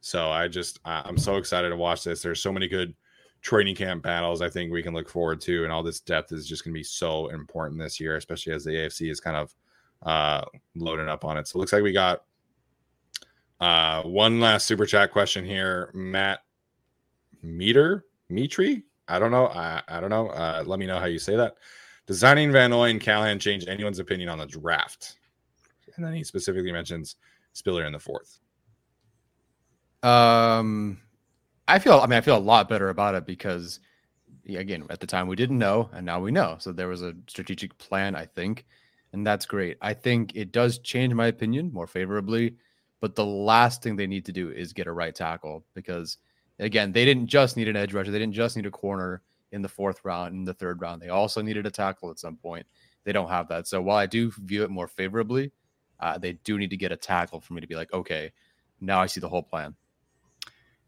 [0.00, 2.22] So I just I, I'm so excited to watch this.
[2.22, 2.94] There's so many good
[3.40, 6.46] training camp battles I think we can look forward to, and all this depth is
[6.46, 9.54] just going to be so important this year, especially as the AFC is kind of
[10.02, 11.46] uh, loading up on it.
[11.46, 12.24] So it looks like we got
[13.60, 16.40] uh, one last super chat question here, Matt
[17.42, 18.82] Meter Mitri.
[19.06, 19.48] I don't know.
[19.48, 20.28] I, I don't know.
[20.28, 21.56] Uh, let me know how you say that.
[22.06, 25.16] Designing Van Noy and Callahan change anyone's opinion on the draft?
[25.96, 27.16] And then he specifically mentions
[27.52, 28.40] Spiller in the fourth.
[30.02, 31.00] Um,
[31.66, 32.00] I feel.
[32.00, 33.80] I mean, I feel a lot better about it because,
[34.48, 36.56] again, at the time we didn't know, and now we know.
[36.58, 38.66] So there was a strategic plan, I think,
[39.12, 39.78] and that's great.
[39.80, 42.56] I think it does change my opinion more favorably,
[43.04, 46.16] But the last thing they need to do is get a right tackle because,
[46.58, 48.10] again, they didn't just need an edge rusher.
[48.10, 49.20] They didn't just need a corner
[49.54, 51.00] in the fourth round, in the third round.
[51.00, 52.66] They also needed a tackle at some point.
[53.04, 53.66] They don't have that.
[53.66, 55.52] So while I do view it more favorably,
[56.00, 58.32] uh, they do need to get a tackle for me to be like, okay,
[58.80, 59.74] now I see the whole plan.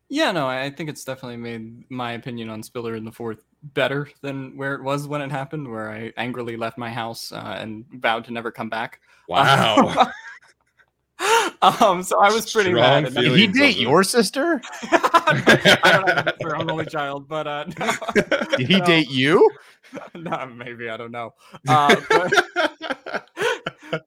[0.08, 4.08] Yeah, no, I think it's definitely made my opinion on Spiller in the fourth better
[4.20, 7.84] than where it was when it happened, where I angrily left my house uh, and
[7.92, 9.00] vowed to never come back.
[9.28, 10.12] Wow.
[11.62, 13.14] um, so I was pretty Strong mad.
[13.14, 14.60] Did he date your sister?
[14.92, 17.92] I don't have a sister, I'm an only child, but uh, no,
[18.56, 18.84] Did he No.
[18.86, 19.50] date you?
[20.14, 21.34] no, maybe I don't know.
[21.68, 22.32] Uh, but,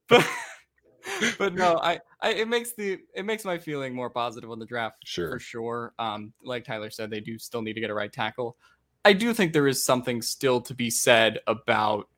[0.07, 0.27] but,
[1.38, 4.65] but no, I, I it makes the it makes my feeling more positive on the
[4.65, 5.31] draft Sure.
[5.31, 5.93] for sure.
[5.99, 8.57] Um, like Tyler said, they do still need to get a right tackle.
[9.05, 12.09] I do think there is something still to be said about,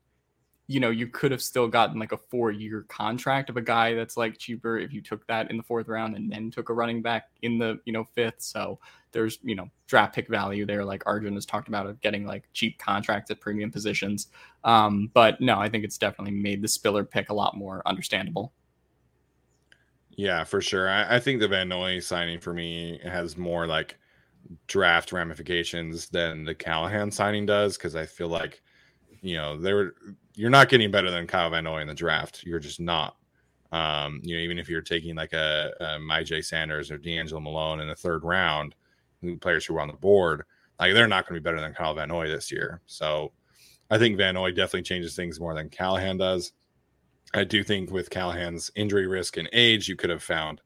[0.68, 3.94] you know, you could have still gotten like a four year contract of a guy
[3.94, 6.72] that's like cheaper if you took that in the fourth round and then took a
[6.72, 8.40] running back in the, you know, fifth.
[8.40, 8.78] So
[9.10, 12.44] there's, you know, draft pick value there, like Arjun has talked about of getting like
[12.52, 14.28] cheap contracts at premium positions.
[14.64, 18.52] Um, but no, I think it's definitely made the Spiller pick a lot more understandable.
[20.10, 20.88] Yeah, for sure.
[20.88, 23.96] I, I think the Van Noy signing for me has more like
[24.66, 28.62] draft ramifications than the Callahan signing does because I feel like
[29.22, 29.94] you know they were
[30.34, 32.42] you're not getting better than Kyle Van Noy in the draft.
[32.44, 33.16] You're just not.
[33.70, 37.80] Um, you know, even if you're taking like a, a Myjai Sanders or DeAngelo Malone
[37.80, 38.74] in the third round,
[39.40, 40.42] players who were on the board,
[40.78, 42.82] like they're not going to be better than Kyle Van Noy this year.
[42.86, 43.32] So
[43.90, 46.52] I think Van Noy definitely changes things more than Callahan does.
[47.34, 50.60] I do think with Callahan's injury risk and age, you could have found,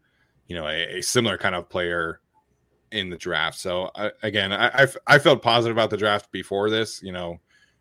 [0.49, 2.21] you know, a, a similar kind of player
[2.91, 3.59] in the draft.
[3.59, 7.03] So again I, again, I, I f- I felt positive about the draft before this.
[7.03, 7.39] You know,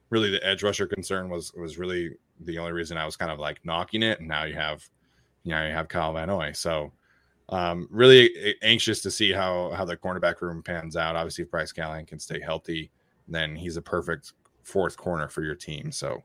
[0.09, 2.11] really the edge rusher concern was was really
[2.41, 4.19] the only reason I was kind of like knocking it.
[4.19, 4.87] And now you have,
[5.43, 6.51] you know, you have Kyle Van Noy.
[6.53, 6.91] So
[7.49, 11.15] um, really anxious to see how how the cornerback room pans out.
[11.15, 12.91] Obviously, if Bryce Callahan can stay healthy,
[13.27, 14.33] then he's a perfect
[14.63, 15.91] fourth corner for your team.
[15.91, 16.23] So.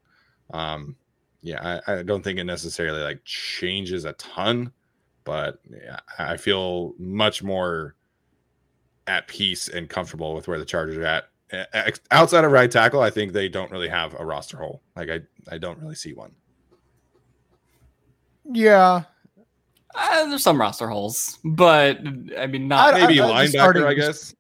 [0.53, 0.97] Um,
[1.43, 4.73] yeah, I, I don't think it necessarily like changes a ton,
[5.25, 7.95] but yeah, I feel much more
[9.07, 11.25] at peace and comfortable with where the Chargers are at.
[11.53, 14.83] A- ex- Outside of right tackle, I think they don't really have a roster hole.
[14.97, 15.21] Like I,
[15.51, 16.33] I don't really see one.
[18.45, 19.03] Yeah.
[19.95, 21.99] Uh, there's some roster holes, but
[22.39, 24.35] I mean, not I- Maybe I- linebacker, just starting- I guess.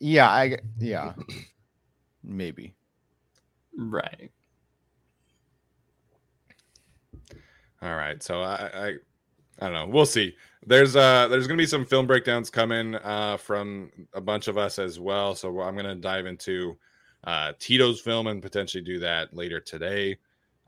[0.00, 1.12] Yeah, I yeah.
[2.22, 2.74] Maybe.
[3.78, 4.30] right.
[7.82, 8.86] All right, so I, I,
[9.60, 9.86] I don't know.
[9.86, 10.34] We'll see.
[10.66, 14.78] There's uh, there's gonna be some film breakdowns coming uh from a bunch of us
[14.78, 15.34] as well.
[15.34, 16.76] So I'm gonna dive into
[17.24, 20.18] uh Tito's film and potentially do that later today.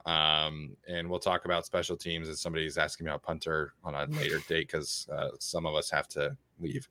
[0.05, 2.29] Um, and we'll talk about special teams.
[2.29, 5.89] As somebody's asking me about punter on a later date because uh, some of us
[5.89, 6.87] have to leave.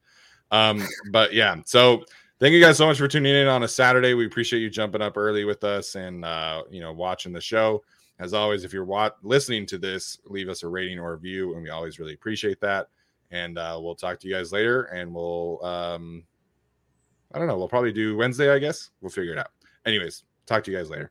[0.50, 2.04] Um, but yeah, so
[2.38, 4.12] thank you guys so much for tuning in on a Saturday.
[4.14, 7.82] We appreciate you jumping up early with us and uh, you know watching the show.
[8.18, 11.54] As always, if you're wa- listening to this, leave us a rating or a review,
[11.54, 12.88] and we always really appreciate that.
[13.30, 16.24] And uh, we'll talk to you guys later, and we'll um,
[17.32, 18.90] I don't know, we'll probably do Wednesday, I guess.
[19.00, 19.50] We'll figure it out.
[19.84, 21.10] Anyways, talk to you guys later.